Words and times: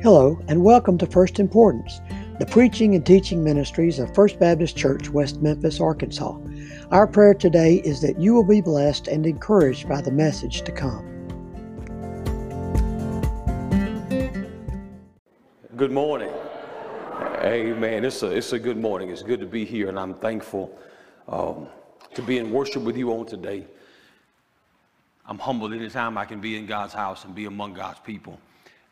Hello, 0.00 0.40
and 0.46 0.62
welcome 0.62 0.96
to 0.98 1.06
First 1.06 1.40
Importance, 1.40 2.00
the 2.38 2.46
preaching 2.46 2.94
and 2.94 3.04
teaching 3.04 3.42
ministries 3.42 3.98
of 3.98 4.14
First 4.14 4.38
Baptist 4.38 4.76
Church, 4.76 5.10
West 5.10 5.42
Memphis, 5.42 5.80
Arkansas. 5.80 6.38
Our 6.92 7.08
prayer 7.08 7.34
today 7.34 7.82
is 7.84 8.00
that 8.02 8.16
you 8.20 8.32
will 8.32 8.44
be 8.44 8.60
blessed 8.60 9.08
and 9.08 9.26
encouraged 9.26 9.88
by 9.88 10.00
the 10.00 10.12
message 10.12 10.62
to 10.62 10.70
come. 10.70 11.04
Good 15.76 15.90
morning. 15.90 16.30
Amen. 17.42 18.04
It's 18.04 18.22
a, 18.22 18.30
it's 18.30 18.52
a 18.52 18.58
good 18.60 18.78
morning. 18.78 19.10
It's 19.10 19.24
good 19.24 19.40
to 19.40 19.46
be 19.46 19.64
here, 19.64 19.88
and 19.88 19.98
I'm 19.98 20.14
thankful 20.14 20.78
um, 21.26 21.66
to 22.14 22.22
be 22.22 22.38
in 22.38 22.52
worship 22.52 22.84
with 22.84 22.96
you 22.96 23.12
on 23.14 23.26
today. 23.26 23.66
I'm 25.26 25.40
humbled 25.40 25.72
anytime 25.72 26.16
I 26.16 26.24
can 26.24 26.40
be 26.40 26.56
in 26.56 26.66
God's 26.66 26.94
house 26.94 27.24
and 27.24 27.34
be 27.34 27.46
among 27.46 27.74
God's 27.74 27.98
people. 27.98 28.38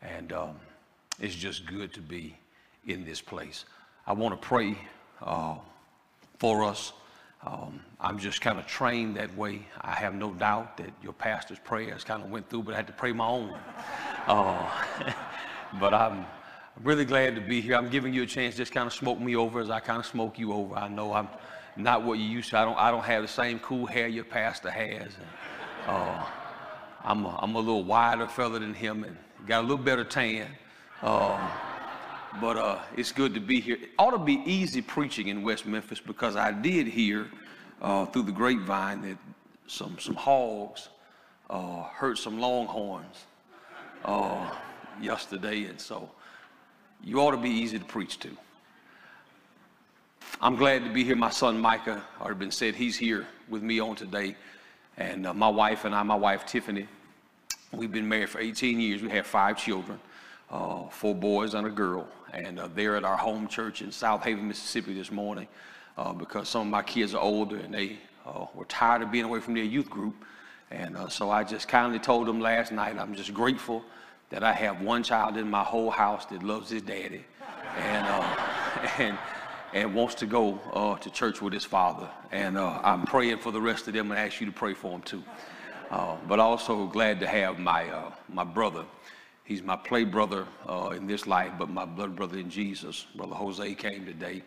And 0.01 0.33
um, 0.33 0.59
it's 1.19 1.35
just 1.35 1.65
good 1.65 1.93
to 1.93 2.01
be 2.01 2.37
in 2.85 3.05
this 3.05 3.21
place. 3.21 3.65
I 4.05 4.13
want 4.13 4.39
to 4.39 4.47
pray 4.47 4.77
uh, 5.21 5.55
for 6.39 6.63
us. 6.63 6.93
Um, 7.45 7.79
I'm 7.99 8.17
just 8.17 8.41
kind 8.41 8.59
of 8.59 8.65
trained 8.65 9.15
that 9.17 9.35
way. 9.37 9.67
I 9.81 9.91
have 9.91 10.13
no 10.13 10.33
doubt 10.33 10.77
that 10.77 10.91
your 11.03 11.13
pastor's 11.13 11.59
prayers 11.59 12.03
kind 12.03 12.23
of 12.23 12.29
went 12.29 12.49
through, 12.49 12.63
but 12.63 12.73
I 12.73 12.77
had 12.77 12.87
to 12.87 12.93
pray 12.93 13.11
my 13.11 13.27
own. 13.27 13.55
Uh, 14.27 14.69
but 15.79 15.93
I'm 15.93 16.25
really 16.83 17.05
glad 17.05 17.35
to 17.35 17.41
be 17.41 17.61
here. 17.61 17.75
I'm 17.75 17.89
giving 17.89 18.13
you 18.13 18.23
a 18.23 18.27
chance 18.27 18.55
just 18.55 18.71
kind 18.71 18.87
of 18.87 18.93
smoke 18.93 19.19
me 19.19 19.35
over 19.35 19.59
as 19.59 19.69
I 19.69 19.79
kind 19.79 19.99
of 19.99 20.05
smoke 20.05 20.37
you 20.37 20.53
over. 20.53 20.75
I 20.75 20.87
know 20.87 21.13
I'm 21.13 21.27
not 21.75 22.03
what 22.03 22.19
you 22.19 22.25
used 22.25 22.49
to. 22.51 22.59
I 22.59 22.65
don't, 22.65 22.77
I 22.77 22.91
don't 22.91 23.03
have 23.03 23.21
the 23.21 23.27
same 23.27 23.59
cool 23.59 23.85
hair 23.85 24.07
your 24.07 24.23
pastor 24.23 24.69
has. 24.69 25.13
And, 25.15 25.87
uh, 25.87 26.25
I'm, 27.03 27.25
a, 27.25 27.39
I'm 27.41 27.55
a 27.55 27.59
little 27.59 27.83
wider 27.83 28.27
fella 28.27 28.59
than 28.59 28.73
him 28.73 29.03
and 29.03 29.15
got 29.47 29.59
a 29.59 29.67
little 29.67 29.83
better 29.83 30.03
tan. 30.03 30.47
Um, 31.01 31.39
but 32.41 32.57
uh, 32.57 32.79
it's 32.95 33.11
good 33.11 33.33
to 33.35 33.39
be 33.39 33.59
here. 33.59 33.75
It 33.75 33.89
ought 33.99 34.11
to 34.11 34.17
be 34.17 34.41
easy 34.45 34.81
preaching 34.81 35.27
in 35.27 35.43
West 35.43 35.65
Memphis 35.65 35.99
because 35.99 36.35
I 36.35 36.51
did 36.51 36.87
hear 36.87 37.27
uh, 37.81 38.05
through 38.07 38.23
the 38.23 38.31
grapevine 38.31 39.01
that 39.03 39.17
some, 39.67 39.97
some 39.99 40.15
hogs 40.15 40.89
uh, 41.49 41.83
hurt 41.83 42.17
some 42.17 42.39
longhorns 42.39 43.25
uh, 44.05 44.51
yesterday, 45.01 45.65
and 45.65 45.79
so 45.79 46.09
you 47.03 47.19
ought 47.19 47.31
to 47.31 47.37
be 47.37 47.49
easy 47.49 47.77
to 47.77 47.85
preach 47.85 48.19
to. 48.19 48.35
I'm 50.41 50.55
glad 50.55 50.83
to 50.83 50.91
be 50.91 51.03
here. 51.03 51.15
My 51.15 51.29
son 51.29 51.59
Micah 51.59 52.03
already 52.19 52.39
been 52.39 52.51
said 52.51 52.75
he's 52.75 52.97
here 52.97 53.27
with 53.47 53.63
me 53.63 53.79
on 53.79 53.95
today, 53.95 54.35
and 54.97 55.27
uh, 55.27 55.33
my 55.33 55.49
wife 55.49 55.85
and 55.85 55.95
I, 55.95 56.03
my 56.03 56.15
wife 56.15 56.45
Tiffany, 56.45 56.87
we've 57.71 57.91
been 57.91 58.07
married 58.07 58.29
for 58.29 58.39
18 58.39 58.79
years. 58.79 59.01
We 59.01 59.09
have 59.09 59.27
five 59.27 59.57
children 59.57 59.99
uh, 60.49 60.87
four 60.89 61.15
boys 61.15 61.53
and 61.53 61.67
a 61.67 61.69
girl. 61.69 62.07
And 62.33 62.59
uh, 62.59 62.69
they're 62.73 62.95
at 62.95 63.03
our 63.03 63.17
home 63.17 63.47
church 63.47 63.81
in 63.81 63.91
South 63.91 64.23
Haven, 64.23 64.47
Mississippi 64.47 64.93
this 64.93 65.11
morning 65.11 65.47
uh, 65.97 66.13
because 66.13 66.49
some 66.49 66.61
of 66.61 66.67
my 66.67 66.83
kids 66.83 67.13
are 67.13 67.21
older 67.21 67.57
and 67.57 67.73
they 67.73 67.97
uh, 68.25 68.45
were 68.53 68.65
tired 68.65 69.01
of 69.01 69.11
being 69.11 69.25
away 69.25 69.39
from 69.39 69.53
their 69.53 69.63
youth 69.63 69.89
group. 69.89 70.15
And 70.69 70.97
uh, 70.97 71.07
so 71.07 71.31
I 71.31 71.43
just 71.43 71.67
kindly 71.67 71.99
told 71.99 72.27
them 72.27 72.41
last 72.41 72.71
night, 72.71 72.97
I'm 72.97 73.15
just 73.15 73.33
grateful 73.33 73.83
that 74.29 74.43
I 74.43 74.51
have 74.51 74.81
one 74.81 75.03
child 75.03 75.37
in 75.37 75.49
my 75.49 75.63
whole 75.63 75.89
house 75.89 76.25
that 76.25 76.43
loves 76.43 76.69
his 76.69 76.81
daddy 76.81 77.23
and, 77.77 78.05
uh, 78.05 78.35
and, 78.97 79.17
and 79.73 79.95
wants 79.95 80.15
to 80.15 80.25
go 80.25 80.97
to 81.01 81.09
church 81.09 81.41
with 81.41 81.53
his 81.53 81.63
father. 81.63 82.09
And 82.31 82.57
I'm 82.59 83.05
praying 83.05 83.39
for 83.39 83.53
the 83.53 83.61
rest 83.61 83.87
of 83.87 83.93
them 83.93 84.11
and 84.11 84.19
ask 84.19 84.41
you 84.41 84.45
to 84.47 84.51
pray 84.51 84.73
for 84.73 84.91
them 84.91 85.01
too. 85.01 85.23
but 85.89 86.39
also 86.39 86.87
glad 86.87 87.21
to 87.21 87.27
have 87.27 87.57
my, 87.59 88.11
my 88.27 88.43
brother 88.43 88.83
He's 89.47 89.63
my 89.63 89.77
play 89.77 90.03
brother 90.03 90.45
uh, 90.67 90.89
in 90.89 91.07
this 91.07 91.25
life, 91.25 91.53
but 91.57 91.69
my 91.69 91.85
blood 91.85 92.17
brother 92.17 92.37
in 92.37 92.49
Jesus. 92.49 93.05
Brother 93.15 93.33
Jose 93.33 93.75
came 93.75 94.05
today. 94.05 94.43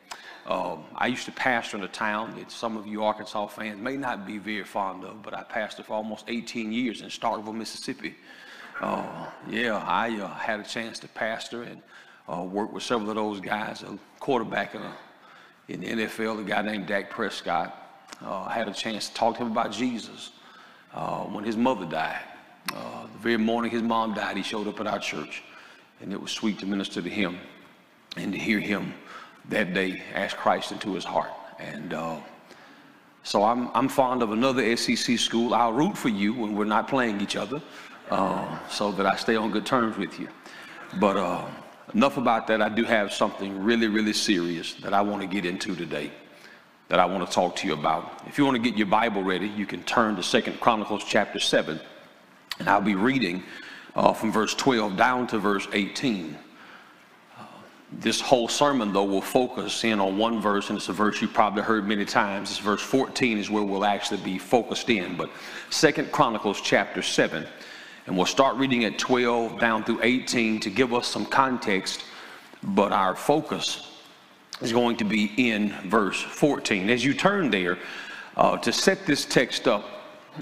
Um, 0.47 0.85
I 0.95 1.07
used 1.07 1.25
to 1.25 1.33
pastor 1.33 1.79
in 1.79 1.85
a 1.85 1.89
town 1.89 2.35
that 2.37 2.53
some 2.53 2.77
of 2.77 2.87
you 2.87 3.03
Arkansas 3.03 3.47
fans 3.47 3.81
may 3.81 3.97
not 3.97 4.27
be 4.27 4.37
very 4.37 4.63
fond 4.63 5.05
of, 5.05 5.23
but 5.23 5.33
I 5.33 5.43
pastored 5.43 5.87
for 5.87 5.95
almost 5.95 6.27
18 6.29 6.71
years 6.71 7.01
in 7.01 7.09
Starkville, 7.09 7.55
Mississippi. 7.55 8.15
Uh, 8.83 9.25
yeah, 9.49 9.83
I 9.87 10.21
uh, 10.21 10.35
had 10.35 10.61
a 10.61 10.65
chance 10.65 10.99
to 10.99 11.09
pastor 11.09 11.63
and 11.63 11.81
uh, 12.31 12.43
work 12.43 12.71
with 12.71 12.83
several 12.83 13.09
of 13.09 13.17
those 13.17 13.41
guys, 13.41 13.83
a 13.83 13.99
quarterback 14.19 14.75
in, 14.75 14.83
a, 14.83 14.97
in 15.69 15.81
the 15.81 15.87
NFL, 16.05 16.41
a 16.41 16.45
guy 16.45 16.61
named 16.61 16.87
Dak 16.87 17.09
Prescott. 17.09 17.75
Uh, 18.23 18.43
I 18.43 18.53
had 18.53 18.69
a 18.69 18.75
chance 18.75 19.09
to 19.09 19.15
talk 19.15 19.39
to 19.39 19.45
him 19.45 19.51
about 19.51 19.73
Jesus 19.73 20.33
uh, 20.93 21.21
when 21.21 21.43
his 21.43 21.57
mother 21.57 21.87
died. 21.87 22.21
Very 23.21 23.37
morning 23.37 23.71
his 23.71 23.83
mom 23.83 24.15
died, 24.15 24.39
he 24.39 24.43
showed 24.43 24.67
up 24.67 24.81
at 24.81 24.87
our 24.87 24.99
church, 24.99 25.43
and 26.01 26.11
it 26.11 26.21
was 26.21 26.31
sweet 26.31 26.59
to 26.61 26.67
minister 26.67 27.03
to 27.03 27.11
him 27.11 27.39
and 28.17 28.33
to 28.33 28.39
hear 28.39 28.59
him 28.59 28.95
that 29.51 29.75
day 29.75 30.03
ask 30.15 30.37
Christ 30.37 30.73
into 30.73 30.95
his 30.95 31.05
heart. 31.05 31.31
And 31.59 31.93
uh, 31.93 32.17
so 33.23 33.45
I'm, 33.45 33.69
I'm 33.75 33.89
fond 33.91 34.23
of 34.23 34.33
another 34.33 34.75
SEC 34.75 35.19
school. 35.19 35.53
I'll 35.53 35.75
root 35.75 35.99
for 35.99 36.09
you 36.09 36.33
when 36.33 36.55
we're 36.55 36.65
not 36.65 36.89
playing 36.89 37.21
each 37.21 37.37
other 37.37 37.61
uh, 38.11 38.59
so 38.69 38.91
that 38.93 39.05
I 39.05 39.17
stay 39.17 39.37
on 39.37 39.51
good 39.51 39.67
terms 39.67 39.99
with 39.99 40.19
you. 40.19 40.29
But 40.99 41.19
uh, 41.19 41.47
enough 41.93 42.17
about 42.17 42.47
that. 42.47 42.63
I 42.63 42.71
do 42.71 42.85
have 42.85 43.13
something 43.13 43.63
really, 43.63 43.89
really 43.89 44.15
serious 44.15 44.75
that 44.77 44.95
I 44.95 45.03
want 45.03 45.21
to 45.21 45.29
get 45.29 45.45
into 45.45 45.77
today 45.77 46.11
that 46.89 46.99
I 46.99 47.05
want 47.05 47.27
to 47.27 47.33
talk 47.33 47.55
to 47.57 47.69
you 47.69 47.75
about. 47.75 48.23
If 48.27 48.39
you 48.39 48.45
want 48.45 48.57
to 48.57 48.63
get 48.63 48.77
your 48.77 48.89
Bible 48.89 49.23
ready, 49.23 49.47
you 49.47 49.65
can 49.65 49.83
turn 49.85 50.17
to 50.17 50.23
Second 50.23 50.59
Chronicles 50.59 51.05
chapter 51.07 51.39
7. 51.39 51.79
And 52.61 52.69
I'll 52.69 52.83
be 52.83 52.95
reading 52.95 53.43
uh, 53.97 54.13
from 54.13 54.31
verse 54.31 54.55
12 54.55 54.97
down 54.97 55.27
to 55.29 55.39
verse 55.39 55.67
18. 55.73 56.37
Uh, 57.39 57.45
this 57.91 58.21
whole 58.21 58.49
sermon, 58.49 58.93
though, 58.93 59.05
will 59.05 59.23
focus 59.23 59.83
in 59.83 59.99
on 59.99 60.19
one 60.19 60.43
verse, 60.43 60.69
and 60.69 60.77
it's 60.77 60.91
a 60.91 60.93
verse 60.93 61.23
you've 61.23 61.33
probably 61.33 61.63
heard 61.63 61.89
many 61.89 62.05
times. 62.05 62.51
This 62.51 62.59
verse 62.59 62.83
14 62.83 63.39
is 63.39 63.51
where 63.51 63.63
we'll 63.63 63.87
actually 63.87 64.23
be 64.23 64.39
focused 64.39 64.91
in. 64.91 65.17
But 65.17 65.31
Second 65.71 66.13
Chronicles 66.13 66.61
chapter 66.61 67.01
7, 67.01 67.47
and 68.07 68.17
we'll 68.17 68.27
start 68.27 68.57
reading 68.57 68.85
at 68.85 68.99
12 68.99 69.59
down 69.59 69.83
through 69.83 70.01
18 70.03 70.61
to 70.61 70.71
give 70.71 70.93
us 70.93 71.07
some 71.07 71.25
context, 71.25 72.05
but 72.63 72.93
our 72.93 73.17
focus 73.17 73.91
is 74.61 74.71
going 74.71 74.99
to 74.99 75.05
be 75.05 75.33
in 75.39 75.71
verse 75.89 76.21
14. 76.21 76.91
As 76.91 77.03
you 77.03 77.15
turn 77.15 77.51
there, 77.51 77.79
uh, 78.37 78.59
to 78.59 78.71
set 78.71 79.07
this 79.07 79.25
text 79.25 79.67
up 79.67 79.85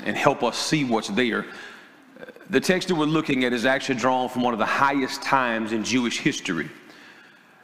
and 0.04 0.16
help 0.16 0.42
us 0.42 0.58
see 0.58 0.84
what's 0.84 1.08
there, 1.08 1.46
the 2.50 2.60
text 2.60 2.88
that 2.88 2.94
we're 2.94 3.04
looking 3.04 3.44
at 3.44 3.52
is 3.52 3.66
actually 3.66 3.96
drawn 3.96 4.28
from 4.28 4.42
one 4.42 4.54
of 4.54 4.58
the 4.58 4.66
highest 4.66 5.22
times 5.22 5.72
in 5.72 5.84
Jewish 5.84 6.18
history. 6.18 6.68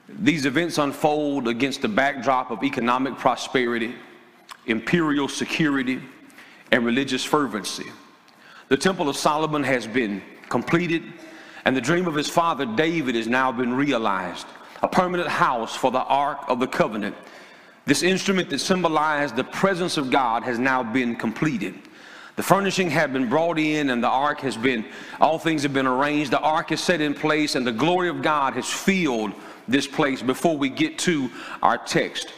These 0.09 0.45
events 0.45 0.78
unfold 0.78 1.49
against 1.49 1.81
the 1.81 1.89
backdrop 1.89 2.50
of 2.50 2.62
economic 2.62 3.17
prosperity, 3.17 3.95
imperial 4.67 5.28
security, 5.28 6.03
and 6.71 6.84
religious 6.84 7.25
fervency. 7.25 7.87
The 8.69 8.77
Temple 8.77 9.09
of 9.09 9.17
Solomon 9.17 9.62
has 9.62 9.87
been 9.87 10.22
completed, 10.49 11.03
and 11.65 11.75
the 11.75 11.81
dream 11.81 12.06
of 12.06 12.15
his 12.15 12.28
father 12.28 12.66
David 12.66 13.15
has 13.15 13.27
now 13.27 13.51
been 13.53 13.72
realized 13.75 14.47
a 14.83 14.89
permanent 14.89 15.28
house 15.28 15.75
for 15.75 15.91
the 15.91 16.03
Ark 16.03 16.41
of 16.47 16.61
the 16.61 16.66
Covenant. 16.66 17.16
This 17.87 18.03
instrument 18.03 18.51
that 18.51 18.59
symbolized 18.59 19.34
the 19.34 19.45
presence 19.45 19.97
of 19.97 20.11
God 20.11 20.43
has 20.43 20.59
now 20.59 20.83
been 20.83 21.16
completed. 21.16 21.75
The 22.37 22.43
furnishing 22.43 22.91
had 22.91 23.12
been 23.12 23.28
brought 23.28 23.59
in 23.59 23.91
and 23.91 24.03
the 24.03 24.09
ark 24.09 24.41
has 24.41 24.56
been, 24.56 24.84
all 25.21 25.39
things 25.39 25.62
have 25.62 25.72
been 25.72 25.87
arranged. 25.87 26.33
The 26.33 26.41
ark 26.41 26.72
is 26.72 26.81
set 26.81 27.00
in 27.00 27.15
place 27.15 27.55
and 27.55 27.65
the 27.65 27.72
glory 27.72 28.09
of 28.09 28.22
God 28.22 28.55
has 28.55 28.69
filled 28.69 29.33
this 29.69 29.87
place 29.87 30.21
before 30.21 30.56
we 30.56 30.69
get 30.69 30.99
to 31.00 31.31
our 31.62 31.78
text. 31.78 32.33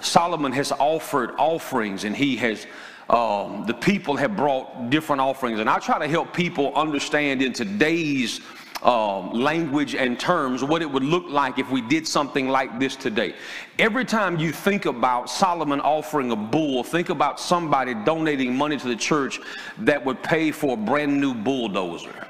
Solomon 0.00 0.52
has 0.52 0.72
offered 0.72 1.32
offerings 1.38 2.04
and 2.04 2.16
he 2.16 2.36
has, 2.36 2.66
um, 3.10 3.66
the 3.66 3.74
people 3.74 4.16
have 4.16 4.36
brought 4.36 4.88
different 4.88 5.20
offerings. 5.20 5.60
And 5.60 5.68
I 5.68 5.80
try 5.80 5.98
to 5.98 6.08
help 6.08 6.32
people 6.32 6.74
understand 6.74 7.42
in 7.42 7.52
today's 7.52 8.40
um, 8.86 9.32
language 9.32 9.96
and 9.96 10.18
terms 10.18 10.62
what 10.62 10.80
it 10.80 10.90
would 10.90 11.02
look 11.02 11.28
like 11.28 11.58
if 11.58 11.68
we 11.70 11.80
did 11.80 12.06
something 12.06 12.48
like 12.48 12.78
this 12.78 12.94
today. 12.94 13.34
Every 13.80 14.04
time 14.04 14.38
you 14.38 14.52
think 14.52 14.86
about 14.86 15.28
Solomon 15.28 15.80
offering 15.80 16.30
a 16.30 16.36
bull, 16.36 16.84
think 16.84 17.08
about 17.08 17.40
somebody 17.40 17.94
donating 17.94 18.54
money 18.54 18.76
to 18.76 18.86
the 18.86 18.96
church 18.96 19.40
that 19.78 20.02
would 20.04 20.22
pay 20.22 20.52
for 20.52 20.74
a 20.74 20.76
brand 20.76 21.20
new 21.20 21.34
bulldozer. 21.34 22.28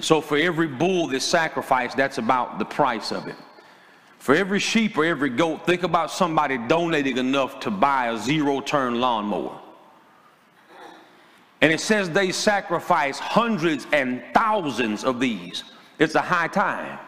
So 0.00 0.20
for 0.20 0.36
every 0.36 0.66
bull 0.66 1.06
that's 1.06 1.24
sacrificed, 1.24 1.96
that's 1.96 2.18
about 2.18 2.58
the 2.58 2.64
price 2.64 3.12
of 3.12 3.28
it. 3.28 3.36
For 4.18 4.34
every 4.34 4.58
sheep 4.58 4.98
or 4.98 5.04
every 5.04 5.30
goat, 5.30 5.64
think 5.64 5.84
about 5.84 6.10
somebody 6.10 6.58
donating 6.58 7.18
enough 7.18 7.60
to 7.60 7.70
buy 7.70 8.08
a 8.08 8.18
zero 8.18 8.60
turn 8.60 8.98
lawnmower. 9.00 9.60
And 11.60 11.72
it 11.72 11.80
says 11.80 12.10
they 12.10 12.32
sacrifice 12.32 13.18
hundreds 13.18 13.86
and 13.92 14.22
thousands 14.34 15.04
of 15.04 15.20
these. 15.20 15.64
It's 15.98 16.14
a 16.14 16.20
high 16.20 16.48
time. 16.48 16.98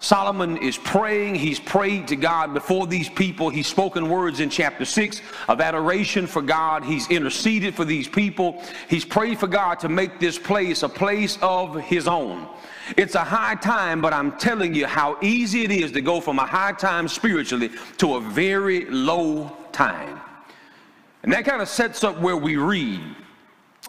Solomon 0.00 0.58
is 0.58 0.78
praying. 0.78 1.34
He's 1.34 1.58
prayed 1.58 2.06
to 2.08 2.16
God 2.16 2.54
before 2.54 2.86
these 2.86 3.08
people. 3.08 3.50
He's 3.50 3.66
spoken 3.66 4.08
words 4.08 4.38
in 4.38 4.48
chapter 4.48 4.84
6 4.84 5.20
of 5.48 5.60
adoration 5.60 6.26
for 6.26 6.40
God. 6.40 6.84
He's 6.84 7.10
interceded 7.10 7.74
for 7.74 7.84
these 7.84 8.06
people. 8.06 8.62
He's 8.88 9.04
prayed 9.04 9.40
for 9.40 9.48
God 9.48 9.80
to 9.80 9.88
make 9.88 10.20
this 10.20 10.38
place 10.38 10.84
a 10.84 10.88
place 10.88 11.36
of 11.42 11.80
his 11.80 12.06
own. 12.06 12.46
It's 12.96 13.16
a 13.16 13.24
high 13.24 13.56
time, 13.56 14.00
but 14.00 14.12
I'm 14.12 14.38
telling 14.38 14.72
you 14.72 14.86
how 14.86 15.18
easy 15.20 15.64
it 15.64 15.72
is 15.72 15.90
to 15.92 16.00
go 16.00 16.20
from 16.20 16.38
a 16.38 16.46
high 16.46 16.72
time 16.72 17.08
spiritually 17.08 17.70
to 17.98 18.14
a 18.16 18.20
very 18.20 18.84
low 18.86 19.50
time. 19.72 20.20
And 21.28 21.34
that 21.34 21.44
kind 21.44 21.60
of 21.60 21.68
sets 21.68 22.04
up 22.04 22.18
where 22.20 22.38
we 22.38 22.56
read. 22.56 23.02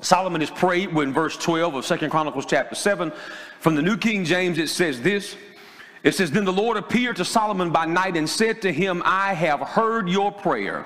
Solomon 0.01 0.41
is 0.41 0.49
prayed 0.49 0.93
when 0.93 1.13
verse 1.13 1.37
12 1.37 1.73
of 1.73 1.85
Second 1.85 2.09
Chronicles 2.09 2.45
chapter 2.45 2.75
7. 2.75 3.13
From 3.61 3.75
the 3.75 3.81
New 3.81 3.95
King 3.95 4.25
James, 4.25 4.57
it 4.57 4.67
says 4.67 5.01
this. 5.01 5.37
It 6.03 6.13
says, 6.13 6.31
Then 6.31 6.43
the 6.43 6.51
Lord 6.51 6.75
appeared 6.75 7.15
to 7.15 7.23
Solomon 7.23 7.71
by 7.71 7.85
night 7.85 8.17
and 8.17 8.29
said 8.29 8.61
to 8.63 8.73
him, 8.73 9.01
I 9.05 9.33
have 9.33 9.61
heard 9.61 10.09
your 10.09 10.33
prayer 10.33 10.85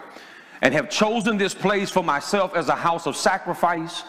and 0.61 0.75
have 0.75 0.91
chosen 0.91 1.39
this 1.39 1.55
place 1.55 1.89
for 1.89 2.03
myself 2.03 2.55
as 2.55 2.69
a 2.69 2.75
house 2.75 3.07
of 3.07 3.15
sacrifice. 3.15 4.03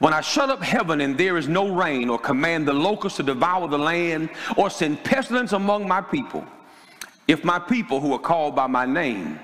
When 0.00 0.12
I 0.12 0.20
shut 0.20 0.50
up 0.50 0.60
heaven 0.60 1.00
and 1.00 1.16
there 1.16 1.36
is 1.36 1.46
no 1.46 1.72
rain, 1.72 2.08
or 2.08 2.18
command 2.18 2.66
the 2.66 2.72
locusts 2.72 3.18
to 3.18 3.22
devour 3.22 3.68
the 3.68 3.78
land, 3.78 4.30
or 4.56 4.68
send 4.68 5.04
pestilence 5.04 5.52
among 5.52 5.86
my 5.86 6.00
people, 6.00 6.44
if 7.28 7.44
my 7.44 7.60
people 7.60 8.00
who 8.00 8.12
are 8.14 8.18
called 8.18 8.56
by 8.56 8.66
my 8.66 8.84
name 8.84 9.38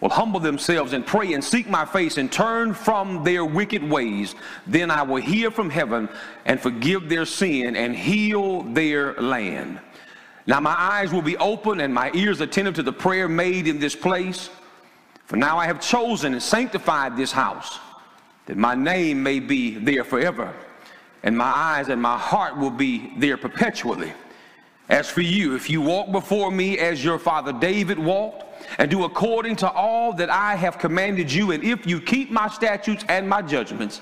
will 0.00 0.10
humble 0.10 0.40
themselves 0.40 0.92
and 0.92 1.06
pray 1.06 1.32
and 1.32 1.42
seek 1.42 1.68
my 1.68 1.84
face 1.84 2.18
and 2.18 2.30
turn 2.30 2.74
from 2.74 3.24
their 3.24 3.44
wicked 3.44 3.82
ways, 3.82 4.34
then 4.66 4.90
I 4.90 5.02
will 5.02 5.22
hear 5.22 5.50
from 5.50 5.70
heaven 5.70 6.08
and 6.44 6.60
forgive 6.60 7.08
their 7.08 7.24
sin 7.24 7.76
and 7.76 7.96
heal 7.96 8.62
their 8.62 9.14
land. 9.14 9.80
Now 10.46 10.60
my 10.60 10.74
eyes 10.78 11.12
will 11.12 11.22
be 11.22 11.36
open 11.38 11.80
and 11.80 11.92
my 11.92 12.10
ears 12.14 12.40
attentive 12.40 12.74
to 12.74 12.82
the 12.82 12.92
prayer 12.92 13.28
made 13.28 13.66
in 13.66 13.78
this 13.78 13.96
place. 13.96 14.50
For 15.24 15.36
now 15.36 15.58
I 15.58 15.66
have 15.66 15.80
chosen 15.80 16.34
and 16.34 16.42
sanctified 16.42 17.16
this 17.16 17.32
house, 17.32 17.80
that 18.44 18.56
my 18.56 18.76
name 18.76 19.22
may 19.22 19.40
be 19.40 19.76
there 19.76 20.04
forever, 20.04 20.54
and 21.24 21.36
my 21.36 21.46
eyes 21.46 21.88
and 21.88 22.00
my 22.00 22.16
heart 22.16 22.56
will 22.56 22.70
be 22.70 23.12
there 23.16 23.36
perpetually. 23.36 24.12
As 24.88 25.10
for 25.10 25.20
you, 25.20 25.56
if 25.56 25.68
you 25.68 25.80
walk 25.80 26.12
before 26.12 26.50
me 26.50 26.78
as 26.78 27.04
your 27.04 27.18
father 27.18 27.52
David 27.52 27.98
walked, 27.98 28.44
and 28.78 28.90
do 28.90 29.04
according 29.04 29.56
to 29.56 29.70
all 29.70 30.12
that 30.14 30.30
I 30.30 30.54
have 30.54 30.78
commanded 30.78 31.32
you, 31.32 31.52
and 31.52 31.62
if 31.64 31.86
you 31.86 32.00
keep 32.00 32.30
my 32.30 32.48
statutes 32.48 33.04
and 33.08 33.28
my 33.28 33.42
judgments, 33.42 34.00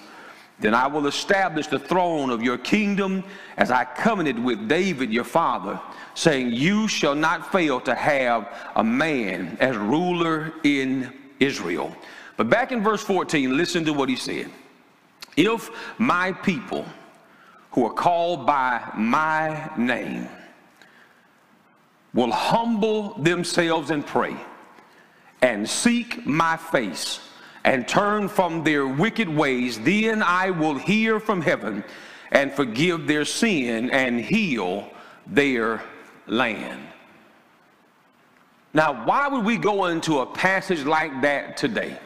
then 0.60 0.74
I 0.74 0.86
will 0.86 1.06
establish 1.06 1.66
the 1.66 1.78
throne 1.78 2.30
of 2.30 2.42
your 2.42 2.58
kingdom 2.58 3.24
as 3.56 3.70
I 3.70 3.84
covenanted 3.84 4.42
with 4.42 4.68
David 4.68 5.12
your 5.12 5.24
father, 5.24 5.80
saying, 6.14 6.52
You 6.52 6.86
shall 6.86 7.14
not 7.14 7.50
fail 7.50 7.80
to 7.80 7.94
have 7.94 8.48
a 8.76 8.84
man 8.84 9.56
as 9.60 9.76
ruler 9.76 10.52
in 10.62 11.12
Israel. 11.40 11.94
But 12.36 12.48
back 12.48 12.72
in 12.72 12.82
verse 12.82 13.02
14, 13.02 13.56
listen 13.56 13.84
to 13.84 13.92
what 13.92 14.08
he 14.08 14.16
said. 14.16 14.50
If 15.36 15.70
my 15.98 16.32
people 16.32 16.86
who 17.72 17.84
are 17.86 17.92
called 17.92 18.46
by 18.46 18.92
my 18.96 19.70
name 19.76 20.28
will 22.14 22.30
humble 22.30 23.14
themselves 23.14 23.90
and 23.90 24.06
pray 24.06 24.36
and 25.42 25.68
seek 25.68 26.24
my 26.24 26.56
face 26.56 27.20
and 27.64 27.86
turn 27.88 28.28
from 28.28 28.62
their 28.62 28.86
wicked 28.86 29.28
ways, 29.28 29.80
then 29.80 30.22
I 30.22 30.50
will 30.50 30.76
hear 30.76 31.18
from 31.18 31.42
heaven 31.42 31.82
and 32.30 32.52
forgive 32.52 33.06
their 33.06 33.24
sin 33.24 33.90
and 33.90 34.20
heal 34.20 34.88
their 35.26 35.82
land. 36.26 36.80
Now, 38.72 39.04
why 39.04 39.28
would 39.28 39.44
we 39.44 39.56
go 39.56 39.86
into 39.86 40.20
a 40.20 40.26
passage 40.26 40.84
like 40.84 41.22
that 41.22 41.56
today? 41.56 41.98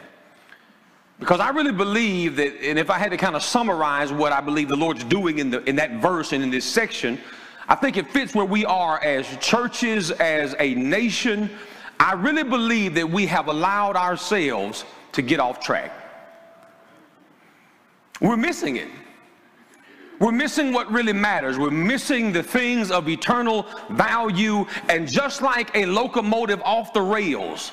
Because 1.19 1.39
I 1.39 1.49
really 1.49 1.71
believe 1.71 2.37
that, 2.37 2.63
and 2.63 2.79
if 2.79 2.89
I 2.89 2.97
had 2.97 3.11
to 3.11 3.17
kind 3.17 3.35
of 3.35 3.43
summarize 3.43 4.13
what 4.13 4.31
I 4.31 4.39
believe 4.39 4.69
the 4.69 4.77
Lord's 4.77 5.03
doing 5.03 5.39
in, 5.39 5.49
the, 5.49 5.61
in 5.63 5.75
that 5.75 5.93
verse 6.01 6.31
and 6.31 6.41
in 6.41 6.49
this 6.49 6.63
section, 6.63 7.19
I 7.69 7.75
think 7.75 7.97
it 7.97 8.11
fits 8.11 8.33
where 8.33 8.45
we 8.45 8.65
are 8.65 8.99
as 9.03 9.27
churches, 9.37 10.09
as 10.09 10.55
a 10.59 10.73
nation. 10.73 11.51
I 11.99 12.13
really 12.13 12.43
believe 12.43 12.95
that 12.95 13.07
we 13.07 13.27
have 13.27 13.47
allowed 13.47 13.95
ourselves 13.95 14.85
to 15.11 15.21
get 15.21 15.39
off 15.39 15.59
track. 15.59 15.93
We're 18.19 18.37
missing 18.37 18.77
it. 18.77 18.87
We're 20.19 20.31
missing 20.31 20.73
what 20.73 20.91
really 20.91 21.13
matters. 21.13 21.59
We're 21.59 21.69
missing 21.69 22.33
the 22.33 22.41
things 22.41 22.89
of 22.89 23.07
eternal 23.07 23.67
value. 23.91 24.65
And 24.89 25.07
just 25.07 25.43
like 25.43 25.73
a 25.75 25.85
locomotive 25.85 26.61
off 26.63 26.91
the 26.91 27.01
rails, 27.01 27.71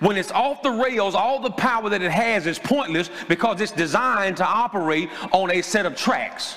when 0.00 0.18
it's 0.18 0.30
off 0.32 0.62
the 0.62 0.70
rails, 0.70 1.14
all 1.14 1.40
the 1.40 1.50
power 1.50 1.88
that 1.88 2.02
it 2.02 2.12
has 2.12 2.46
is 2.46 2.58
pointless 2.58 3.10
because 3.26 3.62
it's 3.62 3.72
designed 3.72 4.36
to 4.36 4.46
operate 4.46 5.08
on 5.32 5.50
a 5.50 5.62
set 5.62 5.86
of 5.86 5.96
tracks. 5.96 6.56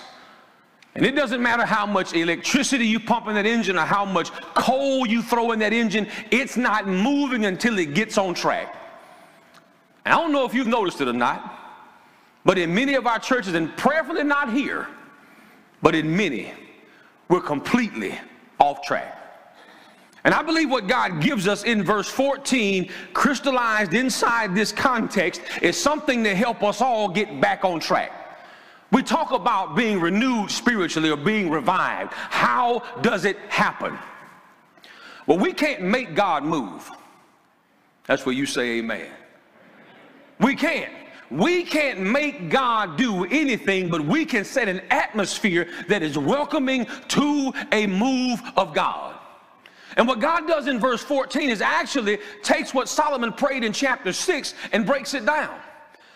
And 0.96 1.06
it 1.06 1.16
doesn't 1.16 1.42
matter 1.42 1.66
how 1.66 1.86
much 1.86 2.14
electricity 2.14 2.86
you 2.86 3.00
pump 3.00 3.28
in 3.28 3.34
that 3.34 3.48
engine 3.48 3.78
or 3.78 3.86
how 3.86 4.06
much 4.06 4.32
coal 4.54 5.08
you 5.08 5.24
throw 5.24 5.52
in 5.52 5.60
that 5.60 5.74
engine, 5.74 6.08
it's 6.30 6.56
not 6.56 6.88
moving 6.88 7.46
until 7.46 7.80
it 7.80 7.96
gets 7.96 8.18
on 8.18 8.36
track. 8.36 8.76
And 10.06 10.14
I 10.14 10.18
don't 10.18 10.32
know 10.32 10.46
if 10.46 10.54
you've 10.54 10.68
noticed 10.68 11.02
it 11.02 11.08
or 11.08 11.14
not, 11.14 11.60
but 12.46 12.58
in 12.58 12.74
many 12.76 12.94
of 12.94 13.08
our 13.08 13.20
churches, 13.20 13.56
and 13.56 13.76
prayerfully 13.76 14.24
not 14.24 14.54
here, 14.54 14.88
but 15.82 15.96
in 15.96 16.16
many, 16.16 16.54
we're 17.28 17.42
completely 17.42 18.20
off 18.60 18.84
track. 18.84 19.20
And 20.26 20.34
I 20.34 20.42
believe 20.42 20.70
what 20.70 20.88
God 20.88 21.22
gives 21.22 21.48
us 21.48 21.64
in 21.64 21.84
verse 21.84 22.08
14, 22.08 22.90
crystallized 23.14 23.94
inside 23.94 24.56
this 24.56 24.72
context, 24.72 25.42
is 25.62 25.82
something 25.82 26.24
to 26.24 26.36
help 26.36 26.64
us 26.64 26.82
all 26.82 27.10
get 27.10 27.42
back 27.42 27.66
on 27.66 27.80
track. 27.80 28.12
We 28.94 29.02
talk 29.02 29.32
about 29.32 29.76
being 29.76 30.00
renewed 30.00 30.52
spiritually 30.52 31.10
or 31.10 31.18
being 31.18 31.50
revived. 31.50 32.14
How 32.14 32.84
does 33.02 33.26
it 33.26 33.40
happen? 33.50 33.98
Well, 35.26 35.40
we 35.40 35.52
can't 35.52 35.82
make 35.82 36.14
God 36.14 36.44
move. 36.44 36.92
That's 38.06 38.24
where 38.24 38.36
you 38.36 38.46
say 38.46 38.78
amen. 38.78 39.10
We 40.40 40.56
can't. 40.56 40.94
We 41.32 41.64
can't 41.64 42.02
make 42.02 42.52
God 42.52 42.96
do 42.96 43.26
anything, 43.26 43.90
but 43.90 44.06
we 44.06 44.26
can 44.26 44.46
set 44.46 44.70
an 44.70 44.82
atmosphere 44.92 45.68
that 45.88 46.04
is 46.04 46.16
welcoming 46.16 46.86
to 47.08 47.52
a 47.72 47.88
move 47.88 48.40
of 48.56 48.76
God. 48.76 49.16
And 49.98 50.08
what 50.08 50.20
God 50.20 50.48
does 50.48 50.68
in 50.68 50.80
verse 50.80 51.04
14 51.04 51.50
is 51.50 51.62
actually 51.62 52.20
takes 52.44 52.76
what 52.76 52.88
Solomon 52.88 53.34
prayed 53.34 53.64
in 53.64 53.74
chapter 53.74 54.14
6 54.14 54.54
and 54.72 54.86
breaks 54.86 55.16
it 55.16 55.26
down. 55.26 55.60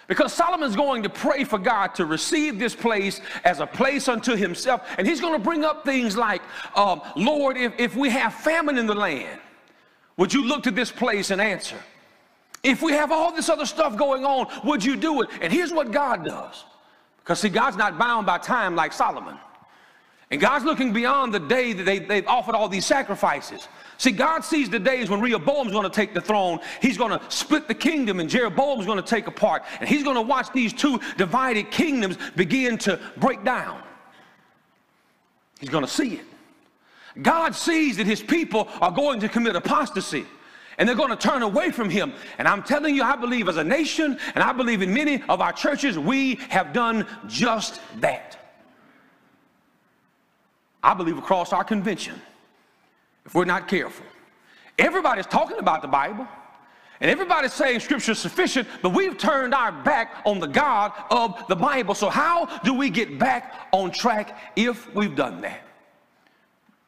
Because 0.07 0.31
Solomon's 0.31 0.75
going 0.75 1.03
to 1.03 1.09
pray 1.09 1.43
for 1.43 1.59
God 1.59 1.93
to 1.95 2.05
receive 2.05 2.57
this 2.57 2.73
place 2.73 3.19
as 3.43 3.59
a 3.59 3.67
place 3.67 4.07
unto 4.07 4.35
himself. 4.35 4.81
And 4.97 5.05
he's 5.05 5.19
going 5.19 5.33
to 5.33 5.39
bring 5.39 5.65
up 5.65 5.83
things 5.83 6.15
like, 6.15 6.41
um, 6.75 7.01
Lord, 7.15 7.57
if, 7.57 7.73
if 7.77 7.95
we 7.95 8.09
have 8.09 8.33
famine 8.33 8.77
in 8.77 8.87
the 8.87 8.95
land, 8.95 9.39
would 10.15 10.33
you 10.33 10.45
look 10.45 10.63
to 10.63 10.71
this 10.71 10.91
place 10.91 11.29
and 11.29 11.41
answer? 11.41 11.77
If 12.63 12.81
we 12.81 12.93
have 12.93 13.11
all 13.11 13.35
this 13.35 13.49
other 13.49 13.65
stuff 13.65 13.97
going 13.97 14.25
on, 14.25 14.47
would 14.65 14.83
you 14.83 14.95
do 14.95 15.21
it? 15.21 15.29
And 15.41 15.51
here's 15.51 15.71
what 15.71 15.91
God 15.91 16.25
does. 16.25 16.63
Because, 17.19 17.41
see, 17.41 17.49
God's 17.49 17.77
not 17.77 17.99
bound 17.99 18.25
by 18.25 18.37
time 18.37 18.75
like 18.75 18.93
Solomon. 18.93 19.37
And 20.29 20.41
God's 20.41 20.65
looking 20.65 20.91
beyond 20.91 21.33
the 21.33 21.39
day 21.39 21.71
that 21.73 21.83
they, 21.83 21.99
they've 21.99 22.27
offered 22.27 22.53
all 22.53 22.67
these 22.67 22.85
sacrifices. 22.85 23.67
See, 23.97 24.11
God 24.11 24.43
sees 24.43 24.69
the 24.69 24.79
days 24.79 25.09
when 25.09 25.21
Rehoboam's 25.21 25.71
going 25.71 25.89
to 25.89 25.89
take 25.89 26.13
the 26.13 26.21
throne. 26.21 26.59
He's 26.81 26.97
going 26.97 27.17
to 27.17 27.21
split 27.29 27.67
the 27.67 27.73
kingdom, 27.73 28.19
and 28.19 28.29
Jeroboam's 28.29 28.85
going 28.85 29.01
to 29.01 29.07
take 29.07 29.27
apart. 29.27 29.63
And 29.79 29.87
he's 29.87 30.03
going 30.03 30.15
to 30.15 30.21
watch 30.21 30.51
these 30.53 30.73
two 30.73 30.99
divided 31.17 31.71
kingdoms 31.71 32.17
begin 32.35 32.77
to 32.79 32.99
break 33.17 33.43
down. 33.43 33.81
He's 35.59 35.69
going 35.69 35.85
to 35.85 35.89
see 35.89 36.15
it. 36.15 36.25
God 37.21 37.55
sees 37.55 37.97
that 37.97 38.05
his 38.05 38.21
people 38.21 38.67
are 38.81 38.91
going 38.91 39.19
to 39.21 39.29
commit 39.29 39.55
apostasy 39.55 40.25
and 40.77 40.87
they're 40.87 40.95
going 40.95 41.09
to 41.09 41.15
turn 41.15 41.41
away 41.41 41.71
from 41.71 41.89
him. 41.89 42.13
And 42.37 42.47
I'm 42.47 42.61
telling 42.61 42.95
you, 42.95 43.01
I 43.03 43.15
believe 43.15 43.49
as 43.49 43.57
a 43.57 43.63
nation, 43.63 44.19
and 44.35 44.43
I 44.43 44.53
believe 44.53 44.83
in 44.83 44.93
many 44.93 45.23
of 45.27 45.41
our 45.41 45.51
churches, 45.51 45.97
we 45.97 46.35
have 46.49 46.71
done 46.71 47.07
just 47.27 47.81
that. 47.99 48.36
I 50.87 50.93
believe 50.93 51.17
across 51.17 51.51
our 51.51 51.65
convention, 51.65 52.15
if 53.25 53.35
we're 53.35 53.43
not 53.43 53.67
careful, 53.67 54.05
everybody's 54.79 55.25
talking 55.25 55.57
about 55.57 55.81
the 55.81 55.87
Bible. 55.89 56.25
And 57.01 57.11
everybody's 57.11 57.51
saying 57.51 57.81
scripture 57.81 58.13
is 58.13 58.19
sufficient, 58.19 58.69
but 58.81 58.93
we've 58.93 59.17
turned 59.17 59.53
our 59.53 59.71
back 59.71 60.21
on 60.25 60.39
the 60.39 60.47
God 60.47 60.93
of 61.11 61.45
the 61.47 61.57
Bible. 61.57 61.93
So, 61.93 62.09
how 62.09 62.45
do 62.59 62.73
we 62.73 62.89
get 62.89 63.19
back 63.19 63.67
on 63.73 63.91
track 63.91 64.53
if 64.55 64.91
we've 64.95 65.15
done 65.15 65.41
that? 65.41 65.61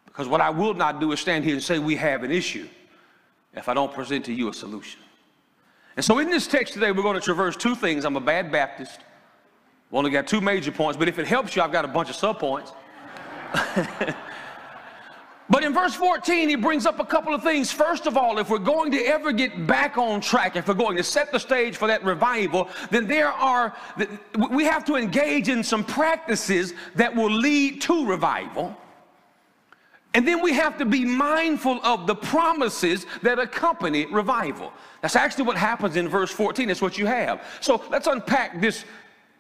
Because 0.06 0.30
what 0.30 0.40
I 0.40 0.50
will 0.50 0.74
not 0.74 1.02
do 1.02 1.12
is 1.12 1.20
stand 1.20 1.44
here 1.44 1.54
and 1.54 1.62
say 1.62 1.78
we 1.78 1.98
have 1.98 2.24
an 2.24 2.32
issue 2.32 2.68
if 3.54 3.68
I 3.68 3.74
don't 3.74 3.94
present 3.94 4.26
to 4.26 4.34
you 4.34 4.50
a 4.50 4.54
solution. 4.54 5.02
And 5.98 6.06
so 6.06 6.18
in 6.20 6.30
this 6.30 6.48
text 6.48 6.74
today, 6.74 6.94
we're 6.94 7.04
going 7.04 7.16
to 7.16 7.22
traverse 7.22 7.58
two 7.58 7.76
things. 7.76 8.06
I'm 8.06 8.16
a 8.16 8.22
bad 8.22 8.50
Baptist. 8.50 9.02
I've 9.90 9.96
only 9.96 10.10
got 10.10 10.26
two 10.26 10.40
major 10.40 10.72
points, 10.72 10.98
but 10.98 11.10
if 11.10 11.20
it 11.20 11.28
helps 11.28 11.56
you, 11.56 11.62
I've 11.62 11.74
got 11.74 11.84
a 11.84 11.90
bunch 11.90 12.10
of 12.10 12.16
subpoints. 12.16 12.72
But 15.50 15.64
in 15.64 15.74
verse 15.74 15.96
14, 15.96 16.48
he 16.48 16.56
brings 16.56 16.86
up 16.86 17.00
a 17.00 17.06
couple 17.06 17.34
of 17.34 17.42
things. 17.42 17.72
First 17.72 18.06
of 18.06 18.16
all, 18.16 18.38
if 18.38 18.52
we're 18.52 18.60
going 18.60 18.92
to 18.92 19.04
ever 19.04 19.32
get 19.32 19.66
back 19.66 19.98
on 19.98 20.22
track, 20.22 20.56
if 20.56 20.68
we're 20.68 20.76
going 20.76 20.96
to 20.98 21.04
set 21.04 21.32
the 21.32 21.40
stage 21.40 21.76
for 21.76 21.88
that 21.88 22.04
revival, 22.04 22.70
then 22.92 23.08
there 23.08 23.30
are, 23.30 23.76
we 24.52 24.64
have 24.66 24.86
to 24.86 24.96
engage 24.96 25.50
in 25.50 25.64
some 25.64 25.84
practices 25.84 26.76
that 26.94 27.16
will 27.16 27.32
lead 27.32 27.82
to 27.82 28.06
revival. 28.06 28.78
And 30.14 30.28
then 30.28 30.42
we 30.44 30.54
have 30.54 30.78
to 30.78 30.86
be 30.86 31.04
mindful 31.04 31.84
of 31.84 32.06
the 32.06 32.16
promises 32.16 33.08
that 33.24 33.40
accompany 33.40 34.06
revival. 34.06 34.72
That's 35.02 35.16
actually 35.16 35.46
what 35.46 35.58
happens 35.58 35.96
in 35.96 36.08
verse 36.08 36.32
14. 36.32 36.68
That's 36.68 36.82
what 36.82 36.98
you 36.98 37.08
have. 37.08 37.44
So 37.60 37.84
let's 37.90 38.06
unpack 38.06 38.62
this 38.62 38.86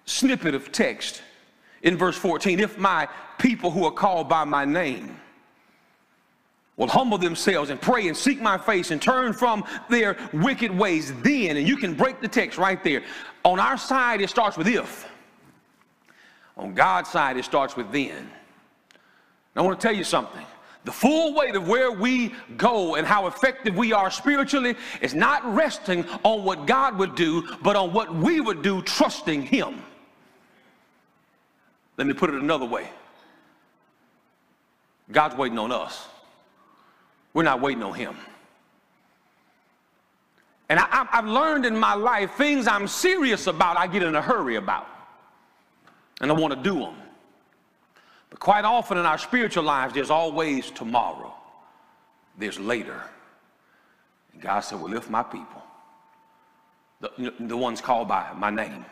snippet 0.05 0.55
of 0.55 0.71
text 0.71 1.21
in 1.83 1.97
verse 1.97 2.17
14. 2.17 2.59
If 2.59 2.77
my 2.77 3.07
people 3.37 3.71
who 3.71 3.85
are 3.85 3.91
called 3.91 4.29
by 4.29 4.43
my 4.43 4.65
name, 4.65 5.19
will 6.79 6.87
humble 6.87 7.17
themselves 7.17 7.69
and 7.69 7.79
pray 7.79 8.07
and 8.07 8.15
seek 8.15 8.41
my 8.41 8.57
face 8.57 8.89
and 8.91 9.01
turn 9.01 9.33
from 9.33 9.65
their 9.89 10.17
wicked 10.31 10.75
ways, 10.75 11.13
then, 11.21 11.57
and 11.57 11.67
you 11.67 11.75
can 11.75 11.93
break 11.93 12.21
the 12.21 12.27
text 12.27 12.57
right 12.57 12.81
there. 12.85 13.03
On 13.43 13.59
our 13.59 13.77
side, 13.77 14.21
it 14.21 14.29
starts 14.29 14.57
with 14.57 14.65
if. 14.65 15.05
On 16.55 16.73
God's 16.73 17.09
side, 17.09 17.35
it 17.35 17.43
starts 17.43 17.75
with 17.75 17.91
then. 17.91 18.31
I 19.57 19.61
want 19.61 19.79
to 19.79 19.85
tell 19.85 19.95
you 19.95 20.05
something. 20.05 20.45
The 20.85 20.91
full 20.93 21.35
weight 21.35 21.55
of 21.57 21.67
where 21.67 21.91
we 21.91 22.33
go 22.55 22.95
and 22.95 23.05
how 23.05 23.27
effective 23.27 23.75
we 23.75 23.91
are 23.91 24.09
spiritually 24.09 24.75
is 25.01 25.13
not 25.13 25.43
resting 25.53 26.07
on 26.23 26.45
what 26.45 26.65
God 26.65 26.97
would 26.97 27.15
do, 27.15 27.45
but 27.61 27.75
on 27.75 27.91
what 27.91 28.15
we 28.15 28.39
would 28.39 28.61
do, 28.61 28.81
trusting 28.83 29.41
Him. 29.41 29.83
Let 31.99 32.07
me 32.07 32.13
put 32.13 32.29
it 32.29 32.41
another 32.41 32.65
way 32.65 32.89
God's 35.11 35.35
waiting 35.35 35.59
on 35.59 35.71
us. 35.71 36.07
We're 37.33 37.43
not 37.43 37.59
waiting 37.61 37.83
on 37.83 37.93
him. 37.93 38.15
And 40.69 40.79
I, 40.79 41.05
have 41.11 41.25
learned 41.25 41.65
in 41.65 41.77
my 41.77 41.95
life 41.95 42.31
things 42.35 42.67
I'm 42.67 42.87
serious 42.87 43.47
about, 43.47 43.77
I 43.77 43.87
get 43.87 44.03
in 44.03 44.15
a 44.15 44.21
hurry 44.21 44.55
about. 44.55 44.87
And 46.21 46.31
I 46.31 46.33
want 46.35 46.53
to 46.53 46.61
do 46.61 46.79
them. 46.79 46.95
But 48.29 48.39
quite 48.39 48.65
often 48.65 48.97
in 48.97 49.05
our 49.05 49.17
spiritual 49.17 49.63
lives, 49.63 49.93
there's 49.93 50.11
always 50.11 50.71
tomorrow, 50.71 51.33
there's 52.37 52.59
later. 52.59 53.03
And 54.31 54.41
God 54.41 54.61
said, 54.61 54.79
Well, 54.79 54.89
lift 54.89 55.09
my 55.09 55.23
people, 55.23 55.63
the, 57.01 57.33
the 57.39 57.57
ones 57.57 57.81
called 57.81 58.07
by 58.07 58.31
my 58.37 58.51
name. 58.51 58.85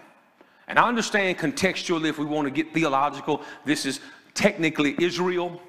And 0.67 0.77
I 0.77 0.87
understand 0.87 1.37
contextually, 1.37 2.09
if 2.09 2.17
we 2.17 2.25
want 2.25 2.45
to 2.45 2.51
get 2.51 2.73
theological, 2.73 3.41
this 3.65 3.85
is 3.85 4.01
technically 4.33 4.95
Israel. 4.99 5.61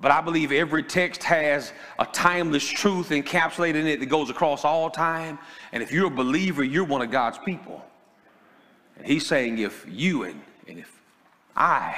But 0.00 0.10
I 0.10 0.20
believe 0.20 0.50
every 0.50 0.82
text 0.82 1.22
has 1.22 1.72
a 1.98 2.04
timeless 2.04 2.66
truth 2.66 3.10
encapsulated 3.10 3.76
in 3.76 3.86
it 3.86 4.00
that 4.00 4.06
goes 4.06 4.28
across 4.28 4.64
all 4.64 4.90
time. 4.90 5.38
And 5.72 5.82
if 5.82 5.92
you're 5.92 6.08
a 6.08 6.10
believer, 6.10 6.64
you're 6.64 6.84
one 6.84 7.00
of 7.00 7.10
God's 7.10 7.38
people. 7.38 7.84
And 8.98 9.06
he's 9.06 9.26
saying, 9.26 9.58
if 9.58 9.86
you 9.88 10.24
and, 10.24 10.42
and 10.68 10.78
if 10.78 11.00
I 11.56 11.96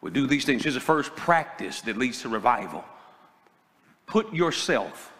would 0.00 0.12
do 0.12 0.26
these 0.26 0.44
things, 0.44 0.62
here's 0.62 0.74
the 0.74 0.80
first 0.80 1.14
practice 1.14 1.82
that 1.82 1.96
leads 1.96 2.22
to 2.22 2.28
revival. 2.28 2.84
Put 4.06 4.32
yourself 4.34 5.12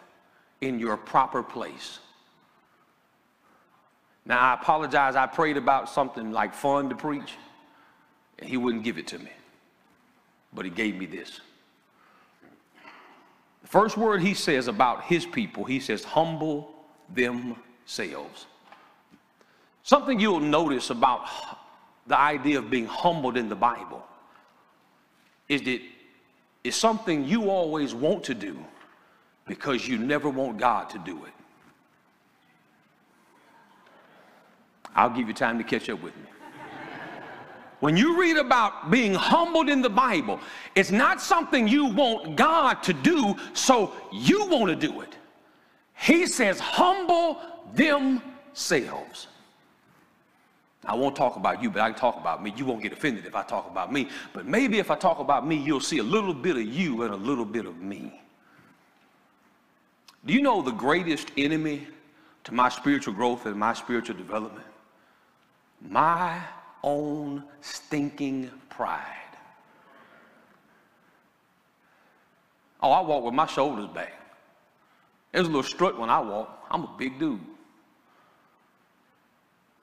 in 0.61 0.79
your 0.79 0.97
proper 0.97 1.43
place. 1.43 1.99
Now, 4.25 4.39
I 4.39 4.53
apologize. 4.55 5.15
I 5.15 5.27
prayed 5.27 5.57
about 5.57 5.89
something 5.89 6.31
like 6.31 6.53
fun 6.53 6.89
to 6.89 6.95
preach, 6.95 7.33
and 8.39 8.49
he 8.49 8.57
wouldn't 8.57 8.83
give 8.83 8.97
it 8.97 9.07
to 9.07 9.19
me. 9.19 9.31
But 10.53 10.65
he 10.65 10.71
gave 10.71 10.95
me 10.95 11.05
this. 11.05 11.41
The 13.61 13.67
first 13.67 13.97
word 13.97 14.21
he 14.21 14.33
says 14.33 14.67
about 14.67 15.03
his 15.03 15.25
people, 15.25 15.63
he 15.63 15.79
says, 15.79 16.03
humble 16.03 16.71
themselves. 17.13 18.45
Something 19.83 20.19
you'll 20.19 20.39
notice 20.39 20.89
about 20.89 21.27
the 22.07 22.17
idea 22.17 22.59
of 22.59 22.69
being 22.69 22.87
humbled 22.87 23.37
in 23.37 23.49
the 23.49 23.55
Bible 23.55 24.03
is 25.47 25.61
that 25.63 25.81
it's 26.63 26.77
something 26.77 27.25
you 27.25 27.49
always 27.51 27.93
want 27.93 28.23
to 28.23 28.33
do 28.33 28.57
because 29.47 29.87
you 29.87 29.99
never 29.99 30.29
want 30.29 30.57
God 30.57 30.89
to 30.91 30.97
do 30.99 31.23
it. 31.25 31.34
I'll 34.95 35.09
give 35.09 35.27
you 35.27 35.33
time 35.33 35.57
to 35.57 35.63
catch 35.63 35.89
up 35.89 36.01
with 36.01 36.15
me. 36.15 36.21
When 37.81 37.97
you 37.97 38.19
read 38.19 38.37
about 38.37 38.89
being 38.89 39.13
humbled 39.13 39.69
in 39.69 39.81
the 39.81 39.89
Bible, 39.89 40.39
it's 40.75 40.91
not 40.91 41.21
something 41.21 41.67
you 41.67 41.85
want 41.87 42.35
God 42.35 42.81
to 42.83 42.93
do, 42.93 43.35
so 43.53 43.91
you 44.11 44.47
want 44.47 44.67
to 44.67 44.75
do 44.75 45.01
it. 45.01 45.15
He 45.93 46.25
says, 46.25 46.59
humble 46.59 47.41
themselves. 47.73 49.27
I 50.85 50.93
won't 50.93 51.15
talk 51.15 51.35
about 51.35 51.61
you, 51.61 51.69
but 51.69 51.81
I 51.81 51.89
can 51.89 51.99
talk 51.99 52.17
about 52.17 52.43
me. 52.43 52.53
You 52.55 52.65
won't 52.65 52.81
get 52.81 52.93
offended 52.93 53.25
if 53.25 53.35
I 53.35 53.43
talk 53.43 53.69
about 53.69 53.91
me. 53.91 54.07
But 54.33 54.45
maybe 54.45 54.77
if 54.79 54.91
I 54.91 54.95
talk 54.95 55.19
about 55.19 55.47
me, 55.47 55.55
you'll 55.55 55.79
see 55.79 55.97
a 55.97 56.03
little 56.03 56.33
bit 56.33 56.55
of 56.55 56.63
you 56.63 57.03
and 57.03 57.13
a 57.13 57.17
little 57.17 57.45
bit 57.45 57.65
of 57.65 57.81
me. 57.81 58.21
Do 60.25 60.33
you 60.33 60.41
know 60.41 60.61
the 60.61 60.71
greatest 60.71 61.31
enemy 61.37 61.87
to 62.45 62.53
my 62.53 62.69
spiritual 62.69 63.13
growth 63.13 63.45
and 63.47 63.55
my 63.55 63.73
spiritual 63.73 64.15
development? 64.15 64.65
My 65.81 66.41
own 66.83 67.43
stinking 67.61 68.51
pride. 68.69 69.01
Oh, 72.81 72.91
I 72.91 73.01
walk 73.01 73.23
with 73.23 73.33
my 73.33 73.47
shoulders 73.47 73.87
back. 73.87 74.13
There's 75.31 75.47
a 75.47 75.49
little 75.49 75.63
strut 75.63 75.97
when 75.99 76.09
I 76.09 76.19
walk. 76.19 76.67
I'm 76.69 76.83
a 76.83 76.95
big 76.97 77.19
dude. 77.19 77.39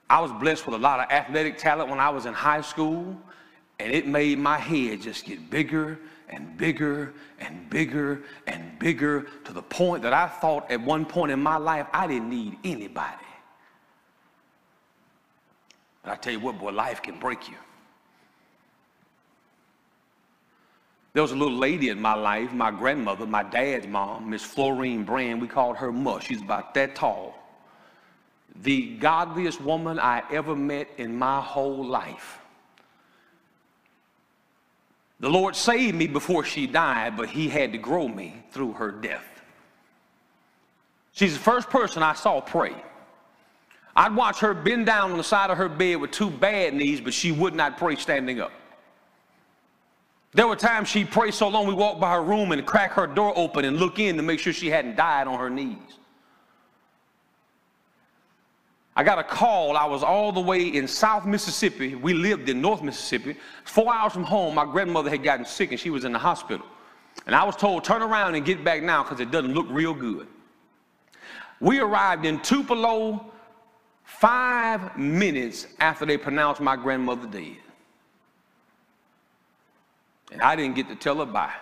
I 0.08 0.20
was 0.20 0.30
blessed 0.32 0.66
with 0.66 0.74
a 0.74 0.78
lot 0.78 1.00
of 1.00 1.10
athletic 1.10 1.58
talent 1.58 1.88
when 1.90 1.98
I 1.98 2.10
was 2.10 2.26
in 2.26 2.34
high 2.34 2.60
school, 2.60 3.16
and 3.78 3.92
it 3.92 4.06
made 4.06 4.38
my 4.38 4.58
head 4.58 5.00
just 5.00 5.24
get 5.24 5.50
bigger 5.50 5.98
and 6.28 6.56
bigger 6.56 7.14
and 7.38 7.68
bigger 7.68 8.22
and 8.46 8.78
bigger 8.78 9.26
to 9.44 9.52
the 9.52 9.62
point 9.62 10.02
that 10.02 10.12
I 10.12 10.28
thought 10.28 10.70
at 10.70 10.80
one 10.80 11.04
point 11.04 11.32
in 11.32 11.42
my 11.42 11.56
life 11.56 11.86
I 11.92 12.06
didn't 12.06 12.30
need 12.30 12.58
anybody. 12.62 13.24
But 16.02 16.12
I 16.12 16.16
tell 16.16 16.32
you 16.32 16.40
what, 16.40 16.58
boy, 16.58 16.70
life 16.70 17.02
can 17.02 17.18
break 17.18 17.48
you. 17.48 17.56
There 21.12 21.22
was 21.22 21.32
a 21.32 21.36
little 21.36 21.56
lady 21.56 21.90
in 21.90 22.00
my 22.00 22.14
life, 22.14 22.52
my 22.52 22.70
grandmother, 22.70 23.26
my 23.26 23.42
dad's 23.42 23.86
mom, 23.86 24.30
Miss 24.30 24.42
Florine 24.42 25.04
Brand. 25.04 25.42
We 25.42 25.46
called 25.46 25.76
her 25.76 25.92
Mush. 25.92 26.26
She's 26.26 26.40
about 26.40 26.72
that 26.74 26.94
tall. 26.94 27.34
The 28.62 28.96
godliest 28.96 29.60
woman 29.60 29.98
I 29.98 30.22
ever 30.30 30.56
met 30.56 30.88
in 30.96 31.16
my 31.18 31.40
whole 31.40 31.84
life. 31.84 32.38
The 35.20 35.28
Lord 35.28 35.54
saved 35.54 35.94
me 35.94 36.06
before 36.06 36.44
she 36.44 36.66
died, 36.66 37.16
but 37.16 37.28
He 37.28 37.48
had 37.48 37.72
to 37.72 37.78
grow 37.78 38.08
me 38.08 38.42
through 38.50 38.72
her 38.72 38.90
death. 38.90 39.24
She's 41.12 41.34
the 41.34 41.40
first 41.40 41.68
person 41.68 42.02
I 42.02 42.14
saw 42.14 42.40
pray. 42.40 42.74
I'd 43.94 44.14
watch 44.14 44.40
her 44.40 44.54
bend 44.54 44.86
down 44.86 45.12
on 45.12 45.18
the 45.18 45.24
side 45.24 45.50
of 45.50 45.58
her 45.58 45.68
bed 45.68 45.96
with 45.96 46.10
two 46.10 46.30
bad 46.30 46.74
knees, 46.74 47.00
but 47.00 47.12
she 47.12 47.30
would 47.30 47.54
not 47.54 47.76
pray 47.76 47.96
standing 47.96 48.40
up. 48.40 48.52
There 50.34 50.46
were 50.46 50.56
times 50.56 50.88
she'd 50.88 51.10
pray 51.10 51.30
so 51.30 51.48
long 51.48 51.66
we 51.66 51.74
walked 51.74 52.00
by 52.00 52.14
her 52.14 52.22
room 52.22 52.52
and 52.52 52.64
crack 52.64 52.92
her 52.92 53.06
door 53.06 53.34
open 53.36 53.66
and 53.66 53.76
look 53.76 53.98
in 53.98 54.16
to 54.16 54.22
make 54.22 54.40
sure 54.40 54.52
she 54.52 54.70
hadn't 54.70 54.96
died 54.96 55.26
on 55.26 55.38
her 55.38 55.50
knees. 55.50 55.76
I 58.96 59.02
got 59.02 59.18
a 59.18 59.24
call. 59.24 59.76
I 59.76 59.86
was 59.86 60.02
all 60.02 60.32
the 60.32 60.40
way 60.40 60.68
in 60.68 60.86
South 60.86 61.26
Mississippi. 61.26 61.94
We 61.94 62.14
lived 62.14 62.48
in 62.48 62.60
North 62.60 62.82
Mississippi. 62.82 63.36
Four 63.64 63.92
hours 63.92 64.12
from 64.12 64.24
home, 64.24 64.54
my 64.54 64.64
grandmother 64.64 65.10
had 65.10 65.22
gotten 65.22 65.44
sick 65.44 65.70
and 65.70 65.80
she 65.80 65.90
was 65.90 66.04
in 66.04 66.12
the 66.12 66.18
hospital. 66.18 66.66
And 67.26 67.34
I 67.34 67.44
was 67.44 67.56
told, 67.56 67.84
turn 67.84 68.02
around 68.02 68.34
and 68.34 68.44
get 68.44 68.64
back 68.64 68.82
now 68.82 69.02
because 69.02 69.20
it 69.20 69.30
doesn't 69.30 69.52
look 69.52 69.66
real 69.70 69.94
good. 69.94 70.26
We 71.60 71.78
arrived 71.78 72.26
in 72.26 72.40
Tupelo, 72.40 73.31
Five 74.18 74.96
minutes 74.96 75.66
after 75.80 76.06
they 76.06 76.16
pronounced 76.16 76.60
my 76.60 76.76
grandmother 76.76 77.26
dead. 77.26 77.56
And 80.30 80.40
I 80.40 80.56
didn't 80.56 80.76
get 80.76 80.88
to 80.88 80.94
tell 80.94 81.18
her 81.18 81.26
bye. 81.26 81.52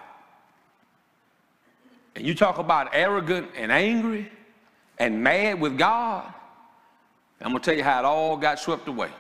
And 2.14 2.26
you 2.26 2.34
talk 2.34 2.58
about 2.58 2.90
arrogant 2.92 3.48
and 3.56 3.72
angry 3.72 4.30
and 4.98 5.22
mad 5.22 5.60
with 5.60 5.78
God. 5.78 6.32
I'm 7.40 7.52
going 7.52 7.62
to 7.62 7.64
tell 7.64 7.76
you 7.76 7.82
how 7.82 8.00
it 8.00 8.04
all 8.04 8.36
got 8.36 8.58
swept 8.58 8.86
away. 8.88 9.10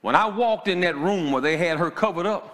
When 0.00 0.14
I 0.14 0.26
walked 0.26 0.68
in 0.68 0.80
that 0.80 0.96
room 0.96 1.32
where 1.32 1.42
they 1.42 1.56
had 1.56 1.78
her 1.78 1.90
covered 1.90 2.26
up, 2.26 2.52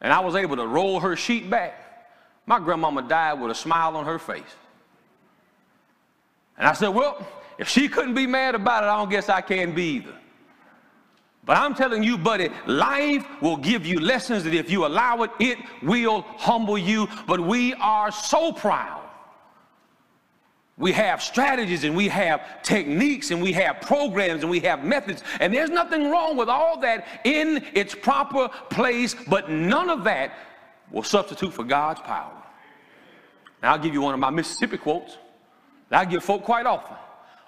and 0.00 0.12
I 0.12 0.20
was 0.20 0.34
able 0.34 0.56
to 0.56 0.66
roll 0.66 1.00
her 1.00 1.16
sheet 1.16 1.48
back, 1.48 2.10
my 2.46 2.58
grandmama 2.58 3.02
died 3.02 3.40
with 3.40 3.50
a 3.50 3.54
smile 3.54 3.96
on 3.96 4.04
her 4.04 4.18
face. 4.18 4.42
And 6.58 6.68
I 6.68 6.74
said, 6.74 6.88
Well, 6.88 7.26
if 7.58 7.68
she 7.68 7.88
couldn't 7.88 8.14
be 8.14 8.26
mad 8.26 8.54
about 8.54 8.84
it, 8.84 8.86
I 8.86 8.96
don't 8.96 9.10
guess 9.10 9.28
I 9.28 9.40
can 9.40 9.74
be 9.74 9.84
either. 9.96 10.14
But 11.44 11.58
I'm 11.58 11.74
telling 11.74 12.02
you, 12.02 12.16
buddy, 12.16 12.48
life 12.66 13.26
will 13.42 13.58
give 13.58 13.84
you 13.84 14.00
lessons 14.00 14.44
that 14.44 14.54
if 14.54 14.70
you 14.70 14.86
allow 14.86 15.22
it, 15.22 15.30
it 15.38 15.58
will 15.82 16.22
humble 16.22 16.78
you. 16.78 17.06
But 17.26 17.40
we 17.40 17.74
are 17.74 18.10
so 18.10 18.52
proud. 18.52 19.02
We 20.76 20.90
have 20.92 21.22
strategies 21.22 21.84
and 21.84 21.94
we 21.94 22.08
have 22.08 22.62
techniques 22.62 23.30
and 23.30 23.40
we 23.40 23.52
have 23.52 23.80
programs 23.80 24.42
and 24.42 24.50
we 24.50 24.60
have 24.60 24.84
methods. 24.84 25.22
And 25.38 25.54
there's 25.54 25.70
nothing 25.70 26.10
wrong 26.10 26.36
with 26.36 26.48
all 26.48 26.80
that 26.80 27.06
in 27.24 27.64
its 27.74 27.94
proper 27.94 28.48
place, 28.70 29.14
but 29.28 29.50
none 29.50 29.88
of 29.88 30.02
that 30.04 30.32
will 30.90 31.04
substitute 31.04 31.52
for 31.52 31.62
God's 31.62 32.00
power. 32.00 32.32
Now, 33.62 33.72
I'll 33.72 33.78
give 33.78 33.94
you 33.94 34.00
one 34.00 34.14
of 34.14 34.20
my 34.20 34.30
Mississippi 34.30 34.78
quotes 34.78 35.16
that 35.90 36.00
I 36.00 36.04
give 36.06 36.24
folk 36.24 36.42
quite 36.42 36.66
often. 36.66 36.96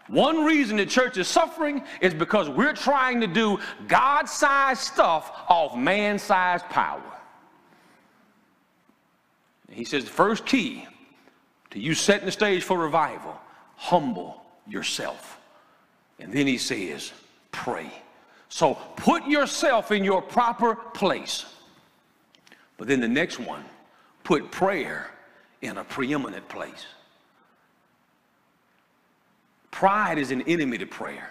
One 0.09 0.45
reason 0.45 0.77
the 0.77 0.87
church 0.87 1.17
is 1.17 1.27
suffering 1.27 1.83
is 2.01 2.15
because 2.15 2.49
we're 2.49 2.73
trying 2.73 3.21
to 3.21 3.27
do 3.27 3.59
God 3.89 4.29
sized 4.29 4.81
stuff 4.81 5.33
off 5.49 5.77
man 5.77 6.19
sized 6.19 6.65
power. 6.67 7.03
He 9.71 9.85
says 9.85 10.05
the 10.05 10.11
first 10.11 10.47
key 10.47 10.87
to 11.71 11.81
you 11.81 11.95
setting 11.95 12.27
the 12.27 12.33
stage 12.33 12.63
for 12.63 12.79
revival, 12.79 13.39
humble 13.75 14.43
yourself. 14.67 15.39
And 16.19 16.33
then 16.33 16.47
he 16.47 16.57
says, 16.57 17.13
pray. 17.53 17.91
So 18.49 18.75
put 18.97 19.27
yourself 19.27 19.91
in 19.91 20.05
your 20.05 20.23
proper 20.23 20.77
place. 20.77 21.45
But 22.79 22.89
then 22.89 23.01
the 23.01 23.09
next 23.09 23.39
one, 23.39 23.65
put 24.25 24.51
prayer 24.51 25.11
in 25.63 25.79
a 25.79 25.85
preeminent 25.85 26.49
place. 26.49 26.87
Pride 29.77 30.17
is 30.17 30.31
an 30.31 30.41
enemy 30.49 30.79
to 30.79 30.87
prayer. 30.87 31.29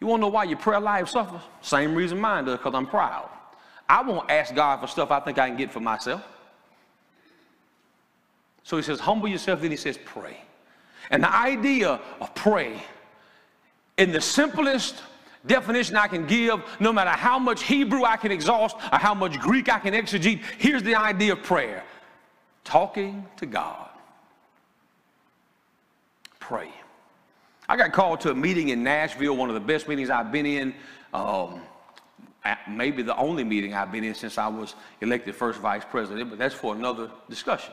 You 0.00 0.06
want 0.06 0.20
to 0.20 0.26
know 0.26 0.28
why 0.28 0.44
your 0.44 0.56
prayer 0.56 0.78
life 0.78 1.08
suffers? 1.08 1.40
Same 1.62 1.96
reason 1.96 2.20
mine 2.20 2.44
does, 2.44 2.58
because 2.58 2.74
I'm 2.76 2.86
proud. 2.86 3.28
I 3.88 4.02
won't 4.02 4.30
ask 4.30 4.54
God 4.54 4.76
for 4.76 4.86
stuff 4.86 5.10
I 5.10 5.18
think 5.18 5.36
I 5.40 5.48
can 5.48 5.56
get 5.56 5.72
for 5.72 5.80
myself. 5.80 6.22
So 8.62 8.76
he 8.76 8.84
says, 8.84 9.00
humble 9.00 9.26
yourself, 9.26 9.62
then 9.62 9.72
he 9.72 9.76
says, 9.76 9.98
pray. 10.04 10.40
And 11.10 11.24
the 11.24 11.34
idea 11.34 11.98
of 12.20 12.32
pray, 12.36 12.80
in 13.96 14.12
the 14.12 14.20
simplest 14.20 15.02
definition 15.44 15.96
I 15.96 16.06
can 16.06 16.24
give, 16.24 16.62
no 16.78 16.92
matter 16.92 17.10
how 17.10 17.36
much 17.36 17.64
Hebrew 17.64 18.04
I 18.04 18.16
can 18.16 18.30
exhaust 18.30 18.76
or 18.76 18.98
how 18.98 19.12
much 19.12 19.40
Greek 19.40 19.68
I 19.68 19.80
can 19.80 19.92
exegete, 19.92 20.40
here's 20.58 20.84
the 20.84 20.94
idea 20.94 21.32
of 21.32 21.42
prayer 21.42 21.82
talking 22.62 23.26
to 23.38 23.46
God. 23.46 23.88
Pray. 26.38 26.70
I 27.68 27.76
got 27.76 27.92
called 27.92 28.20
to 28.20 28.30
a 28.30 28.34
meeting 28.34 28.68
in 28.68 28.82
Nashville, 28.84 29.36
one 29.36 29.48
of 29.48 29.54
the 29.54 29.60
best 29.60 29.88
meetings 29.88 30.08
I've 30.08 30.30
been 30.30 30.46
in. 30.46 30.74
Um, 31.12 31.60
maybe 32.68 33.02
the 33.02 33.16
only 33.16 33.42
meeting 33.42 33.74
I've 33.74 33.90
been 33.90 34.04
in 34.04 34.14
since 34.14 34.38
I 34.38 34.46
was 34.46 34.74
elected 35.00 35.34
first 35.34 35.58
vice 35.58 35.82
president, 35.84 36.30
but 36.30 36.38
that's 36.38 36.54
for 36.54 36.74
another 36.74 37.10
discussion. 37.28 37.72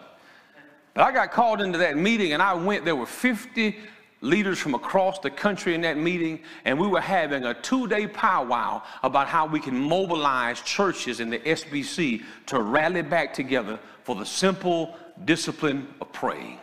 But 0.93 1.03
I 1.03 1.12
got 1.12 1.31
called 1.31 1.62
into 1.62 1.77
that 1.79 1.97
meeting 1.97 2.33
and 2.33 2.41
I 2.41 2.53
went, 2.53 2.85
there 2.85 2.95
were 2.95 3.05
50 3.05 3.77
leaders 4.21 4.57
from 4.57 4.73
across 4.73 5.19
the 5.19 5.29
country 5.29 5.75
in 5.75 5.81
that 5.81 5.97
meeting, 5.97 6.39
and 6.65 6.79
we 6.79 6.88
were 6.88 7.01
having 7.01 7.43
a 7.43 7.53
two 7.53 7.88
day 7.88 8.07
powwow 8.07 8.81
about 9.03 9.27
how 9.27 9.45
we 9.45 9.59
can 9.59 9.77
mobilize 9.77 10.62
churches 10.62 11.19
in 11.19 11.29
the 11.29 11.39
SBC 11.39 12.23
to 12.47 12.62
rally 12.62 13.01
back 13.01 13.33
together 13.33 13.79
for 14.03 14.15
the 14.15 14.25
simple 14.25 14.95
discipline 15.25 15.88
of 16.01 16.12
praying. 16.13 16.57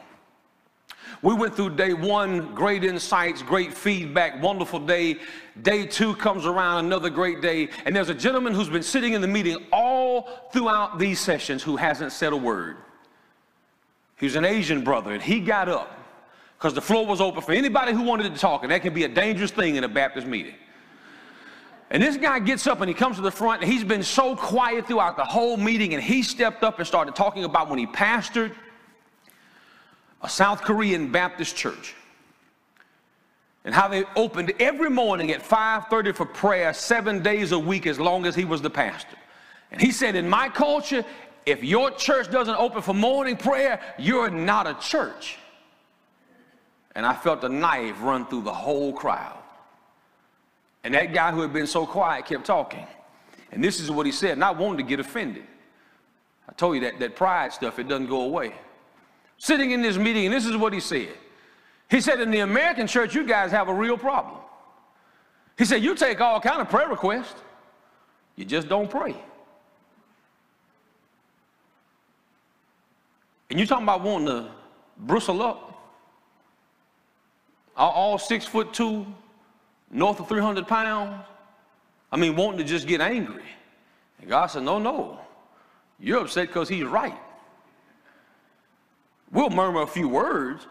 We 1.22 1.34
went 1.34 1.54
through 1.54 1.70
day 1.76 1.92
one, 1.92 2.54
great 2.54 2.82
insights, 2.82 3.42
great 3.42 3.74
feedback, 3.74 4.42
wonderful 4.42 4.78
day. 4.78 5.18
Day 5.60 5.84
two 5.84 6.14
comes 6.14 6.46
around, 6.46 6.86
another 6.86 7.10
great 7.10 7.42
day. 7.42 7.68
And 7.84 7.94
there's 7.94 8.08
a 8.08 8.14
gentleman 8.14 8.54
who's 8.54 8.70
been 8.70 8.82
sitting 8.82 9.12
in 9.12 9.20
the 9.20 9.28
meeting 9.28 9.66
all 9.70 10.48
throughout 10.50 10.98
these 10.98 11.20
sessions 11.20 11.62
who 11.62 11.76
hasn't 11.76 12.12
said 12.12 12.32
a 12.32 12.36
word. 12.36 12.78
He 14.16 14.24
was 14.26 14.36
an 14.36 14.46
Asian 14.46 14.82
brother, 14.82 15.12
and 15.12 15.22
he 15.22 15.40
got 15.40 15.68
up 15.68 15.98
because 16.58 16.72
the 16.72 16.80
floor 16.80 17.06
was 17.06 17.20
open 17.20 17.42
for 17.42 17.52
anybody 17.52 17.92
who 17.92 18.02
wanted 18.02 18.34
to 18.34 18.40
talk, 18.40 18.62
and 18.62 18.72
that 18.72 18.80
can 18.82 18.94
be 18.94 19.04
a 19.04 19.08
dangerous 19.08 19.50
thing 19.50 19.76
in 19.76 19.84
a 19.84 19.88
Baptist 19.88 20.26
meeting. 20.26 20.54
And 21.90 22.02
this 22.02 22.16
guy 22.16 22.38
gets 22.38 22.66
up 22.66 22.80
and 22.80 22.88
he 22.88 22.94
comes 22.94 23.16
to 23.16 23.22
the 23.22 23.30
front, 23.30 23.62
and 23.62 23.70
he's 23.70 23.84
been 23.84 24.02
so 24.02 24.36
quiet 24.36 24.86
throughout 24.86 25.16
the 25.16 25.24
whole 25.24 25.58
meeting, 25.58 25.92
and 25.92 26.02
he 26.02 26.22
stepped 26.22 26.62
up 26.62 26.78
and 26.78 26.86
started 26.86 27.14
talking 27.14 27.44
about 27.44 27.68
when 27.68 27.78
he 27.78 27.86
pastored 27.86 28.54
a 30.22 30.28
South 30.28 30.62
Korean 30.62 31.10
Baptist 31.10 31.56
church 31.56 31.94
and 33.64 33.74
how 33.74 33.88
they 33.88 34.04
opened 34.16 34.52
every 34.58 34.90
morning 34.90 35.30
at 35.30 35.42
5:30 35.42 36.12
for 36.14 36.26
prayer 36.26 36.72
7 36.72 37.22
days 37.22 37.52
a 37.52 37.58
week 37.58 37.86
as 37.86 37.98
long 37.98 38.26
as 38.26 38.34
he 38.34 38.44
was 38.44 38.62
the 38.62 38.70
pastor. 38.70 39.16
And 39.70 39.80
he 39.80 39.92
said 39.92 40.16
in 40.16 40.28
my 40.28 40.48
culture 40.48 41.04
if 41.46 41.64
your 41.64 41.90
church 41.90 42.30
doesn't 42.30 42.56
open 42.56 42.82
for 42.82 42.94
morning 42.94 43.36
prayer, 43.36 43.80
you're 43.98 44.30
not 44.30 44.66
a 44.66 44.74
church. 44.74 45.38
And 46.94 47.06
I 47.06 47.14
felt 47.14 47.42
a 47.44 47.48
knife 47.48 47.96
run 48.02 48.26
through 48.26 48.42
the 48.42 48.52
whole 48.52 48.92
crowd. 48.92 49.38
And 50.84 50.94
that 50.94 51.14
guy 51.14 51.32
who 51.32 51.40
had 51.40 51.52
been 51.52 51.66
so 51.66 51.86
quiet 51.86 52.26
kept 52.26 52.44
talking. 52.44 52.86
And 53.52 53.64
this 53.64 53.80
is 53.80 53.90
what 53.90 54.06
he 54.06 54.12
said, 54.12 54.32
and 54.32 54.44
I 54.44 54.50
wanted 54.50 54.78
to 54.78 54.82
get 54.82 55.00
offended. 55.00 55.44
I 56.48 56.52
told 56.52 56.74
you 56.76 56.82
that, 56.82 56.98
that 57.00 57.16
pride 57.16 57.52
stuff, 57.52 57.78
it 57.78 57.88
doesn't 57.88 58.08
go 58.08 58.22
away 58.22 58.54
sitting 59.40 59.70
in 59.70 59.80
this 59.80 59.96
meeting, 59.96 60.26
and 60.26 60.34
this 60.34 60.44
is 60.44 60.54
what 60.56 60.72
he 60.72 60.80
said. 60.80 61.08
He 61.90 62.00
said, 62.00 62.20
in 62.20 62.30
the 62.30 62.40
American 62.40 62.86
church, 62.86 63.14
you 63.14 63.24
guys 63.24 63.50
have 63.50 63.68
a 63.68 63.74
real 63.74 63.96
problem. 63.96 64.36
He 65.58 65.64
said, 65.64 65.82
you 65.82 65.94
take 65.94 66.20
all 66.20 66.40
kind 66.40 66.60
of 66.60 66.68
prayer 66.68 66.88
requests, 66.88 67.40
you 68.36 68.44
just 68.44 68.68
don't 68.68 68.88
pray. 68.88 69.16
And 73.48 73.58
you're 73.58 73.66
talking 73.66 73.84
about 73.84 74.02
wanting 74.02 74.26
to 74.28 74.50
bristle 74.98 75.42
up. 75.42 75.66
All, 77.76 77.90
all 77.90 78.18
six 78.18 78.44
foot 78.46 78.72
two, 78.72 79.06
north 79.90 80.20
of 80.20 80.28
300 80.28 80.68
pounds. 80.68 81.24
I 82.12 82.16
mean, 82.16 82.36
wanting 82.36 82.58
to 82.58 82.64
just 82.64 82.86
get 82.86 83.00
angry. 83.00 83.42
And 84.20 84.28
God 84.28 84.46
said, 84.46 84.64
no, 84.64 84.78
no. 84.78 85.18
You're 85.98 86.20
upset 86.20 86.48
because 86.48 86.68
he's 86.68 86.84
right. 86.84 87.18
We'll 89.32 89.50
murmur 89.50 89.82
a 89.82 89.86
few 89.86 90.08
words, 90.08 90.66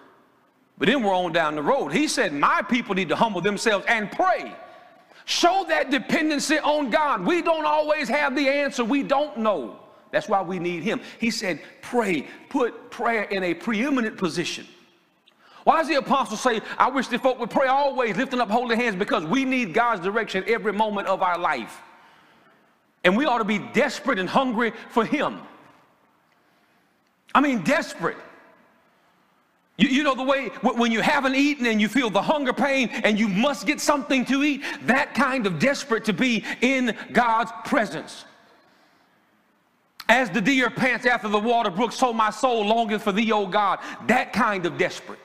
but 0.78 0.88
then 0.88 1.04
we're 1.04 1.16
on 1.16 1.32
down 1.32 1.56
the 1.56 1.62
road. 1.62 1.94
He 1.94 2.08
said, 2.08 2.34
My 2.34 2.62
people 2.62 2.96
need 2.96 3.10
to 3.10 3.16
humble 3.16 3.42
themselves 3.42 3.86
and 3.88 4.12
pray. 4.12 4.54
Show 5.26 5.66
that 5.70 5.92
dependency 5.92 6.58
on 6.60 6.90
God. 6.90 7.26
We 7.26 7.42
don't 7.42 7.66
always 7.66 8.10
have 8.10 8.36
the 8.36 8.48
answer, 8.50 8.84
we 8.84 9.04
don't 9.04 9.38
know. 9.38 9.80
That's 10.12 10.28
why 10.28 10.42
we 10.42 10.58
need 10.58 10.84
Him. 10.84 11.02
He 11.20 11.32
said, 11.32 11.62
Pray, 11.82 12.28
put 12.50 12.90
prayer 12.90 13.24
in 13.24 13.44
a 13.44 13.54
preeminent 13.54 14.18
position. 14.18 14.66
Why 15.66 15.78
does 15.78 15.88
the 15.88 15.96
apostle 15.96 16.38
say, 16.38 16.62
I 16.78 16.90
wish 16.90 17.08
the 17.08 17.20
folk 17.20 17.40
would 17.40 17.52
pray 17.52 17.68
always, 17.68 18.18
lifting 18.18 18.40
up 18.40 18.50
holy 18.50 18.76
hands? 18.76 18.96
Because 18.96 19.24
we 19.24 19.46
need 19.46 19.74
God's 19.74 20.02
direction 20.02 20.44
every 20.48 20.74
moment 20.74 21.08
of 21.08 21.22
our 21.22 21.38
life. 21.38 21.82
And 23.04 23.16
we 23.16 23.26
ought 23.26 23.38
to 23.38 23.46
be 23.46 23.60
desperate 23.60 24.20
and 24.20 24.28
hungry 24.28 24.74
for 24.90 25.06
Him. 25.06 25.40
I 27.36 27.42
mean, 27.42 27.62
desperate. 27.62 28.18
You, 29.80 29.88
you, 29.88 30.04
know 30.04 30.14
the 30.14 30.24
way 30.24 30.50
when 30.62 30.92
you 30.92 31.00
haven't 31.00 31.36
eaten 31.36 31.66
and 31.66 31.80
you 31.80 31.88
feel 31.88 32.10
the 32.10 32.22
hunger 32.22 32.52
pain 32.52 32.90
and 32.90 33.18
you 33.18 33.30
must 33.30 33.66
get 33.66 33.80
something 33.80 34.26
to 34.26 34.44
eat, 34.44 34.62
that 34.84 35.16
kind 35.16 35.48
of 35.48 35.58
desperate 35.58 36.04
to 36.06 36.14
be 36.14 36.44
in 36.60 36.94
God's 37.14 37.52
presence. 37.64 38.26
As 40.10 40.30
the 40.30 40.42
deer 40.42 40.70
pants 40.70 41.06
after 41.06 41.30
the 41.30 41.40
water 41.40 41.70
brook, 41.70 41.94
so 41.94 42.12
my 42.12 42.30
soul 42.30 42.66
longeth 42.66 43.04
for 43.04 43.14
thee, 43.14 43.32
O 43.32 43.48
God. 43.48 43.80
That 44.08 44.34
kind 44.34 44.66
of 44.66 44.78
desperate. 44.78 45.20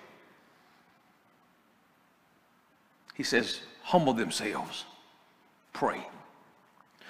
He 3.15 3.25
says, 3.25 3.61
humble 3.83 4.13
themselves, 4.13 4.85
pray. 5.73 6.07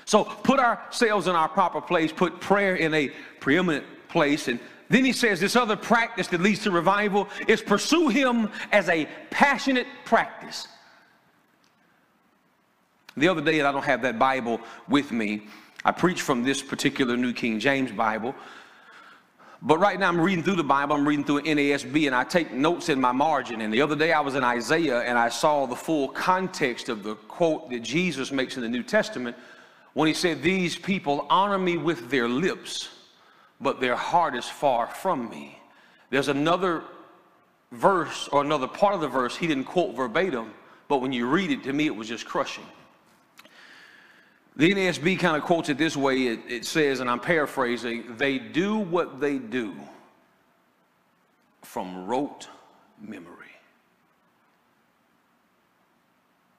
So 0.07 0.25
put 0.25 0.61
ourselves 0.61 1.27
in 1.27 1.37
our 1.37 1.49
proper 1.49 1.83
place, 1.83 2.11
put 2.11 2.41
prayer 2.41 2.77
in 2.77 2.95
a 2.95 3.11
preeminent 3.41 3.85
place, 4.09 4.49
and 4.49 4.61
then 4.89 5.05
he 5.05 5.13
says 5.13 5.41
this 5.41 5.57
other 5.57 5.77
practice 5.77 6.27
that 6.29 6.41
leads 6.41 6.63
to 6.65 6.71
revival 6.71 7.29
is 7.49 7.63
pursue 7.63 8.09
him 8.09 8.51
as 8.73 8.89
a 8.89 9.09
passionate 9.31 9.87
practice. 10.05 10.69
The 13.17 13.29
other 13.29 13.41
day, 13.41 13.59
and 13.61 13.69
I 13.69 13.73
don't 13.73 13.85
have 13.85 14.03
that 14.03 14.19
Bible 14.19 14.61
with 14.89 15.13
me, 15.13 15.47
I 15.85 15.93
preach 15.93 16.23
from 16.23 16.43
this 16.43 16.63
particular 16.63 17.17
New 17.17 17.33
King 17.33 17.61
James 17.61 17.93
Bible. 17.93 18.35
But 19.63 19.79
right 19.79 19.99
now 19.99 20.09
I'm 20.09 20.21
reading 20.21 20.45
through 20.45 20.57
the 20.57 20.65
Bible, 20.65 20.95
I'm 20.95 21.09
reading 21.09 21.25
through 21.25 21.39
an 21.39 21.45
NASB, 21.45 22.07
and 22.07 22.15
I 22.15 22.25
take 22.25 22.53
notes 22.53 22.91
in 22.91 23.01
my 23.01 23.13
margin. 23.13 23.63
And 23.63 23.73
the 23.73 23.81
other 23.81 23.97
day 23.97 24.13
I 24.13 24.21
was 24.21 24.35
in 24.35 24.45
Isaiah 24.45 25.01
and 25.01 25.17
I 25.17 25.31
saw 25.31 25.65
the 25.65 25.77
full 25.77 26.09
context 26.09 26.91
of 26.91 27.03
the 27.03 27.15
quote 27.15 27.71
that 27.71 27.81
Jesus 27.81 28.31
makes 28.31 28.57
in 28.57 28.63
the 28.63 28.69
New 28.69 28.83
Testament 28.83 29.37
when 29.95 30.07
he 30.07 30.13
said, 30.13 30.43
These 30.43 30.77
people 30.77 31.27
honor 31.31 31.59
me 31.59 31.79
with 31.79 32.11
their 32.11 32.29
lips, 32.29 32.91
but 33.61 33.81
their 33.81 33.97
heart 33.97 34.35
is 34.35 34.45
far 34.45 34.87
from 34.87 35.29
me. 35.29 35.59
There's 36.11 36.29
another 36.29 36.83
verse 37.73 38.29
or 38.29 38.43
another 38.43 38.69
part 38.69 38.95
of 38.95 39.01
the 39.01 39.09
verse 39.09 39.37
he 39.37 39.47
didn't 39.47 39.65
quote 39.65 39.95
verbatim, 39.95 40.53
but 40.89 40.99
when 40.99 41.13
you 41.13 41.27
read 41.27 41.51
it, 41.51 41.65
to 41.65 41.73
me, 41.73 41.87
it 41.87 41.97
was 41.97 42.09
just 42.09 42.27
crushing. 42.27 42.67
The 44.57 44.73
NASB 44.73 45.19
kind 45.19 45.37
of 45.37 45.43
quotes 45.43 45.69
it 45.69 45.79
this 45.79 45.97
way 45.97 46.29
it, 46.29 46.41
it 46.49 46.65
says, 46.65 47.01
and 47.01 47.11
I'm 47.11 47.19
paraphrasing, 47.19 48.17
they 48.17 48.39
do 48.39 48.79
what 48.79 49.21
they 49.21 49.39
do 49.39 49.75
from 51.63 52.07
rote 52.07 52.49
memory. 53.01 53.35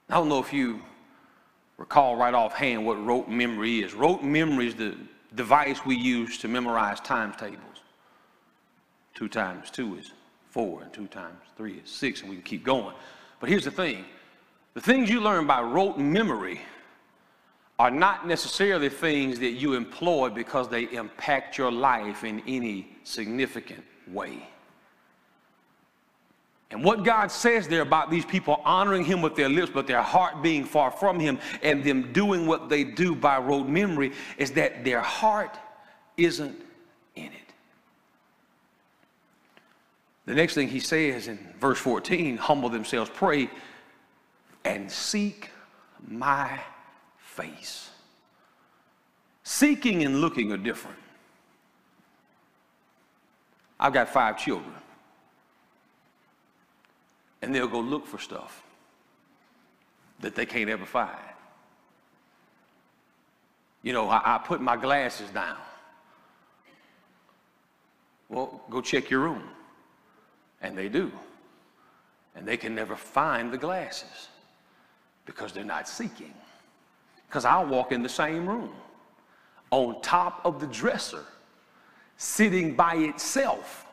I 0.09 0.15
don't 0.15 0.27
know 0.27 0.39
if 0.39 0.51
you 0.51 0.81
recall 1.77 2.15
right 2.15 2.33
offhand 2.33 2.85
what 2.85 3.03
rote 3.03 3.29
memory 3.29 3.81
is. 3.81 3.93
Rote 3.93 4.23
memory 4.23 4.67
is 4.67 4.75
the 4.75 4.95
device 5.35 5.85
we 5.85 5.95
use 5.95 6.37
to 6.39 6.47
memorize 6.47 6.99
times 6.99 7.35
tables. 7.35 7.59
Two 9.13 9.27
times 9.27 9.69
two 9.69 9.95
is 9.97 10.11
four, 10.49 10.81
and 10.81 10.93
two 10.93 11.07
times 11.07 11.37
three 11.57 11.81
is 11.83 11.89
six, 11.89 12.21
and 12.21 12.29
we 12.29 12.35
can 12.37 12.43
keep 12.43 12.63
going. 12.63 12.95
But 13.39 13.49
here's 13.49 13.65
the 13.65 13.71
thing 13.71 14.05
the 14.73 14.81
things 14.81 15.09
you 15.09 15.21
learn 15.21 15.47
by 15.47 15.61
rote 15.61 15.97
memory 15.97 16.61
are 17.77 17.91
not 17.91 18.27
necessarily 18.27 18.89
things 18.89 19.39
that 19.39 19.51
you 19.51 19.73
employ 19.73 20.29
because 20.29 20.69
they 20.69 20.83
impact 20.91 21.57
your 21.57 21.71
life 21.71 22.23
in 22.23 22.41
any 22.47 22.95
significant 23.03 23.83
way. 24.07 24.47
And 26.71 26.83
what 26.83 27.03
God 27.03 27.31
says 27.31 27.67
there 27.67 27.81
about 27.81 28.09
these 28.09 28.25
people 28.25 28.59
honoring 28.65 29.05
Him 29.05 29.21
with 29.21 29.35
their 29.35 29.49
lips, 29.49 29.71
but 29.73 29.87
their 29.87 30.01
heart 30.01 30.41
being 30.41 30.65
far 30.65 30.91
from 30.91 31.19
Him, 31.19 31.39
and 31.61 31.83
them 31.83 32.11
doing 32.11 32.47
what 32.47 32.69
they 32.69 32.83
do 32.83 33.15
by 33.15 33.37
rote 33.37 33.67
memory, 33.67 34.13
is 34.37 34.51
that 34.53 34.83
their 34.83 35.01
heart 35.01 35.57
isn't 36.17 36.59
in 37.15 37.25
it. 37.25 37.53
The 40.25 40.33
next 40.33 40.55
thing 40.55 40.67
He 40.67 40.79
says 40.79 41.27
in 41.27 41.37
verse 41.59 41.77
14 41.77 42.37
humble 42.37 42.69
themselves, 42.69 43.11
pray, 43.13 43.49
and 44.63 44.91
seek 44.91 45.51
my 46.07 46.59
face. 47.19 47.89
Seeking 49.43 50.03
and 50.03 50.21
looking 50.21 50.51
are 50.51 50.57
different. 50.57 50.97
I've 53.79 53.93
got 53.93 54.09
five 54.09 54.37
children, 54.37 54.73
and 57.45 57.53
they'll 57.53 57.67
go 57.67 57.79
look 57.79 58.07
for 58.07 58.17
stuff 58.17 58.63
that 60.19 60.33
they 60.33 60.47
can't 60.47 60.67
ever 60.67 60.83
find. 60.83 61.15
You 63.83 63.93
know, 63.93 64.09
I, 64.09 64.35
I 64.35 64.37
put 64.39 64.61
my 64.61 64.75
glasses 64.75 65.29
down. 65.29 65.57
Well, 68.29 68.63
go 68.71 68.81
check 68.81 69.11
your 69.11 69.19
room. 69.19 69.43
And 70.63 70.75
they 70.75 70.89
do. 70.89 71.11
And 72.35 72.47
they 72.47 72.57
can 72.57 72.73
never 72.73 72.95
find 72.95 73.51
the 73.53 73.59
glasses 73.59 74.29
because 75.27 75.51
they're 75.51 75.63
not 75.63 75.87
seeking 75.87 76.33
because 77.27 77.45
I'll 77.45 77.67
walk 77.67 77.91
in 77.91 78.01
the 78.01 78.09
same 78.09 78.49
room. 78.49 78.73
On 79.69 80.01
top 80.01 80.41
of 80.43 80.59
the 80.59 80.67
dresser, 80.67 81.25
sitting 82.17 82.75
by 82.75 82.95
itself 82.95 83.85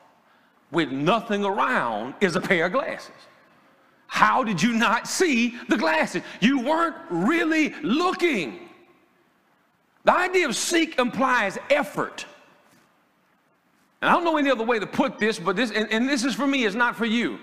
with 0.71 0.91
nothing 0.91 1.45
around, 1.45 2.15
is 2.23 2.35
a 2.35 2.41
pair 2.41 2.65
of 2.65 2.73
glasses. 2.73 3.11
How 4.13 4.45
did 4.45 4.63
you 4.63 4.75
not 4.75 5.09
see 5.09 5.57
the 5.71 5.77
glasses? 5.79 6.21
You 6.39 6.61
weren't 6.61 6.97
really 7.09 7.71
looking. 7.83 8.69
The 10.05 10.13
idea 10.13 10.47
of 10.47 10.55
seek 10.55 10.99
implies 10.99 11.57
effort. 11.71 12.27
And 14.03 14.11
I 14.11 14.13
don't 14.13 14.23
know 14.23 14.37
any 14.37 14.51
other 14.51 14.65
way 14.65 14.79
to 14.79 14.87
put 14.87 15.19
this, 15.19 15.39
but 15.39 15.57
this, 15.57 15.71
and, 15.71 15.91
and 15.91 16.07
this 16.07 16.25
is 16.25 16.35
for 16.35 16.47
me, 16.47 16.67
it's 16.67 16.75
not 16.75 16.95
for 16.95 17.07
you. 17.07 17.39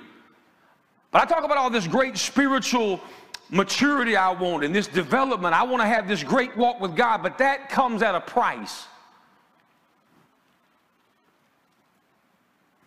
But 1.10 1.24
I 1.24 1.26
talk 1.26 1.44
about 1.44 1.58
all 1.58 1.72
this 1.72 1.88
great 1.88 2.20
spiritual 2.20 3.02
maturity 3.50 4.16
I 4.16 4.30
want 4.30 4.64
and 4.64 4.74
this 4.74 4.86
development. 4.86 5.56
I 5.56 5.64
want 5.64 5.82
to 5.82 5.88
have 5.88 6.08
this 6.08 6.22
great 6.22 6.56
walk 6.56 6.80
with 6.80 6.96
God, 6.96 7.24
but 7.24 7.40
that 7.40 7.70
comes 7.70 8.04
at 8.04 8.14
a 8.14 8.22
price. 8.22 8.86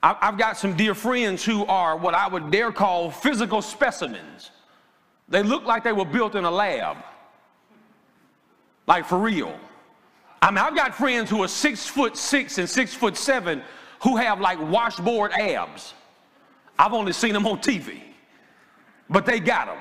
I've 0.02 0.36
got 0.36 0.56
some 0.56 0.76
dear 0.76 0.96
friends 0.96 1.44
who 1.44 1.64
are 1.66 1.96
what 1.96 2.14
I 2.14 2.26
would 2.26 2.50
dare 2.50 2.72
call 2.72 3.10
physical 3.10 3.62
specimens. 3.62 4.50
They 5.28 5.44
look 5.44 5.64
like 5.64 5.84
they 5.84 5.92
were 5.92 6.04
built 6.04 6.34
in 6.34 6.44
a 6.44 6.50
lab, 6.50 6.96
like 8.88 9.06
for 9.06 9.18
real. 9.18 9.56
I 10.42 10.50
mean, 10.50 10.58
I've 10.58 10.74
got 10.74 10.92
friends 10.94 11.30
who 11.30 11.44
are 11.44 11.48
six 11.48 11.86
foot 11.86 12.16
six 12.16 12.58
and 12.58 12.68
six 12.68 12.94
foot 12.94 13.16
seven 13.16 13.62
who 14.02 14.16
have 14.16 14.40
like 14.40 14.60
washboard 14.60 15.30
abs. 15.32 15.94
I've 16.76 16.92
only 16.92 17.12
seen 17.12 17.32
them 17.32 17.46
on 17.46 17.58
TV, 17.58 18.00
but 19.08 19.24
they 19.24 19.38
got 19.38 19.68
them. 19.68 19.78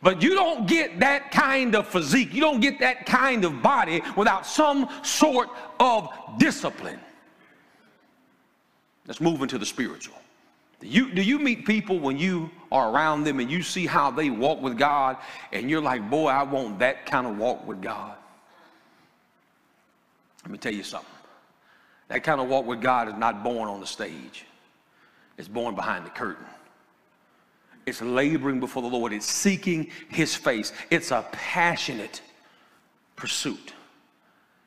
But 0.00 0.22
you 0.22 0.34
don't 0.34 0.68
get 0.68 1.00
that 1.00 1.32
kind 1.32 1.74
of 1.74 1.88
physique, 1.88 2.32
you 2.32 2.40
don't 2.40 2.60
get 2.60 2.78
that 2.78 3.04
kind 3.04 3.44
of 3.44 3.62
body 3.62 4.00
without 4.16 4.46
some 4.46 4.88
sort 5.02 5.48
of 5.80 6.08
discipline. 6.38 7.00
Let's 9.06 9.20
move 9.20 9.42
into 9.42 9.58
the 9.58 9.66
spiritual. 9.66 10.16
Do 10.80 10.88
you, 10.88 11.12
do 11.12 11.22
you 11.22 11.38
meet 11.38 11.64
people 11.64 12.00
when 12.00 12.18
you 12.18 12.50
are 12.72 12.90
around 12.90 13.24
them 13.24 13.38
and 13.38 13.50
you 13.50 13.62
see 13.62 13.86
how 13.86 14.10
they 14.10 14.30
walk 14.30 14.60
with 14.60 14.76
God 14.76 15.16
and 15.52 15.70
you're 15.70 15.80
like, 15.80 16.08
boy, 16.10 16.28
I 16.28 16.42
want 16.42 16.80
that 16.80 17.06
kind 17.06 17.26
of 17.26 17.38
walk 17.38 17.66
with 17.66 17.80
God? 17.80 18.16
Let 20.42 20.50
me 20.50 20.58
tell 20.58 20.74
you 20.74 20.82
something. 20.82 21.08
That 22.08 22.24
kind 22.24 22.40
of 22.40 22.48
walk 22.48 22.66
with 22.66 22.80
God 22.80 23.08
is 23.08 23.14
not 23.14 23.44
born 23.44 23.68
on 23.68 23.80
the 23.80 23.86
stage, 23.86 24.44
it's 25.38 25.48
born 25.48 25.74
behind 25.74 26.04
the 26.04 26.10
curtain. 26.10 26.46
It's 27.84 28.00
laboring 28.00 28.60
before 28.60 28.82
the 28.82 28.88
Lord. 28.88 29.12
It's 29.12 29.26
seeking 29.26 29.90
his 30.08 30.36
face. 30.36 30.72
It's 30.90 31.10
a 31.10 31.26
passionate 31.32 32.20
pursuit. 33.16 33.72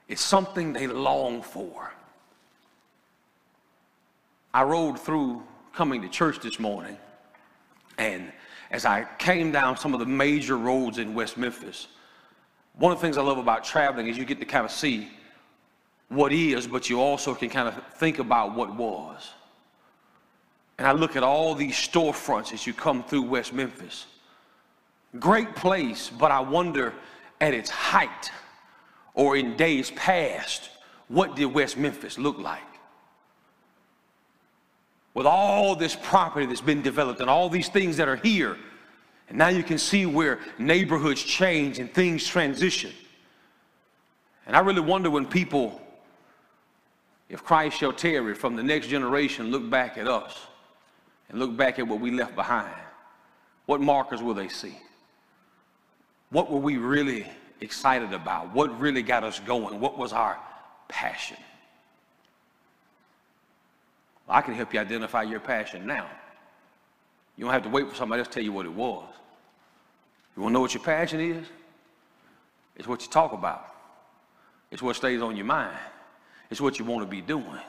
It's 0.10 0.21
something 0.21 0.74
they 0.74 0.88
long 0.88 1.41
for. 1.41 1.93
I 4.56 4.63
rode 4.63 4.98
through 4.98 5.44
coming 5.74 6.02
to 6.02 6.08
church 6.08 6.39
this 6.39 6.62
morning, 6.62 6.98
and 7.98 8.32
as 8.72 8.86
I 8.86 9.06
came 9.20 9.52
down 9.52 9.76
some 9.76 9.94
of 9.94 10.00
the 10.00 10.06
major 10.06 10.58
roads 10.58 10.98
in 10.98 11.13
West 11.13 11.36
Memphis, 11.36 11.89
one 12.76 12.94
of 12.94 12.98
the 12.98 13.02
things 13.02 13.18
I 13.18 13.22
love 13.22 13.38
about 13.38 13.65
traveling 13.65 14.08
is 14.08 14.18
you 14.18 14.24
get 14.24 14.39
to 14.39 14.46
kind 14.46 14.63
of 14.63 14.72
see 14.72 15.10
what 16.08 16.32
is, 16.32 16.68
but 16.68 16.89
you 16.89 17.02
also 17.02 17.36
can 17.36 17.50
kind 17.50 17.68
of 17.68 17.84
think 17.96 18.20
about 18.20 18.56
what 18.56 18.74
was. 18.74 19.30
And 20.78 20.88
I 20.88 20.94
look 20.94 21.18
at 21.18 21.24
all 21.24 21.54
these 21.54 21.76
storefronts 21.76 22.54
as 22.54 22.65
you 22.65 22.72
come 22.72 23.04
through 23.04 23.24
West 23.24 23.52
Memphis. 23.52 24.06
Great 25.20 25.54
place, 25.58 26.10
but 26.10 26.32
I 26.32 26.39
wonder 26.39 26.94
at 27.41 27.54
its 27.54 27.70
height 27.70 28.32
or 29.15 29.36
in 29.36 29.58
days 29.58 29.91
past, 29.91 30.70
what 31.10 31.36
did 31.36 31.48
West 31.48 31.76
Memphis 31.76 32.18
look 32.18 32.39
like? 32.39 32.75
With 35.15 35.25
all 35.25 35.75
this 35.75 35.95
property 35.95 36.45
that's 36.45 36.62
been 36.62 36.84
developed 36.84 37.21
and 37.21 37.30
all 37.30 37.49
these 37.49 37.69
things 37.69 37.97
that 37.97 38.08
are 38.08 38.17
here, 38.17 38.58
and 39.30 39.38
now 39.38 39.47
you 39.47 39.63
can 39.63 39.80
see 39.80 40.06
where 40.06 40.39
neighborhoods 40.60 41.23
change 41.23 41.80
and 41.80 41.91
things 41.91 42.28
transition. 42.28 42.91
And 44.45 44.56
I 44.56 44.60
really 44.60 44.82
wonder 44.82 45.10
when 45.10 45.25
people, 45.25 45.82
if 47.30 47.43
Christ 47.43 47.78
shall 47.78 47.93
tarry 47.93 48.36
from 48.36 48.56
the 48.56 48.62
next 48.62 48.88
generation, 48.88 49.49
look 49.51 49.67
back 49.67 49.97
at 49.97 50.08
us 50.08 50.38
and 51.30 51.39
look 51.39 51.56
back 51.56 51.80
at 51.80 51.88
what 51.88 51.99
we 52.01 52.12
left 52.12 52.36
behind, 52.36 52.75
what 53.65 53.82
markers 53.82 54.21
will 54.21 54.36
they 54.36 54.49
see? 54.49 54.78
What 56.30 56.51
were 56.51 56.60
we 56.60 56.75
really 56.78 57.25
excited 57.62 58.12
about? 58.13 58.54
What 58.54 58.78
really 58.80 59.01
got 59.01 59.23
us 59.23 59.39
going? 59.39 59.80
What 59.80 59.97
was 59.97 60.12
our 60.12 60.38
passion? 60.89 61.38
I 64.28 64.42
can 64.42 64.54
help 64.54 64.74
you 64.74 64.80
identify 64.80 65.24
your 65.24 65.40
passion 65.40 65.86
now. 65.86 66.10
You 67.38 67.44
don't 67.46 67.54
have 67.54 67.64
to 67.64 67.70
wait 67.70 67.88
for 67.88 67.96
somebody 67.96 68.20
else 68.20 68.28
to 68.30 68.34
tell 68.34 68.44
you 68.44 68.54
what 68.54 68.66
it 68.66 68.74
was. 68.74 69.08
You 70.36 70.42
want 70.42 70.52
to 70.52 70.54
know 70.54 70.62
what 70.62 70.74
your 70.74 70.84
passion 70.84 71.20
is? 71.20 71.46
It's 72.76 72.88
what 72.88 73.02
you 73.04 73.10
talk 73.10 73.34
about. 73.34 73.74
It's 74.72 74.82
what 74.82 74.96
stays 74.96 75.22
on 75.22 75.36
your 75.36 75.46
mind. 75.46 75.78
It's 76.50 76.60
what 76.60 76.80
you 76.80 76.86
want 76.86 77.04
to 77.04 77.10
be 77.10 77.22
doing. 77.22 77.60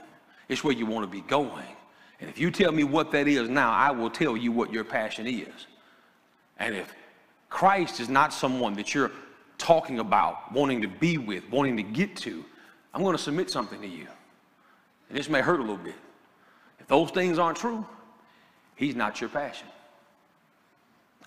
It's 0.48 0.64
where 0.64 0.74
you 0.74 0.86
want 0.86 1.04
to 1.04 1.10
be 1.10 1.20
going. 1.22 1.64
And 2.20 2.30
if 2.30 2.38
you 2.38 2.50
tell 2.50 2.72
me 2.72 2.84
what 2.84 3.12
that 3.12 3.28
is 3.28 3.48
now, 3.48 3.70
I 3.70 3.90
will 3.90 4.10
tell 4.10 4.36
you 4.36 4.50
what 4.50 4.72
your 4.72 4.84
passion 4.84 5.26
is. 5.26 5.66
And 6.58 6.74
if 6.74 6.92
Christ 7.50 8.00
is 8.00 8.08
not 8.08 8.32
someone 8.32 8.74
that 8.74 8.94
you're 8.94 9.12
talking 9.58 9.98
about, 9.98 10.52
wanting 10.52 10.82
to 10.82 10.88
be 10.88 11.18
with, 11.18 11.48
wanting 11.50 11.76
to 11.76 11.82
get 11.82 12.16
to, 12.16 12.44
I'm 12.94 13.02
going 13.02 13.16
to 13.16 13.22
submit 13.22 13.50
something 13.50 13.80
to 13.80 13.86
you. 13.86 14.06
And 15.08 15.18
this 15.18 15.28
may 15.28 15.40
hurt 15.40 15.60
a 15.60 15.62
little 15.62 15.76
bit. 15.76 15.94
If 16.86 16.90
those 16.90 17.10
things 17.10 17.36
aren't 17.36 17.58
true, 17.58 17.84
he's 18.76 18.94
not 18.94 19.20
your 19.20 19.28
passion. 19.28 19.66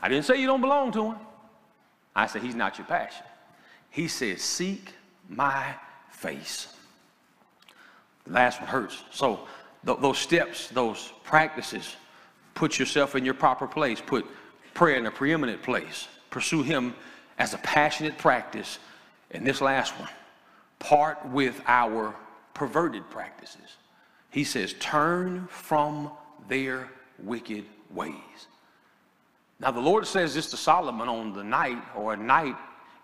I 0.02 0.08
didn't 0.08 0.24
say 0.24 0.40
you 0.40 0.48
don't 0.48 0.62
belong 0.62 0.94
to 0.94 1.12
him. 1.12 1.18
I 2.16 2.28
said 2.28 2.42
he's 2.42 2.56
not 2.56 2.78
your 2.78 2.88
passion. 2.88 3.26
He 3.90 4.08
says, 4.08 4.42
seek 4.42 4.94
my 5.28 5.76
face. 6.12 6.74
The 8.26 8.32
last 8.32 8.62
one 8.62 8.70
hurts. 8.70 9.04
So 9.12 9.42
th- 9.86 10.00
those 10.00 10.18
steps, 10.18 10.70
those 10.70 11.12
practices, 11.26 11.98
put 12.56 12.80
yourself 12.80 13.18
in 13.18 13.26
your 13.26 13.34
proper 13.34 13.68
place, 13.68 14.00
put 14.00 14.26
prayer 14.74 14.96
in 14.96 15.08
a 15.08 15.12
preeminent 15.12 15.62
place, 15.62 16.08
pursue 16.30 16.64
Him 16.64 16.96
as 17.38 17.54
a 17.54 17.58
passionate 17.58 18.18
practice, 18.18 18.80
And 19.32 19.46
this 19.46 19.60
last 19.60 19.92
one, 20.00 20.10
part 20.80 21.26
with 21.28 21.62
our 21.68 22.16
perverted 22.54 23.10
practices. 23.10 23.76
He 24.30 24.44
says, 24.44 24.74
turn 24.80 25.48
from 25.48 26.12
their 26.48 26.90
wicked 27.18 27.66
ways. 27.92 28.14
Now, 29.60 29.72
the 29.72 29.80
Lord 29.80 30.08
says 30.08 30.36
this 30.36 30.50
to 30.52 30.58
Solomon 30.58 31.10
on 31.10 31.34
the 31.34 31.44
night 31.44 31.82
or 31.96 32.14
a 32.14 32.18
night 32.18 32.56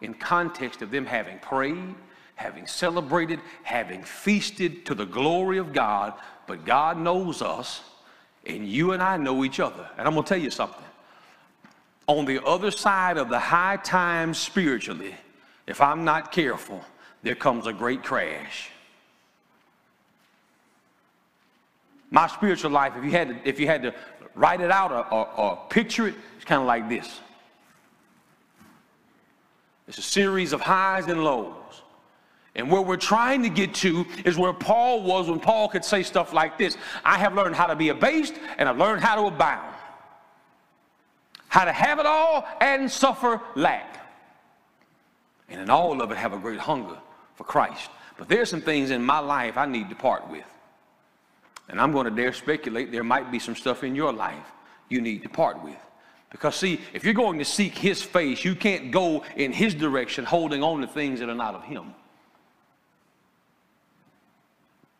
in 0.02 0.14
context 0.14 0.82
of 0.82 0.92
them 0.92 1.06
having 1.06 1.40
prayed, 1.40 1.96
having 2.36 2.68
celebrated, 2.68 3.40
having 3.64 4.04
feasted 4.04 4.86
to 4.86 4.96
the 4.96 5.06
glory 5.06 5.58
of 5.58 5.74
God. 5.74 6.14
But 6.48 6.64
God 6.64 6.98
knows 6.98 7.42
us, 7.42 7.82
and 8.46 8.68
you 8.68 8.92
and 8.92 9.02
I 9.02 9.18
know 9.18 9.44
each 9.44 9.60
other. 9.60 9.90
And 9.98 10.08
I'm 10.08 10.14
going 10.14 10.24
to 10.24 10.30
tell 10.30 10.42
you 10.42 10.52
something. 10.52 10.84
On 12.08 12.26
the 12.26 12.46
other 12.46 12.72
side 12.72 13.18
of 13.18 13.30
the 13.30 13.40
high 13.40 13.78
times 13.78 14.38
spiritually, 14.38 15.16
if 15.66 15.82
I'm 15.82 16.06
not 16.06 16.32
careful, 16.32 16.84
there 17.24 17.36
comes 17.36 17.66
a 17.66 17.74
great 17.74 18.04
crash. 18.04 18.70
My 22.12 22.28
spiritual 22.28 22.72
life, 22.72 22.94
if 22.98 23.04
you 23.04 23.12
had 23.12 23.30
to, 23.30 23.50
if 23.50 23.60
you 23.60 23.68
had 23.68 23.84
to 23.84 23.94
write 24.36 24.62
it 24.62 24.72
out 24.72 24.91
or, 24.91 25.13
or, 25.13 25.28
or 25.38 25.62
picture 25.70 26.08
it, 26.08 26.15
it's 26.36 26.46
kind 26.46 26.62
of 26.62 26.68
like 26.68 26.88
this. 26.89 27.20
It's 29.88 29.98
a 29.98 30.04
series 30.04 30.54
of 30.54 30.62
highs 30.62 31.08
and 31.08 31.24
lows. 31.24 31.56
And 32.56 32.72
where 32.72 32.82
we're 32.82 32.98
trying 32.98 33.44
to 33.44 33.50
get 33.50 33.74
to 33.76 34.06
is 34.24 34.38
where 34.38 34.54
Paul 34.54 35.04
was 35.04 35.30
when 35.30 35.39
Paul 35.39 35.68
could 35.68 35.84
say 35.84 36.04
stuff 36.04 36.34
like 36.34 36.58
this 36.58 36.78
I 37.04 37.18
have 37.18 37.36
learned 37.36 37.56
how 37.56 37.68
to 37.68 37.76
be 37.76 37.89
abased 37.89 38.34
and 38.58 38.70
I've 38.70 38.78
learned 38.78 39.02
how 39.02 39.15
to 39.15 39.28
abound, 39.28 39.76
how 41.50 41.65
to 41.65 41.74
have 41.74 42.00
it 42.00 42.06
all 42.06 42.48
and 42.62 42.89
suffer 42.89 43.41
lack. 43.56 43.91
And 45.50 45.62
in 45.62 45.70
all 45.70 46.02
of 46.02 46.12
it, 46.12 46.18
have 46.18 46.34
a 46.34 46.39
great 46.39 46.60
hunger 46.60 46.98
for 47.36 47.44
Christ. 47.44 47.89
But 48.18 48.30
there's 48.30 48.50
some 48.50 48.62
things 48.62 48.89
in 48.89 49.04
my 49.04 49.20
life 49.20 49.58
I 49.58 49.65
need 49.65 49.89
to 49.89 49.96
part 49.96 50.30
with. 50.30 50.46
And 51.69 51.82
I'm 51.82 51.91
going 51.91 52.06
to 52.06 52.12
dare 52.12 52.34
speculate 52.34 52.91
there 52.91 53.04
might 53.04 53.32
be 53.32 53.39
some 53.39 53.56
stuff 53.56 53.84
in 53.84 53.95
your 53.95 54.13
life 54.13 54.51
you 54.89 55.01
need 55.01 55.23
to 55.23 55.30
part 55.30 55.63
with. 55.63 55.78
Because, 56.32 56.56
see, 56.56 56.82
if 56.93 57.06
you're 57.06 57.13
going 57.13 57.39
to 57.39 57.45
seek 57.45 57.78
His 57.78 58.04
face, 58.04 58.43
you 58.43 58.56
can't 58.56 58.91
go 58.91 59.23
in 59.36 59.51
His 59.51 59.73
direction 59.73 60.25
holding 60.25 60.63
on 60.63 60.82
to 60.82 60.88
things 60.88 61.19
that 61.19 61.30
are 61.30 61.36
not 61.36 61.56
of 61.56 61.63
Him. 61.63 61.93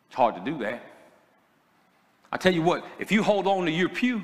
It's 0.08 0.16
hard 0.16 0.36
to 0.36 0.42
do 0.42 0.58
that. 0.60 0.82
I 2.32 2.38
tell 2.38 2.54
you 2.54 2.62
what, 2.62 2.86
if 3.00 3.12
you 3.12 3.22
hold 3.22 3.48
on 3.48 3.66
to 3.66 3.72
your 3.72 3.90
pew, 3.90 4.24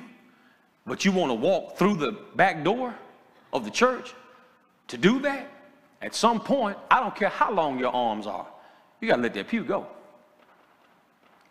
but 0.86 1.06
you 1.06 1.12
want 1.12 1.30
to 1.30 1.36
walk 1.36 1.78
through 1.78 1.96
the 1.96 2.14
back 2.36 2.64
door 2.64 2.96
of 3.54 3.66
the 3.66 3.72
church 3.72 4.14
to 4.88 4.98
do 4.98 5.20
that, 5.20 5.50
at 6.02 6.16
some 6.16 6.40
point, 6.40 6.78
I 6.90 7.00
don't 7.00 7.16
care 7.16 7.30
how 7.30 7.52
long 7.52 7.78
your 7.78 7.94
arms 7.94 8.26
are, 8.26 8.48
you 9.00 9.08
got 9.08 9.18
to 9.18 9.22
let 9.22 9.34
that 9.36 9.48
pew 9.48 9.64
go. 9.64 9.88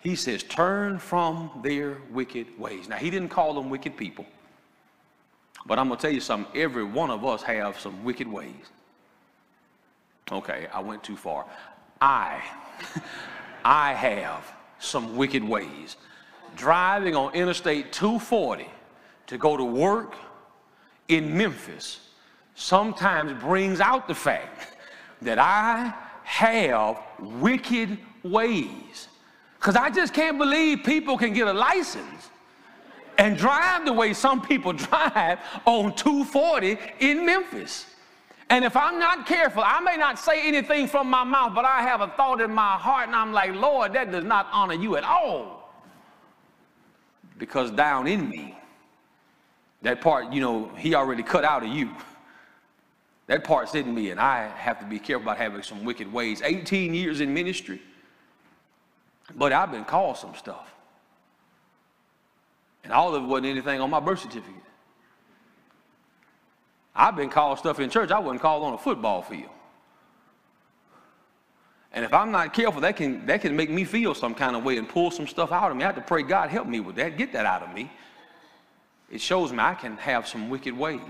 He 0.01 0.17
says, 0.17 0.43
turn 0.43 0.99
from 0.99 1.51
their 1.63 1.99
wicked 2.11 2.59
ways. 2.59 2.89
Now, 2.89 2.97
he 2.97 3.11
didn't 3.11 3.29
call 3.29 3.55
them 3.55 3.69
wicked 3.69 3.97
people. 3.97 4.25
But 5.67 5.79
I'm 5.79 5.89
going 5.89 5.99
to 5.99 6.03
tell 6.03 6.13
you 6.13 6.21
something. 6.21 6.61
Every 6.61 6.85
one 6.85 7.11
of 7.11 7.25
us 7.25 7.43
have 7.43 7.79
some 7.79 8.03
wicked 8.03 8.27
ways. 8.27 8.55
Okay, 10.33 10.69
I 10.73 10.81
went 10.81 11.05
too 11.05 11.17
far. 11.17 11.45
I, 12.01 12.43
I 13.65 13.93
have 13.93 14.51
some 14.79 15.17
wicked 15.17 15.45
ways. 15.45 15.97
Driving 16.57 17.15
on 17.15 17.35
Interstate 17.35 17.93
240 17.93 18.69
to 19.27 19.39
go 19.39 19.57
to 19.57 19.65
work 19.65 20.15
in 21.09 21.37
Memphis 21.37 22.01
sometimes 22.55 23.33
brings 23.43 23.81
out 23.81 24.09
the 24.09 24.15
fact 24.15 24.77
that 25.23 25.39
I 25.39 25.93
have 26.25 27.03
wicked 27.19 27.99
ways. 28.23 29.09
Because 29.61 29.77
I 29.77 29.91
just 29.91 30.15
can't 30.15 30.39
believe 30.39 30.85
people 30.85 31.19
can 31.19 31.35
get 31.35 31.47
a 31.47 31.53
license 31.53 32.31
and 33.19 33.37
drive 33.37 33.85
the 33.85 33.93
way 33.93 34.15
some 34.15 34.41
people 34.41 34.73
drive 34.89 35.39
on 35.67 35.95
240 35.95 36.79
in 37.01 37.27
Memphis. 37.27 37.87
And 38.49 38.65
if 38.65 38.75
I'm 38.75 38.99
not 38.99 39.27
careful, 39.27 39.63
I 39.65 39.81
may 39.81 39.99
not 39.99 40.19
say 40.19 40.49
anything 40.49 40.89
from 40.89 41.09
my 41.11 41.25
mouth, 41.25 41.55
but 41.55 41.67
I 41.67 41.83
have 41.83 42.01
a 42.01 42.09
thought 42.09 42.41
in 42.41 42.51
my 42.53 42.77
heart, 42.77 43.07
and 43.07 43.15
I'm 43.15 43.33
like, 43.33 43.55
Lord, 43.55 43.93
that 43.93 44.11
does 44.11 44.25
not 44.25 44.49
honor 44.51 44.75
you 44.75 44.97
at 44.97 45.05
all. 45.05 45.71
Because 47.39 47.71
down 47.71 48.07
in 48.07 48.29
me, 48.29 48.59
that 49.83 50.01
part, 50.01 50.33
you 50.33 50.41
know, 50.41 50.71
he 50.77 50.95
already 50.95 51.23
cut 51.23 51.45
out 51.45 51.63
of 51.63 51.69
you. 51.69 51.91
That 53.27 53.45
part's 53.45 53.75
in 53.75 53.95
me, 53.95 54.11
and 54.11 54.19
I 54.19 54.49
have 54.49 54.81
to 54.81 54.87
be 54.87 54.99
careful 54.99 55.25
about 55.25 55.37
having 55.37 55.63
some 55.63 55.85
wicked 55.85 56.11
ways. 56.11 56.43
18 56.43 56.95
years 56.95 57.21
in 57.21 57.33
ministry, 57.33 57.81
but 59.37 59.53
I've 59.53 59.71
been 59.71 59.85
called 59.85 60.17
some 60.17 60.35
stuff. 60.35 60.67
And 62.85 62.93
all 62.93 63.15
of 63.15 63.23
it 63.23 63.27
wasn't 63.27 63.47
anything 63.47 63.81
on 63.81 63.91
my 63.91 64.01
birth 64.01 64.21
certificate. 64.21 64.55
I've 66.95 67.17
been 67.17 67.31
called 67.31 67.59
stuff 67.59 67.79
in 67.81 67.89
church 67.91 68.11
I 68.11 68.19
wasn't 68.19 68.43
called 68.43 68.65
on 68.65 68.75
a 68.75 68.79
football 68.79 69.23
field. 69.23 69.51
And 71.93 72.05
if 72.05 72.15
I'm 72.15 72.31
not 72.31 72.55
careful, 72.55 72.81
that 72.83 72.97
can, 72.97 73.27
that 73.27 73.41
can 73.41 73.57
make 73.57 73.69
me 73.69 73.85
feel 73.85 74.15
some 74.15 74.35
kind 74.35 74.55
of 74.55 74.65
way 74.65 74.77
and 74.77 74.89
pull 74.89 75.11
some 75.11 75.27
stuff 75.27 75.51
out 75.51 75.71
of 75.71 75.77
me. 75.77 75.83
I 75.83 75.87
have 75.87 75.97
to 75.97 76.01
pray, 76.01 76.23
God, 76.23 76.51
help 76.51 76.69
me 76.69 76.81
with 76.81 76.97
that, 76.97 77.17
get 77.17 77.33
that 77.33 77.47
out 77.47 77.63
of 77.63 77.75
me. 77.75 77.91
It 79.11 79.21
shows 79.21 79.53
me 79.53 79.59
I 79.59 79.75
can 79.75 79.97
have 79.97 80.29
some 80.29 80.51
wicked 80.51 80.77
ways. 80.77 81.01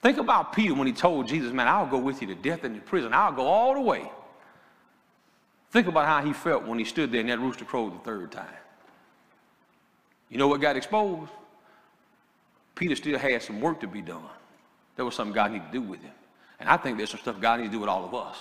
Think 0.00 0.18
about 0.18 0.54
Peter 0.54 0.72
when 0.74 0.86
he 0.86 0.92
told 0.92 1.26
Jesus, 1.26 1.52
Man, 1.52 1.68
I'll 1.68 1.86
go 1.86 1.98
with 1.98 2.22
you 2.22 2.28
to 2.28 2.34
death 2.34 2.64
and 2.64 2.74
to 2.74 2.80
prison. 2.80 3.12
I'll 3.12 3.32
go 3.32 3.46
all 3.46 3.74
the 3.74 3.80
way. 3.80 4.10
Think 5.70 5.88
about 5.88 6.06
how 6.06 6.24
he 6.24 6.32
felt 6.32 6.64
when 6.64 6.78
he 6.78 6.84
stood 6.84 7.12
there 7.12 7.20
and 7.20 7.28
that 7.28 7.40
rooster 7.40 7.64
crowed 7.64 7.94
the 7.94 8.04
third 8.04 8.32
time. 8.32 8.46
You 10.28 10.38
know 10.38 10.48
what 10.48 10.60
got 10.60 10.76
exposed? 10.76 11.30
Peter 12.74 12.94
still 12.96 13.18
had 13.18 13.42
some 13.42 13.60
work 13.60 13.80
to 13.80 13.86
be 13.86 14.02
done. 14.02 14.22
There 14.96 15.04
was 15.04 15.14
something 15.14 15.34
God 15.34 15.52
needed 15.52 15.66
to 15.66 15.72
do 15.72 15.82
with 15.82 16.02
him. 16.02 16.12
And 16.58 16.68
I 16.68 16.76
think 16.76 16.96
there's 16.96 17.10
some 17.10 17.20
stuff 17.20 17.40
God 17.40 17.60
needs 17.60 17.70
to 17.70 17.76
do 17.76 17.80
with 17.80 17.88
all 17.88 18.04
of 18.04 18.14
us. 18.14 18.36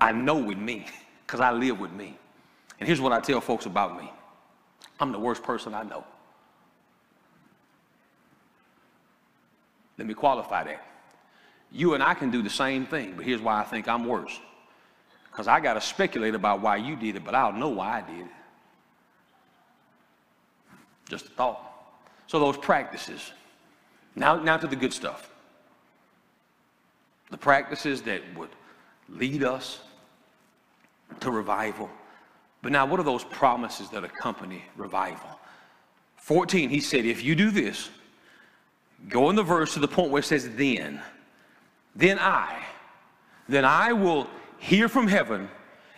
I, 0.00 0.08
I 0.08 0.12
know 0.12 0.36
with 0.36 0.58
me, 0.58 0.86
because 1.26 1.40
I 1.40 1.50
live 1.52 1.78
with 1.78 1.92
me. 1.92 2.16
And 2.78 2.86
here's 2.86 3.00
what 3.00 3.12
I 3.12 3.20
tell 3.20 3.40
folks 3.40 3.66
about 3.66 4.00
me 4.00 4.10
I'm 5.00 5.12
the 5.12 5.18
worst 5.18 5.42
person 5.42 5.74
I 5.74 5.82
know. 5.82 6.04
Let 9.98 10.06
me 10.06 10.14
qualify 10.14 10.64
that. 10.64 10.86
You 11.70 11.94
and 11.94 12.02
I 12.02 12.14
can 12.14 12.30
do 12.30 12.42
the 12.42 12.50
same 12.50 12.86
thing, 12.86 13.14
but 13.16 13.24
here's 13.24 13.40
why 13.40 13.60
I 13.60 13.64
think 13.64 13.88
I'm 13.88 14.06
worse. 14.06 14.38
Because 15.34 15.48
I 15.48 15.58
got 15.58 15.74
to 15.74 15.80
speculate 15.80 16.36
about 16.36 16.60
why 16.60 16.76
you 16.76 16.94
did 16.94 17.16
it, 17.16 17.24
but 17.24 17.34
I 17.34 17.50
don't 17.50 17.58
know 17.58 17.70
why 17.70 17.98
I 17.98 18.08
did 18.08 18.20
it. 18.20 18.32
Just 21.08 21.26
a 21.26 21.30
thought. 21.30 21.60
So 22.28 22.38
those 22.38 22.56
practices. 22.56 23.32
Now, 24.14 24.36
now 24.36 24.56
to 24.58 24.68
the 24.68 24.76
good 24.76 24.92
stuff. 24.92 25.28
The 27.32 27.36
practices 27.36 28.00
that 28.02 28.22
would 28.36 28.50
lead 29.08 29.42
us 29.42 29.80
to 31.18 31.32
revival. 31.32 31.90
But 32.62 32.70
now, 32.70 32.86
what 32.86 33.00
are 33.00 33.04
those 33.04 33.24
promises 33.24 33.90
that 33.90 34.04
accompany 34.04 34.62
revival? 34.76 35.40
14, 36.18 36.70
he 36.70 36.78
said, 36.78 37.04
if 37.04 37.24
you 37.24 37.34
do 37.34 37.50
this, 37.50 37.90
go 39.08 39.30
in 39.30 39.36
the 39.36 39.42
verse 39.42 39.74
to 39.74 39.80
the 39.80 39.88
point 39.88 40.12
where 40.12 40.20
it 40.20 40.26
says, 40.26 40.48
then, 40.54 41.02
then 41.96 42.20
I, 42.20 42.62
then 43.48 43.64
I 43.64 43.92
will 43.92 44.30
hear 44.64 44.88
from 44.88 45.06
heaven 45.06 45.48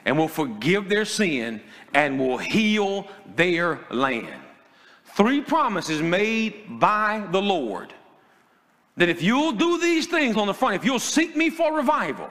and 0.05 0.18
will 0.18 0.29
forgive 0.29 0.88
their 0.88 1.05
sin 1.05 1.61
and 1.94 2.18
will 2.18 2.37
heal 2.37 3.07
their 3.37 3.79
land. 3.90 4.42
Three 5.14 5.40
promises 5.40 6.02
made 6.02 6.81
by 6.81 7.26
the 7.31 7.40
Lord 7.40 7.94
that 8.96 9.09
if 9.09 9.22
you'll 9.22 9.52
do 9.52 9.79
these 9.79 10.07
things 10.07 10.37
on 10.37 10.48
the 10.48 10.55
front, 10.55 10.74
if 10.74 10.85
you'll 10.85 10.98
seek 10.98 11.37
me 11.37 11.48
for 11.48 11.76
revival, 11.76 12.29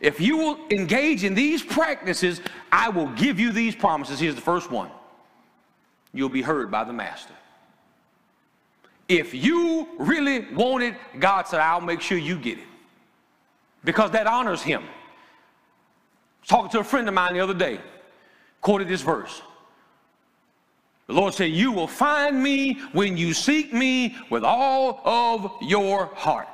if 0.00 0.20
you 0.20 0.36
will 0.36 0.58
engage 0.70 1.24
in 1.24 1.34
these 1.34 1.62
practices, 1.62 2.40
I 2.70 2.88
will 2.88 3.08
give 3.14 3.40
you 3.40 3.50
these 3.50 3.74
promises. 3.74 4.20
Here's 4.20 4.34
the 4.34 4.40
first 4.40 4.70
one 4.70 4.90
you'll 6.14 6.28
be 6.28 6.42
heard 6.42 6.70
by 6.70 6.84
the 6.84 6.92
Master. 6.92 7.34
If 9.08 9.34
you 9.34 9.88
really 9.98 10.40
want 10.54 10.84
it, 10.84 10.94
God 11.18 11.48
said, 11.48 11.60
I'll 11.60 11.80
make 11.80 12.00
sure 12.00 12.18
you 12.18 12.38
get 12.38 12.58
it 12.58 12.64
because 13.84 14.12
that 14.12 14.26
honors 14.26 14.62
Him 14.62 14.84
talking 16.46 16.70
to 16.70 16.80
a 16.80 16.84
friend 16.84 17.08
of 17.08 17.14
mine 17.14 17.34
the 17.34 17.40
other 17.40 17.54
day, 17.54 17.80
quoted 18.60 18.88
this 18.88 19.02
verse. 19.02 19.42
The 21.06 21.14
Lord 21.14 21.34
said, 21.34 21.50
You 21.50 21.72
will 21.72 21.86
find 21.86 22.42
me 22.42 22.80
when 22.92 23.16
you 23.16 23.34
seek 23.34 23.72
me 23.72 24.16
with 24.30 24.44
all 24.44 25.00
of 25.04 25.52
your 25.60 26.06
heart. 26.06 26.48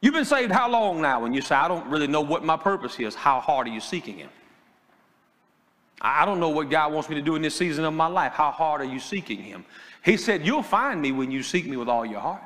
You've 0.00 0.14
been 0.14 0.24
saved 0.24 0.52
how 0.52 0.68
long 0.68 1.00
now? 1.00 1.24
And 1.24 1.34
you 1.34 1.40
say, 1.40 1.54
I 1.54 1.68
don't 1.68 1.86
really 1.86 2.06
know 2.06 2.20
what 2.20 2.44
my 2.44 2.56
purpose 2.56 2.98
is, 2.98 3.14
how 3.14 3.40
hard 3.40 3.66
are 3.68 3.70
you 3.70 3.80
seeking 3.80 4.18
Him? 4.18 4.30
I 6.00 6.26
don't 6.26 6.40
know 6.40 6.50
what 6.50 6.68
God 6.68 6.92
wants 6.92 7.08
me 7.08 7.14
to 7.14 7.22
do 7.22 7.36
in 7.36 7.42
this 7.42 7.54
season 7.54 7.84
of 7.84 7.94
my 7.94 8.06
life. 8.06 8.32
How 8.32 8.50
hard 8.50 8.82
are 8.82 8.84
you 8.84 9.00
seeking 9.00 9.38
Him? 9.38 9.64
He 10.04 10.16
said, 10.16 10.44
You'll 10.44 10.62
find 10.62 11.00
me 11.00 11.12
when 11.12 11.30
you 11.30 11.42
seek 11.42 11.66
me 11.66 11.76
with 11.76 11.88
all 11.88 12.04
your 12.04 12.20
heart. 12.20 12.42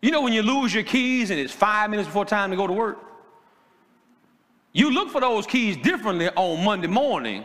You 0.00 0.12
know 0.12 0.22
when 0.22 0.32
you 0.32 0.42
lose 0.42 0.72
your 0.72 0.84
keys 0.84 1.30
and 1.30 1.40
it's 1.40 1.52
five 1.52 1.90
minutes 1.90 2.06
before 2.06 2.24
time 2.24 2.50
to 2.50 2.56
go 2.56 2.66
to 2.66 2.72
work? 2.72 2.98
You 4.78 4.92
look 4.92 5.10
for 5.10 5.20
those 5.20 5.44
keys 5.44 5.76
differently 5.76 6.28
on 6.36 6.64
Monday 6.64 6.86
morning 6.86 7.44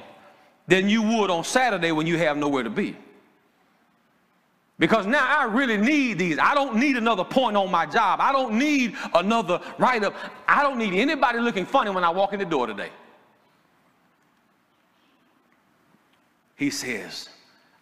than 0.67 0.87
you 0.87 1.01
would 1.01 1.31
on 1.31 1.43
Saturday 1.43 1.91
when 1.91 2.05
you 2.05 2.15
have 2.19 2.37
nowhere 2.37 2.61
to 2.61 2.69
be. 2.69 2.95
Because 4.77 5.07
now 5.07 5.25
I 5.25 5.45
really 5.45 5.77
need 5.77 6.19
these. 6.19 6.37
I 6.37 6.53
don't 6.53 6.75
need 6.75 6.95
another 6.95 7.23
point 7.23 7.57
on 7.57 7.71
my 7.71 7.87
job. 7.87 8.19
I 8.21 8.31
don't 8.31 8.59
need 8.59 8.95
another 9.15 9.59
write 9.79 10.03
up. 10.03 10.13
I 10.47 10.61
don't 10.61 10.77
need 10.77 10.93
anybody 10.93 11.39
looking 11.39 11.65
funny 11.65 11.89
when 11.89 12.03
I 12.03 12.11
walk 12.11 12.33
in 12.33 12.39
the 12.39 12.45
door 12.45 12.67
today. 12.67 12.91
He 16.55 16.69
says, 16.69 17.29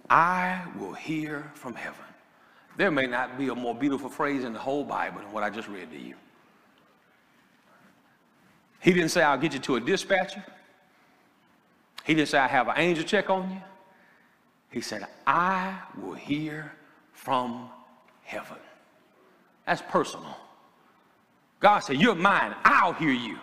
I 0.10 0.64
will 0.80 0.94
hear 0.94 1.52
from 1.56 1.74
heaven. 1.74 2.06
There 2.78 2.90
may 2.90 3.06
not 3.06 3.38
be 3.38 3.50
a 3.50 3.56
more 3.56 3.76
beautiful 3.76 4.10
phrase 4.10 4.46
in 4.46 4.54
the 4.54 4.60
whole 4.60 4.86
Bible 4.86 5.20
than 5.20 5.34
what 5.34 5.44
I 5.44 5.50
just 5.50 5.68
read 5.68 5.92
to 5.92 6.00
you. 6.00 6.16
He 8.82 8.94
didn't 8.94 9.10
say, 9.10 9.22
I'll 9.22 9.38
get 9.38 9.54
you 9.54 9.60
to 9.60 9.76
a 9.76 9.80
dispatcher. 9.80 10.44
He 12.04 12.16
didn't 12.16 12.30
say, 12.30 12.40
I 12.40 12.48
have 12.48 12.68
an 12.68 12.76
angel 12.78 13.04
check 13.04 13.30
on 13.30 13.50
you. 13.52 13.62
He 14.72 14.82
said, 14.82 15.06
I 15.28 15.78
will 16.02 16.14
hear 16.14 16.72
from 17.14 17.70
heaven. 18.24 18.58
That's 19.68 19.84
personal. 19.84 20.36
God 21.60 21.80
said, 21.80 21.98
You're 21.98 22.16
mine. 22.16 22.56
I'll 22.64 22.94
hear 22.94 23.12
you. 23.12 23.38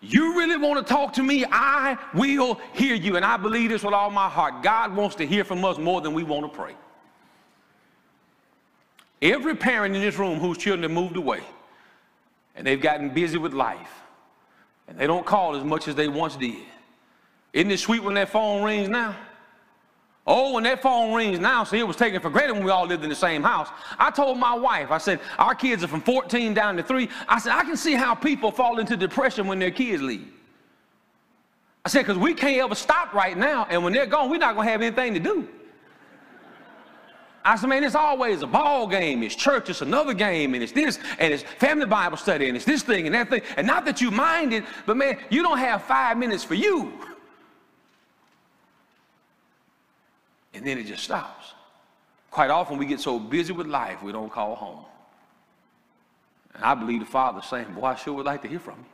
You 0.00 0.36
really 0.38 0.56
want 0.56 0.86
to 0.86 0.92
talk 0.92 1.12
to 1.14 1.22
me? 1.22 1.44
I 1.50 1.98
will 2.14 2.60
hear 2.72 2.94
you. 2.94 3.16
And 3.16 3.24
I 3.24 3.36
believe 3.36 3.70
this 3.70 3.82
with 3.82 3.94
all 3.94 4.10
my 4.10 4.28
heart. 4.28 4.62
God 4.62 4.94
wants 4.94 5.16
to 5.16 5.26
hear 5.26 5.44
from 5.44 5.64
us 5.64 5.78
more 5.78 6.00
than 6.00 6.14
we 6.14 6.22
want 6.22 6.50
to 6.50 6.56
pray. 6.56 6.74
Every 9.20 9.54
parent 9.56 9.94
in 9.94 10.02
this 10.02 10.18
room 10.18 10.38
whose 10.38 10.58
children 10.58 10.82
have 10.82 10.90
moved 10.90 11.16
away 11.16 11.42
and 12.54 12.66
they've 12.66 12.80
gotten 12.80 13.10
busy 13.10 13.38
with 13.38 13.52
life 13.54 14.03
and 14.94 15.00
they 15.00 15.08
don't 15.08 15.26
call 15.26 15.56
as 15.56 15.64
much 15.64 15.88
as 15.88 15.96
they 15.96 16.06
once 16.06 16.36
did. 16.36 16.54
Isn't 17.52 17.72
it 17.72 17.80
sweet 17.80 18.00
when 18.00 18.14
that 18.14 18.28
phone 18.28 18.62
rings 18.62 18.88
now? 18.88 19.16
Oh, 20.24 20.52
when 20.52 20.62
that 20.62 20.80
phone 20.80 21.12
rings 21.12 21.40
now, 21.40 21.64
see, 21.64 21.80
it 21.80 21.86
was 21.86 21.96
taken 21.96 22.20
for 22.20 22.30
granted 22.30 22.54
when 22.54 22.64
we 22.64 22.70
all 22.70 22.86
lived 22.86 23.02
in 23.02 23.10
the 23.10 23.16
same 23.16 23.42
house. 23.42 23.68
I 23.98 24.12
told 24.12 24.38
my 24.38 24.54
wife, 24.54 24.92
I 24.92 24.98
said, 24.98 25.18
our 25.36 25.54
kids 25.54 25.82
are 25.82 25.88
from 25.88 26.00
14 26.00 26.54
down 26.54 26.76
to 26.76 26.82
3. 26.84 27.08
I 27.28 27.40
said, 27.40 27.52
I 27.52 27.64
can 27.64 27.76
see 27.76 27.94
how 27.94 28.14
people 28.14 28.52
fall 28.52 28.78
into 28.78 28.96
depression 28.96 29.48
when 29.48 29.58
their 29.58 29.72
kids 29.72 30.00
leave. 30.00 30.28
I 31.84 31.88
said, 31.88 32.02
because 32.02 32.16
we 32.16 32.32
can't 32.32 32.56
ever 32.62 32.76
stop 32.76 33.12
right 33.12 33.36
now, 33.36 33.66
and 33.68 33.82
when 33.82 33.92
they're 33.92 34.06
gone, 34.06 34.30
we're 34.30 34.38
not 34.38 34.54
going 34.54 34.66
to 34.66 34.72
have 34.72 34.80
anything 34.80 35.12
to 35.14 35.20
do. 35.20 35.48
I 37.44 37.56
said, 37.56 37.68
man, 37.68 37.84
it's 37.84 37.94
always 37.94 38.40
a 38.42 38.46
ball 38.46 38.86
game. 38.86 39.22
It's 39.22 39.34
church, 39.34 39.68
it's 39.68 39.82
another 39.82 40.14
game, 40.14 40.54
and 40.54 40.62
it's 40.62 40.72
this, 40.72 40.98
and 41.18 41.32
it's 41.32 41.42
family 41.42 41.84
Bible 41.84 42.16
study, 42.16 42.48
and 42.48 42.56
it's 42.56 42.64
this 42.64 42.82
thing 42.82 43.06
and 43.06 43.14
that 43.14 43.28
thing. 43.28 43.42
And 43.56 43.66
not 43.66 43.84
that 43.84 44.00
you 44.00 44.10
mind 44.10 44.54
it, 44.54 44.64
but 44.86 44.96
man, 44.96 45.18
you 45.28 45.42
don't 45.42 45.58
have 45.58 45.82
five 45.82 46.16
minutes 46.16 46.42
for 46.42 46.54
you. 46.54 46.92
and 50.54 50.64
then 50.64 50.78
it 50.78 50.86
just 50.86 51.04
stops. 51.04 51.52
Quite 52.30 52.50
often 52.50 52.78
we 52.78 52.86
get 52.86 53.00
so 53.00 53.18
busy 53.18 53.52
with 53.52 53.66
life 53.66 54.02
we 54.02 54.12
don't 54.12 54.30
call 54.30 54.54
home. 54.54 54.84
And 56.54 56.64
I 56.64 56.74
believe 56.74 57.00
the 57.00 57.06
Father's 57.06 57.46
saying, 57.46 57.72
Boy, 57.74 57.86
I 57.86 57.94
sure 57.96 58.14
would 58.14 58.26
like 58.26 58.42
to 58.42 58.48
hear 58.48 58.60
from 58.60 58.78
you. 58.78 58.84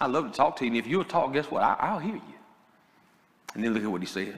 I'd 0.00 0.10
love 0.10 0.30
to 0.30 0.36
talk 0.36 0.56
to 0.56 0.64
you, 0.64 0.70
and 0.70 0.78
if 0.78 0.86
you'll 0.86 1.04
talk, 1.04 1.32
guess 1.32 1.50
what? 1.50 1.62
I, 1.62 1.92
will 1.92 1.98
hear 1.98 2.14
you. 2.14 2.34
And 3.54 3.64
then 3.64 3.74
look 3.74 3.82
at 3.82 3.90
what 3.90 4.00
he 4.00 4.06
says. 4.06 4.36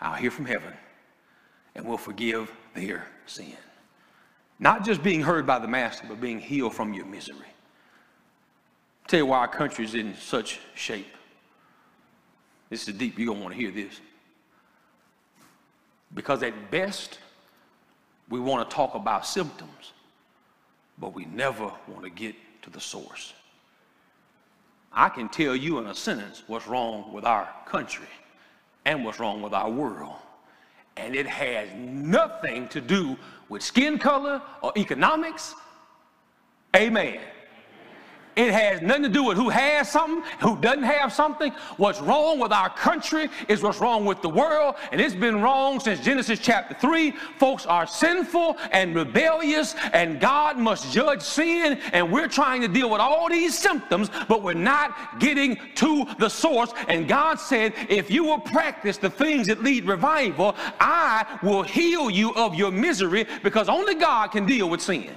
I'll 0.00 0.14
hear 0.14 0.30
from 0.30 0.46
heaven 0.46 0.72
and 1.78 1.86
will 1.86 1.96
forgive 1.96 2.52
their 2.74 3.06
sin. 3.26 3.56
Not 4.58 4.84
just 4.84 5.00
being 5.00 5.22
heard 5.22 5.46
by 5.46 5.60
the 5.60 5.68
master, 5.68 6.04
but 6.08 6.20
being 6.20 6.40
healed 6.40 6.74
from 6.74 6.92
your 6.92 7.06
misery. 7.06 7.36
I'll 7.38 9.08
tell 9.08 9.20
you 9.20 9.26
why 9.26 9.38
our 9.38 9.48
country 9.48 9.84
is 9.84 9.94
in 9.94 10.16
such 10.16 10.58
shape. 10.74 11.06
This 12.68 12.88
is 12.88 12.94
deep. 12.94 13.16
You're 13.16 13.26
going 13.26 13.38
to 13.38 13.44
want 13.44 13.54
to 13.54 13.60
hear 13.60 13.70
this. 13.70 14.00
Because 16.14 16.42
at 16.42 16.70
best, 16.72 17.20
we 18.28 18.40
want 18.40 18.68
to 18.68 18.74
talk 18.74 18.96
about 18.96 19.24
symptoms, 19.24 19.92
but 20.98 21.14
we 21.14 21.26
never 21.26 21.70
want 21.86 22.02
to 22.02 22.10
get 22.10 22.34
to 22.62 22.70
the 22.70 22.80
source. 22.80 23.34
I 24.92 25.10
can 25.10 25.28
tell 25.28 25.54
you 25.54 25.78
in 25.78 25.86
a 25.86 25.94
sentence 25.94 26.42
what's 26.48 26.66
wrong 26.66 27.12
with 27.12 27.24
our 27.24 27.48
country 27.66 28.08
and 28.84 29.04
what's 29.04 29.20
wrong 29.20 29.42
with 29.42 29.54
our 29.54 29.70
world. 29.70 30.16
And 30.98 31.14
it 31.14 31.26
has 31.26 31.68
nothing 31.76 32.68
to 32.68 32.80
do 32.80 33.16
with 33.48 33.62
skin 33.62 33.98
color 33.98 34.42
or 34.62 34.72
economics. 34.76 35.54
Amen. 36.76 37.20
It 38.38 38.52
has 38.52 38.80
nothing 38.82 39.02
to 39.02 39.08
do 39.08 39.24
with 39.24 39.36
who 39.36 39.48
has 39.48 39.90
something, 39.90 40.22
who 40.38 40.56
doesn't 40.58 40.84
have 40.84 41.12
something. 41.12 41.50
What's 41.76 42.00
wrong 42.00 42.38
with 42.38 42.52
our 42.52 42.70
country 42.70 43.28
is 43.48 43.64
what's 43.64 43.80
wrong 43.80 44.04
with 44.04 44.22
the 44.22 44.28
world, 44.28 44.76
and 44.92 45.00
it's 45.00 45.12
been 45.12 45.42
wrong 45.42 45.80
since 45.80 45.98
Genesis 45.98 46.38
chapter 46.38 46.72
3. 46.74 47.10
Folks 47.38 47.66
are 47.66 47.84
sinful 47.84 48.56
and 48.70 48.94
rebellious, 48.94 49.74
and 49.92 50.20
God 50.20 50.56
must 50.56 50.92
judge 50.92 51.20
sin, 51.20 51.80
and 51.92 52.12
we're 52.12 52.28
trying 52.28 52.60
to 52.60 52.68
deal 52.68 52.88
with 52.88 53.00
all 53.00 53.28
these 53.28 53.58
symptoms, 53.58 54.08
but 54.28 54.44
we're 54.44 54.54
not 54.54 55.18
getting 55.18 55.58
to 55.74 56.06
the 56.20 56.28
source. 56.28 56.72
And 56.86 57.08
God 57.08 57.40
said, 57.40 57.74
if 57.88 58.08
you 58.08 58.22
will 58.22 58.38
practice 58.38 58.98
the 58.98 59.10
things 59.10 59.48
that 59.48 59.64
lead 59.64 59.84
revival, 59.84 60.54
I 60.78 61.40
will 61.42 61.64
heal 61.64 62.08
you 62.08 62.32
of 62.34 62.54
your 62.54 62.70
misery 62.70 63.26
because 63.42 63.68
only 63.68 63.96
God 63.96 64.28
can 64.28 64.46
deal 64.46 64.70
with 64.70 64.80
sin. 64.80 65.10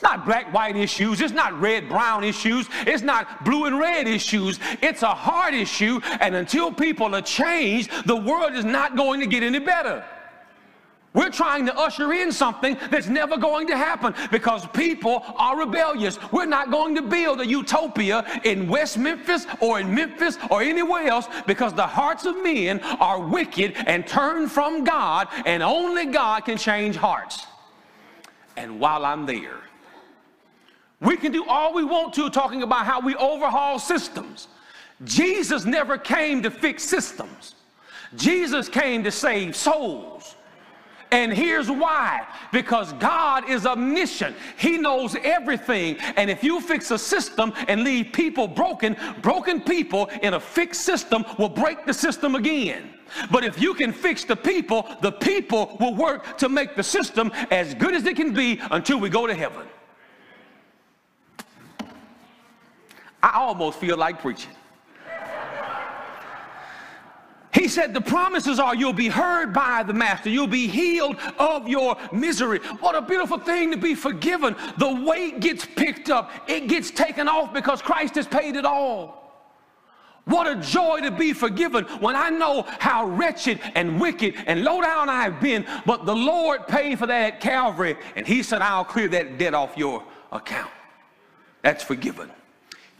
It's 0.00 0.08
not 0.08 0.24
black 0.24 0.50
white 0.54 0.76
issues. 0.76 1.20
It's 1.20 1.34
not 1.34 1.60
red 1.60 1.86
brown 1.86 2.24
issues. 2.24 2.70
It's 2.86 3.02
not 3.02 3.44
blue 3.44 3.66
and 3.66 3.78
red 3.78 4.08
issues. 4.08 4.58
It's 4.80 5.02
a 5.02 5.14
heart 5.14 5.52
issue. 5.52 6.00
And 6.22 6.34
until 6.34 6.72
people 6.72 7.14
are 7.14 7.20
changed, 7.20 7.90
the 8.06 8.16
world 8.16 8.54
is 8.54 8.64
not 8.64 8.96
going 8.96 9.20
to 9.20 9.26
get 9.26 9.42
any 9.42 9.58
better. 9.58 10.02
We're 11.12 11.28
trying 11.28 11.66
to 11.66 11.76
usher 11.76 12.14
in 12.14 12.32
something 12.32 12.78
that's 12.90 13.08
never 13.08 13.36
going 13.36 13.66
to 13.66 13.76
happen 13.76 14.14
because 14.30 14.66
people 14.68 15.22
are 15.36 15.58
rebellious. 15.58 16.18
We're 16.32 16.46
not 16.46 16.70
going 16.70 16.94
to 16.94 17.02
build 17.02 17.42
a 17.42 17.46
utopia 17.46 18.24
in 18.44 18.68
West 18.68 18.96
Memphis 18.96 19.46
or 19.60 19.80
in 19.80 19.94
Memphis 19.94 20.38
or 20.50 20.62
anywhere 20.62 21.08
else 21.08 21.28
because 21.46 21.74
the 21.74 21.86
hearts 21.86 22.24
of 22.24 22.42
men 22.42 22.80
are 23.00 23.20
wicked 23.20 23.74
and 23.86 24.06
turned 24.06 24.50
from 24.50 24.82
God, 24.82 25.28
and 25.44 25.62
only 25.62 26.06
God 26.06 26.46
can 26.46 26.56
change 26.56 26.96
hearts. 26.96 27.46
And 28.56 28.80
while 28.80 29.04
I'm 29.04 29.26
there, 29.26 29.60
we 31.00 31.16
can 31.16 31.32
do 31.32 31.44
all 31.46 31.72
we 31.72 31.84
want 31.84 32.14
to 32.14 32.28
talking 32.30 32.62
about 32.62 32.84
how 32.84 33.00
we 33.00 33.14
overhaul 33.16 33.78
systems. 33.78 34.48
Jesus 35.04 35.64
never 35.64 35.96
came 35.96 36.42
to 36.42 36.50
fix 36.50 36.82
systems. 36.82 37.54
Jesus 38.16 38.68
came 38.68 39.02
to 39.04 39.10
save 39.10 39.56
souls. 39.56 40.34
And 41.12 41.32
here's 41.32 41.68
why 41.68 42.24
because 42.52 42.92
God 42.94 43.48
is 43.48 43.66
omniscient, 43.66 44.36
He 44.56 44.78
knows 44.78 45.16
everything. 45.24 45.96
And 46.16 46.30
if 46.30 46.44
you 46.44 46.60
fix 46.60 46.90
a 46.90 46.98
system 46.98 47.52
and 47.66 47.82
leave 47.82 48.12
people 48.12 48.46
broken, 48.46 48.96
broken 49.22 49.60
people 49.60 50.08
in 50.22 50.34
a 50.34 50.40
fixed 50.40 50.82
system 50.82 51.24
will 51.38 51.48
break 51.48 51.84
the 51.84 51.94
system 51.94 52.34
again. 52.36 52.90
But 53.30 53.42
if 53.42 53.60
you 53.60 53.74
can 53.74 53.92
fix 53.92 54.24
the 54.24 54.36
people, 54.36 54.86
the 55.00 55.10
people 55.10 55.76
will 55.80 55.96
work 55.96 56.38
to 56.38 56.48
make 56.48 56.76
the 56.76 56.82
system 56.82 57.32
as 57.50 57.74
good 57.74 57.94
as 57.94 58.04
it 58.06 58.14
can 58.14 58.32
be 58.32 58.60
until 58.70 59.00
we 59.00 59.08
go 59.08 59.26
to 59.26 59.34
heaven. 59.34 59.66
I 63.22 63.32
almost 63.38 63.78
feel 63.78 63.96
like 63.96 64.20
preaching. 64.20 64.52
He 67.52 67.66
said, 67.66 67.92
The 67.92 68.00
promises 68.00 68.58
are 68.58 68.74
you'll 68.74 68.92
be 68.92 69.08
heard 69.08 69.52
by 69.52 69.82
the 69.82 69.92
Master, 69.92 70.30
you'll 70.30 70.46
be 70.46 70.68
healed 70.68 71.16
of 71.38 71.68
your 71.68 71.96
misery. 72.12 72.58
What 72.78 72.94
a 72.94 73.02
beautiful 73.02 73.38
thing 73.38 73.72
to 73.72 73.76
be 73.76 73.94
forgiven. 73.94 74.54
The 74.78 75.02
weight 75.04 75.40
gets 75.40 75.66
picked 75.66 76.10
up, 76.10 76.30
it 76.48 76.68
gets 76.68 76.90
taken 76.90 77.28
off 77.28 77.52
because 77.52 77.82
Christ 77.82 78.14
has 78.14 78.26
paid 78.26 78.56
it 78.56 78.64
all. 78.64 79.18
What 80.26 80.46
a 80.46 80.54
joy 80.60 81.00
to 81.00 81.10
be 81.10 81.32
forgiven 81.32 81.84
when 81.98 82.14
I 82.14 82.30
know 82.30 82.64
how 82.78 83.06
wretched 83.06 83.58
and 83.74 84.00
wicked 84.00 84.34
and 84.46 84.62
low 84.62 84.80
down 84.80 85.08
I've 85.08 85.40
been, 85.40 85.66
but 85.86 86.06
the 86.06 86.14
Lord 86.14 86.68
paid 86.68 87.00
for 87.00 87.06
that 87.06 87.34
at 87.34 87.40
Calvary, 87.40 87.96
and 88.14 88.26
He 88.26 88.44
said, 88.44 88.62
I'll 88.62 88.84
clear 88.84 89.08
that 89.08 89.38
debt 89.38 89.54
off 89.54 89.76
your 89.76 90.04
account. 90.30 90.70
That's 91.62 91.82
forgiven 91.82 92.30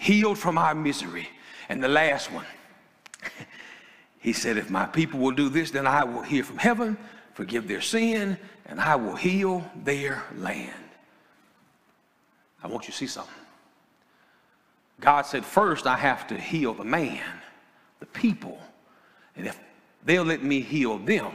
healed 0.01 0.39
from 0.39 0.57
our 0.57 0.75
misery. 0.75 1.29
And 1.69 1.85
the 1.85 1.89
last 1.89 2.33
one, 2.33 2.47
he 4.19 4.33
said, 4.33 4.57
If 4.57 4.71
my 4.71 4.87
people 4.87 5.21
will 5.21 5.33
do 5.33 5.49
this, 5.49 5.71
then 5.71 5.87
I 5.87 6.05
will 6.05 6.23
hear 6.23 6.43
from 6.43 6.59
heaven, 6.59 6.97
forgive 7.35 7.69
their 7.69 7.83
sin, 7.83 8.39
and 8.67 8.81
I 8.81 8.97
will 8.97 9.15
heal 9.15 9.63
their 9.77 10.25
land. 10.37 10.73
I 12.63 12.69
want 12.69 12.85
you 12.87 12.93
to 12.93 12.97
see 12.97 13.07
something. 13.07 13.35
God 15.01 15.23
said, 15.23 15.45
First, 15.45 15.87
I 15.87 15.97
have 15.97 16.27
to 16.29 16.39
heal 16.39 16.73
the 16.73 16.85
man, 16.85 17.23
the 18.01 18.07
people. 18.07 18.59
And 19.37 19.47
if 19.47 19.61
they'll 20.05 20.25
let 20.25 20.43
me 20.43 20.61
heal 20.61 20.99
them, 20.99 21.33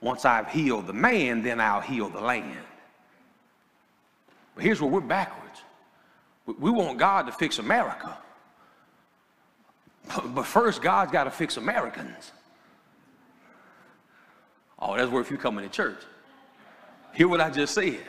once 0.00 0.24
I've 0.24 0.48
healed 0.48 0.88
the 0.88 0.92
man, 0.92 1.42
then 1.42 1.60
I'll 1.60 1.80
heal 1.80 2.08
the 2.08 2.20
land. 2.20 2.58
But 4.56 4.64
here's 4.64 4.80
where 4.80 4.90
we're 4.90 5.00
backwards. 5.00 5.49
We 6.58 6.70
want 6.70 6.98
God 6.98 7.26
to 7.26 7.32
fix 7.32 7.58
America. 7.58 8.16
But 10.26 10.46
first, 10.46 10.82
God's 10.82 11.12
got 11.12 11.24
to 11.24 11.30
fix 11.30 11.56
Americans. 11.56 12.32
Oh, 14.78 14.96
that's 14.96 15.10
where 15.10 15.20
if 15.20 15.30
you 15.30 15.36
come 15.36 15.58
into 15.58 15.70
church. 15.70 16.00
Hear 17.12 17.28
what 17.28 17.40
I 17.40 17.50
just 17.50 17.74
said. 17.74 18.00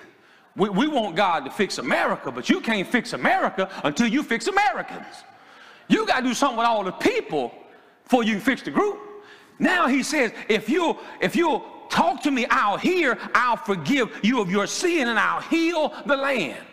We, 0.56 0.70
we 0.70 0.88
want 0.88 1.16
God 1.16 1.46
to 1.46 1.52
fix 1.52 1.78
America, 1.78 2.32
but 2.32 2.50
you 2.50 2.62
can't 2.62 2.88
fix 2.88 3.14
America 3.14 3.70
until 3.84 4.08
you 4.08 4.24
fix 4.24 4.48
Americans. 4.48 5.24
You 5.88 6.06
got 6.06 6.22
to 6.22 6.28
do 6.28 6.34
something 6.34 6.58
with 6.58 6.68
all 6.68 6.84
the 6.84 6.92
people 6.92 7.54
before 8.04 8.24
you 8.24 8.40
fix 8.40 8.62
the 8.62 8.72
group. 8.72 9.00
Now 9.60 9.88
he 9.88 10.04
says, 10.04 10.32
if 10.50 10.70
you 10.70 10.98
if 11.22 11.36
you 11.36 11.62
talk 11.90 12.24
to 12.24 12.32
me, 12.32 12.46
I'll 12.50 12.78
hear, 12.78 13.18
I'll 13.36 13.58
forgive 13.58 14.10
you 14.24 14.42
of 14.42 14.50
your 14.50 14.66
sin, 14.66 15.08
and 15.08 15.20
I'll 15.20 15.42
heal 15.42 15.94
the 16.06 16.16
land. 16.16 16.66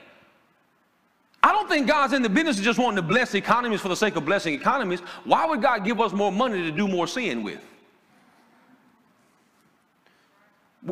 I 1.43 1.53
don't 1.53 1.69
think 1.69 1.87
God's 1.87 2.13
in 2.13 2.23
the 2.23 2.29
business 2.29 2.59
of 2.59 2.65
just 2.65 2.79
wanting 2.79 2.97
to 2.97 3.03
bless 3.03 3.35
economies 3.35 3.81
for 3.81 3.89
the 3.89 3.97
sake 3.97 4.17
of 4.17 4.25
blessing 4.25 4.55
economies. 4.55 5.01
Why 5.25 5.47
would 5.47 5.63
God 5.63 5.85
give 5.85 6.01
us 6.01 6.13
more 6.13 6.33
money 6.33 6.63
to 6.63 6.71
do 6.73 6.89
more 6.89 7.07
sin 7.07 7.43
with? 7.43 7.65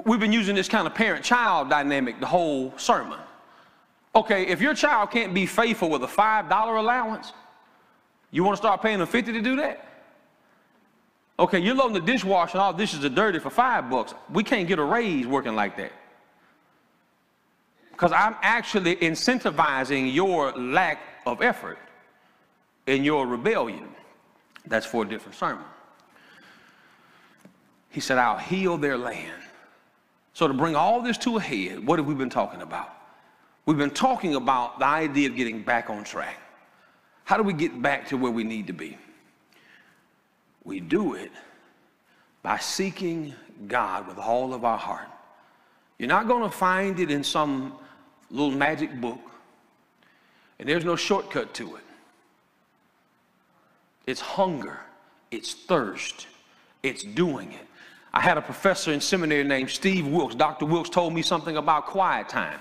We've 0.04 0.20
been 0.20 0.32
using 0.32 0.54
this 0.54 0.68
kind 0.68 0.86
of 0.86 0.94
parent 0.94 1.24
child 1.24 1.70
dynamic 1.70 2.20
the 2.20 2.26
whole 2.26 2.72
sermon. 2.76 3.18
Okay, 4.14 4.46
if 4.46 4.60
your 4.60 4.74
child 4.74 5.10
can't 5.10 5.34
be 5.34 5.46
faithful 5.46 5.90
with 5.90 6.02
a 6.02 6.06
$5 6.06 6.78
allowance, 6.78 7.32
you 8.30 8.44
want 8.44 8.56
to 8.56 8.62
start 8.62 8.82
paying 8.82 8.98
them 8.98 9.08
50 9.08 9.32
to 9.32 9.40
do 9.40 9.56
that? 9.56 9.86
Okay, 11.38 11.58
you're 11.58 11.74
loading 11.74 11.94
the 11.94 12.00
dishwasher 12.00 12.52
and 12.52 12.62
all 12.62 12.72
dishes 12.72 13.04
are 13.04 13.10
dirty 13.10 13.38
for 13.38 13.50
five 13.50 13.90
bucks. 13.90 14.14
We 14.32 14.42
can't 14.42 14.66
get 14.66 14.78
a 14.78 14.84
raise 14.84 15.26
working 15.26 15.54
like 15.54 15.76
that. 15.76 15.92
Because 17.96 18.12
I'm 18.12 18.36
actually 18.42 18.96
incentivizing 18.96 20.12
your 20.12 20.52
lack 20.52 21.00
of 21.24 21.40
effort 21.40 21.78
in 22.86 23.02
your 23.02 23.26
rebellion. 23.26 23.88
That's 24.66 24.84
for 24.84 25.04
a 25.04 25.08
different 25.08 25.34
sermon. 25.34 25.64
He 27.88 28.00
said, 28.00 28.18
I'll 28.18 28.36
heal 28.36 28.76
their 28.76 28.98
land. 28.98 29.40
So, 30.34 30.46
to 30.46 30.52
bring 30.52 30.76
all 30.76 31.00
this 31.00 31.16
to 31.18 31.38
a 31.38 31.40
head, 31.40 31.86
what 31.86 31.98
have 31.98 32.06
we 32.06 32.14
been 32.14 32.28
talking 32.28 32.60
about? 32.60 32.94
We've 33.64 33.78
been 33.78 33.88
talking 33.88 34.34
about 34.34 34.78
the 34.78 34.84
idea 34.84 35.30
of 35.30 35.36
getting 35.36 35.62
back 35.62 35.88
on 35.88 36.04
track. 36.04 36.38
How 37.24 37.38
do 37.38 37.42
we 37.42 37.54
get 37.54 37.80
back 37.80 38.08
to 38.08 38.18
where 38.18 38.30
we 38.30 38.44
need 38.44 38.66
to 38.66 38.74
be? 38.74 38.98
We 40.64 40.80
do 40.80 41.14
it 41.14 41.32
by 42.42 42.58
seeking 42.58 43.34
God 43.66 44.06
with 44.06 44.18
all 44.18 44.52
of 44.52 44.66
our 44.66 44.76
heart. 44.76 45.08
You're 45.98 46.10
not 46.10 46.28
going 46.28 46.42
to 46.42 46.54
find 46.54 47.00
it 47.00 47.10
in 47.10 47.24
some 47.24 47.78
little 48.30 48.50
magic 48.50 49.00
book, 49.00 49.20
and 50.58 50.68
there's 50.68 50.84
no 50.84 50.96
shortcut 50.96 51.54
to 51.54 51.76
it. 51.76 51.82
It's 54.06 54.20
hunger, 54.20 54.80
it's 55.30 55.54
thirst, 55.54 56.26
it's 56.82 57.02
doing 57.02 57.52
it. 57.52 57.66
I 58.12 58.20
had 58.20 58.38
a 58.38 58.42
professor 58.42 58.92
in 58.92 59.00
seminary 59.00 59.44
named 59.44 59.68
Steve 59.68 60.06
Wilkes. 60.06 60.34
Dr. 60.34 60.64
Wilkes 60.64 60.88
told 60.88 61.12
me 61.12 61.22
something 61.22 61.56
about 61.56 61.86
quiet 61.86 62.28
time. 62.28 62.60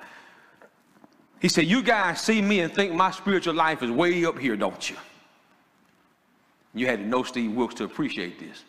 He 1.40 1.48
said, 1.48 1.66
You 1.66 1.82
guys 1.82 2.20
see 2.20 2.42
me 2.42 2.60
and 2.62 2.74
think 2.74 2.94
my 2.94 3.12
spiritual 3.12 3.54
life 3.54 3.84
is 3.84 3.92
way 3.92 4.26
up 4.26 4.38
here, 4.38 4.58
don't 4.58 4.90
you? 4.90 4.98
You 6.74 6.88
had 6.88 7.00
to 7.00 7.06
know 7.06 7.24
Steve 7.24 7.54
Wilkes 7.54 7.76
to 7.76 7.86
appreciate 7.86 8.40
this. 8.40 8.64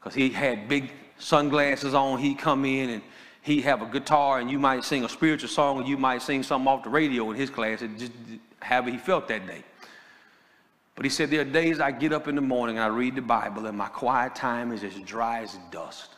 Because 0.00 0.14
he 0.14 0.30
had 0.30 0.68
big 0.68 0.90
sunglasses 1.18 1.94
on. 1.94 2.18
He'd 2.18 2.38
come 2.38 2.64
in 2.64 2.90
and 2.90 3.02
he'd 3.42 3.62
have 3.62 3.82
a 3.82 3.86
guitar, 3.86 4.40
and 4.40 4.50
you 4.50 4.58
might 4.58 4.84
sing 4.84 5.04
a 5.04 5.08
spiritual 5.08 5.48
song, 5.48 5.78
and 5.78 5.88
you 5.88 5.96
might 5.96 6.22
sing 6.22 6.42
something 6.42 6.68
off 6.68 6.84
the 6.84 6.90
radio 6.90 7.30
in 7.30 7.36
his 7.36 7.50
class. 7.50 7.82
It 7.82 7.96
just 7.96 8.12
however 8.60 8.90
he 8.90 8.98
felt 8.98 9.28
that 9.28 9.46
day. 9.46 9.64
But 10.94 11.04
he 11.04 11.10
said, 11.10 11.30
There 11.30 11.40
are 11.40 11.44
days 11.44 11.80
I 11.80 11.92
get 11.92 12.12
up 12.12 12.28
in 12.28 12.34
the 12.34 12.42
morning 12.42 12.76
and 12.76 12.84
I 12.84 12.88
read 12.88 13.14
the 13.14 13.22
Bible, 13.22 13.66
and 13.66 13.76
my 13.76 13.88
quiet 13.88 14.34
time 14.34 14.72
is 14.72 14.84
as 14.84 14.94
dry 15.00 15.42
as 15.42 15.56
dust. 15.70 16.10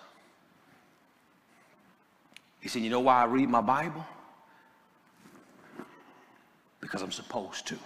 He 2.60 2.68
said, 2.68 2.82
You 2.82 2.90
know 2.90 3.00
why 3.00 3.22
I 3.22 3.24
read 3.24 3.48
my 3.48 3.60
Bible? 3.60 4.04
Because 6.80 7.02
I'm 7.02 7.12
supposed 7.12 7.66
to. 7.68 7.78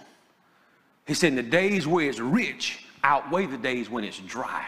He 1.05 1.13
said, 1.13 1.35
the 1.35 1.43
days 1.43 1.87
where 1.87 2.09
it's 2.09 2.19
rich 2.19 2.83
outweigh 3.03 3.45
the 3.45 3.57
days 3.57 3.89
when 3.89 4.03
it's 4.03 4.19
dry. 4.19 4.65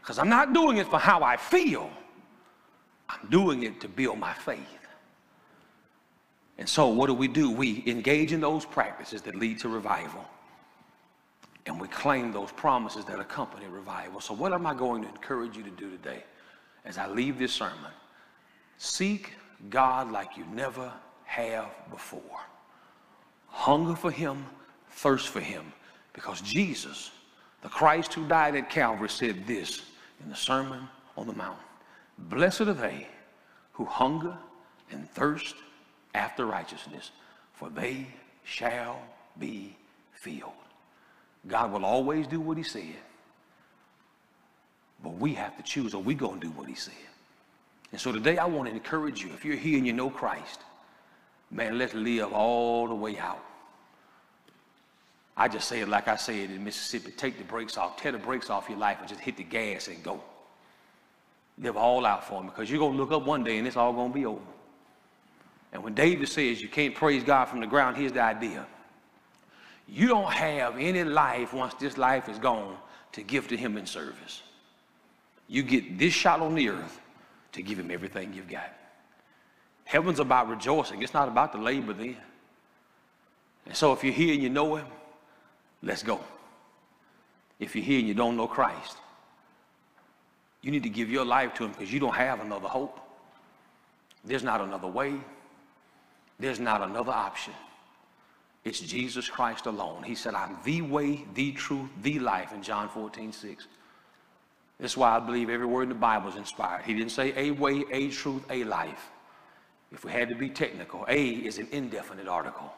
Because 0.00 0.18
I'm 0.18 0.28
not 0.28 0.52
doing 0.52 0.76
it 0.76 0.86
for 0.88 0.98
how 0.98 1.22
I 1.22 1.36
feel, 1.38 1.90
I'm 3.08 3.28
doing 3.28 3.62
it 3.62 3.80
to 3.82 3.88
build 3.88 4.18
my 4.18 4.32
faith. 4.32 4.60
And 6.58 6.68
so, 6.68 6.88
what 6.88 7.08
do 7.08 7.14
we 7.14 7.28
do? 7.28 7.50
We 7.50 7.82
engage 7.86 8.32
in 8.32 8.40
those 8.40 8.64
practices 8.64 9.22
that 9.22 9.34
lead 9.34 9.58
to 9.60 9.68
revival 9.68 10.24
and 11.66 11.80
we 11.80 11.88
claim 11.88 12.32
those 12.32 12.52
promises 12.52 13.04
that 13.06 13.18
accompany 13.18 13.66
revival. 13.66 14.20
So, 14.20 14.34
what 14.34 14.52
am 14.52 14.66
I 14.66 14.74
going 14.74 15.02
to 15.02 15.08
encourage 15.08 15.56
you 15.56 15.62
to 15.62 15.70
do 15.70 15.90
today 15.90 16.22
as 16.84 16.98
I 16.98 17.08
leave 17.08 17.38
this 17.38 17.52
sermon? 17.52 17.90
Seek 18.76 19.32
God 19.70 20.12
like 20.12 20.36
you 20.36 20.44
never 20.52 20.92
have 21.24 21.70
before. 21.90 22.40
Hunger 23.48 23.96
for 23.96 24.10
Him, 24.10 24.44
thirst 24.90 25.28
for 25.28 25.40
Him, 25.40 25.72
because 26.12 26.40
Jesus, 26.42 27.12
the 27.62 27.68
Christ 27.68 28.12
who 28.12 28.26
died 28.28 28.56
at 28.56 28.68
Calvary, 28.68 29.08
said 29.08 29.46
this 29.46 29.82
in 30.22 30.28
the 30.28 30.36
Sermon 30.36 30.88
on 31.16 31.26
the 31.26 31.32
Mount 31.32 31.58
Blessed 32.18 32.62
are 32.62 32.72
they 32.72 33.08
who 33.72 33.84
hunger 33.84 34.36
and 34.90 35.10
thirst 35.10 35.54
after 36.14 36.46
righteousness, 36.46 37.10
for 37.52 37.68
they 37.68 38.06
shall 38.44 39.00
be 39.38 39.76
filled. 40.12 40.52
God 41.46 41.72
will 41.72 41.84
always 41.84 42.26
do 42.26 42.40
what 42.40 42.56
he 42.56 42.62
said. 42.62 42.96
But 45.02 45.14
we 45.14 45.34
have 45.34 45.56
to 45.56 45.62
choose 45.62 45.94
are 45.94 45.98
we 45.98 46.14
going 46.14 46.40
to 46.40 46.46
do 46.46 46.52
what 46.52 46.68
he 46.68 46.74
said? 46.74 46.94
And 47.92 48.00
so 48.00 48.10
today 48.10 48.38
I 48.38 48.46
want 48.46 48.68
to 48.68 48.74
encourage 48.74 49.22
you. 49.22 49.30
If 49.34 49.44
you're 49.44 49.56
here 49.56 49.76
and 49.76 49.86
you 49.86 49.92
know 49.92 50.10
Christ, 50.10 50.60
man, 51.50 51.78
let's 51.78 51.94
live 51.94 52.32
all 52.32 52.88
the 52.88 52.94
way 52.94 53.18
out. 53.18 53.44
I 55.36 55.48
just 55.48 55.68
say 55.68 55.80
it 55.80 55.88
like 55.88 56.08
I 56.08 56.16
say 56.16 56.44
it 56.44 56.50
in 56.50 56.62
Mississippi. 56.62 57.10
Take 57.10 57.38
the 57.38 57.44
brakes 57.44 57.76
off. 57.76 57.96
Tear 57.96 58.12
the 58.12 58.18
brakes 58.18 58.50
off 58.50 58.68
your 58.68 58.78
life 58.78 58.98
and 59.00 59.08
just 59.08 59.20
hit 59.20 59.36
the 59.36 59.42
gas 59.42 59.88
and 59.88 60.02
go. 60.02 60.22
Live 61.58 61.76
all 61.76 62.04
out 62.04 62.26
for 62.26 62.40
him 62.40 62.46
because 62.46 62.70
you're 62.70 62.80
going 62.80 62.92
to 62.92 62.98
look 62.98 63.12
up 63.12 63.24
one 63.24 63.44
day 63.44 63.58
and 63.58 63.66
it's 63.66 63.76
all 63.76 63.92
going 63.92 64.10
to 64.10 64.14
be 64.14 64.26
over. 64.26 64.40
And 65.72 65.82
when 65.82 65.94
David 65.94 66.28
says 66.28 66.60
you 66.60 66.68
can't 66.68 66.94
praise 66.94 67.22
God 67.22 67.46
from 67.46 67.60
the 67.60 67.66
ground, 67.66 67.96
here's 67.96 68.12
the 68.12 68.22
idea. 68.22 68.66
You 69.88 70.08
don't 70.08 70.32
have 70.32 70.78
any 70.78 71.04
life 71.04 71.52
once 71.52 71.74
this 71.74 71.98
life 71.98 72.28
is 72.28 72.38
gone 72.38 72.76
to 73.12 73.22
give 73.22 73.48
to 73.48 73.56
him 73.56 73.76
in 73.76 73.86
service. 73.86 74.42
You 75.48 75.62
get 75.62 75.98
this 75.98 76.14
shot 76.14 76.40
on 76.40 76.54
the 76.54 76.70
earth 76.70 77.00
to 77.52 77.62
give 77.62 77.78
him 77.78 77.90
everything 77.90 78.32
you've 78.32 78.48
got. 78.48 78.72
Heaven's 79.84 80.20
about 80.20 80.48
rejoicing. 80.48 81.02
It's 81.02 81.12
not 81.12 81.28
about 81.28 81.52
the 81.52 81.58
labor 81.58 81.92
then. 81.92 82.16
And 83.66 83.76
so 83.76 83.92
if 83.92 84.02
you're 84.02 84.12
here 84.12 84.32
and 84.32 84.42
you 84.42 84.48
know 84.48 84.76
him, 84.76 84.86
let's 85.82 86.02
go. 86.02 86.20
If 87.58 87.76
you're 87.76 87.84
here 87.84 87.98
and 87.98 88.08
you 88.08 88.14
don't 88.14 88.36
know 88.36 88.46
Christ, 88.46 88.96
you 90.64 90.70
need 90.70 90.82
to 90.82 90.88
give 90.88 91.10
your 91.10 91.26
life 91.26 91.52
to 91.54 91.64
him 91.64 91.72
because 91.72 91.92
you 91.92 92.00
don't 92.00 92.14
have 92.14 92.40
another 92.40 92.68
hope. 92.68 92.98
There's 94.24 94.42
not 94.42 94.62
another 94.62 94.88
way. 94.88 95.14
There's 96.40 96.58
not 96.58 96.80
another 96.80 97.12
option. 97.12 97.52
It's 98.64 98.80
Jesus 98.80 99.28
Christ 99.28 99.66
alone. 99.66 100.02
He 100.02 100.14
said, 100.14 100.34
I'm 100.34 100.56
the 100.64 100.80
way, 100.80 101.26
the 101.34 101.52
truth, 101.52 101.90
the 102.02 102.18
life 102.18 102.54
in 102.54 102.62
John 102.62 102.88
14, 102.88 103.30
6. 103.30 103.66
That's 104.80 104.96
why 104.96 105.14
I 105.14 105.20
believe 105.20 105.50
every 105.50 105.66
word 105.66 105.82
in 105.82 105.88
the 105.90 105.94
Bible 105.96 106.30
is 106.30 106.36
inspired. 106.36 106.82
He 106.86 106.94
didn't 106.94 107.12
say 107.12 107.34
a 107.36 107.50
way, 107.50 107.84
a 107.92 108.08
truth, 108.08 108.42
a 108.48 108.64
life. 108.64 109.10
If 109.92 110.02
we 110.02 110.12
had 110.12 110.30
to 110.30 110.34
be 110.34 110.48
technical, 110.48 111.04
a 111.08 111.26
is 111.28 111.58
an 111.58 111.68
indefinite 111.72 112.26
article, 112.26 112.72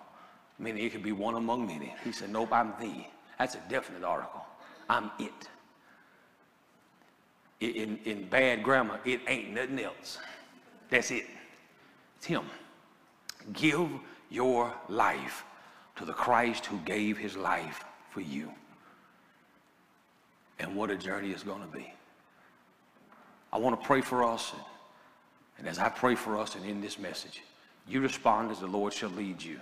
meaning 0.58 0.84
it 0.84 0.90
could 0.90 1.04
be 1.04 1.12
one 1.12 1.36
among 1.36 1.68
many. 1.68 1.94
He 2.02 2.10
said, 2.10 2.30
Nope, 2.30 2.52
I'm 2.52 2.74
the. 2.80 3.06
That's 3.38 3.54
a 3.54 3.62
definite 3.68 4.02
article. 4.02 4.44
I'm 4.90 5.12
it. 5.20 5.48
In, 7.60 7.98
in 8.04 8.28
bad 8.28 8.62
grammar, 8.62 9.00
it 9.04 9.20
ain't 9.26 9.54
nothing 9.54 9.80
else. 9.80 10.18
That's 10.90 11.10
it. 11.10 11.24
It's 12.18 12.26
Him. 12.26 12.44
Give 13.52 13.88
your 14.30 14.74
life 14.88 15.44
to 15.96 16.04
the 16.04 16.12
Christ 16.12 16.66
who 16.66 16.78
gave 16.78 17.18
his 17.18 17.36
life 17.36 17.84
for 18.10 18.20
you. 18.20 18.50
And 20.58 20.74
what 20.76 20.90
a 20.90 20.96
journey 20.96 21.30
it's 21.30 21.42
going 21.42 21.62
to 21.62 21.68
be. 21.68 21.92
I 23.52 23.58
want 23.58 23.80
to 23.80 23.86
pray 23.86 24.00
for 24.00 24.24
us. 24.24 24.52
And 25.58 25.66
as 25.66 25.78
I 25.78 25.88
pray 25.88 26.14
for 26.14 26.38
us 26.38 26.54
and 26.54 26.64
in 26.64 26.80
this 26.80 26.98
message, 26.98 27.42
you 27.88 28.00
respond 28.00 28.50
as 28.50 28.60
the 28.60 28.66
Lord 28.66 28.92
shall 28.92 29.10
lead 29.10 29.42
you. 29.42 29.58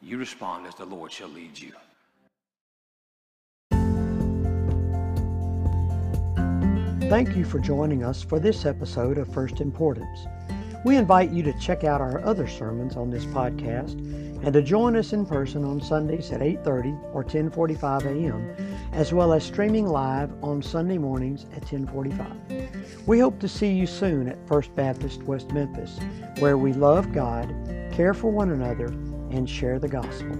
You 0.00 0.18
respond 0.18 0.66
as 0.66 0.74
the 0.74 0.86
Lord 0.86 1.12
shall 1.12 1.28
lead 1.28 1.58
you. 1.58 1.72
Thank 7.10 7.34
you 7.34 7.44
for 7.44 7.58
joining 7.58 8.04
us 8.04 8.22
for 8.22 8.38
this 8.38 8.64
episode 8.64 9.18
of 9.18 9.26
First 9.34 9.60
Importance. 9.60 10.28
We 10.84 10.96
invite 10.96 11.30
you 11.30 11.42
to 11.42 11.52
check 11.58 11.82
out 11.82 12.00
our 12.00 12.24
other 12.24 12.46
sermons 12.46 12.94
on 12.94 13.10
this 13.10 13.24
podcast 13.24 13.94
and 14.44 14.52
to 14.52 14.62
join 14.62 14.94
us 14.94 15.12
in 15.12 15.26
person 15.26 15.64
on 15.64 15.80
Sundays 15.80 16.30
at 16.30 16.40
8:30 16.40 16.96
or 17.12 17.24
10:45 17.24 18.06
a.m., 18.06 18.54
as 18.92 19.12
well 19.12 19.32
as 19.32 19.42
streaming 19.42 19.88
live 19.88 20.30
on 20.40 20.62
Sunday 20.62 20.98
mornings 20.98 21.46
at 21.56 21.66
10:45. 21.66 23.08
We 23.08 23.18
hope 23.18 23.40
to 23.40 23.48
see 23.48 23.72
you 23.72 23.88
soon 23.88 24.28
at 24.28 24.46
First 24.46 24.72
Baptist 24.76 25.24
West 25.24 25.50
Memphis, 25.52 25.98
where 26.38 26.58
we 26.58 26.72
love 26.72 27.12
God, 27.12 27.52
care 27.90 28.14
for 28.14 28.30
one 28.30 28.52
another, 28.52 28.86
and 29.32 29.50
share 29.50 29.80
the 29.80 29.88
gospel. 29.88 30.38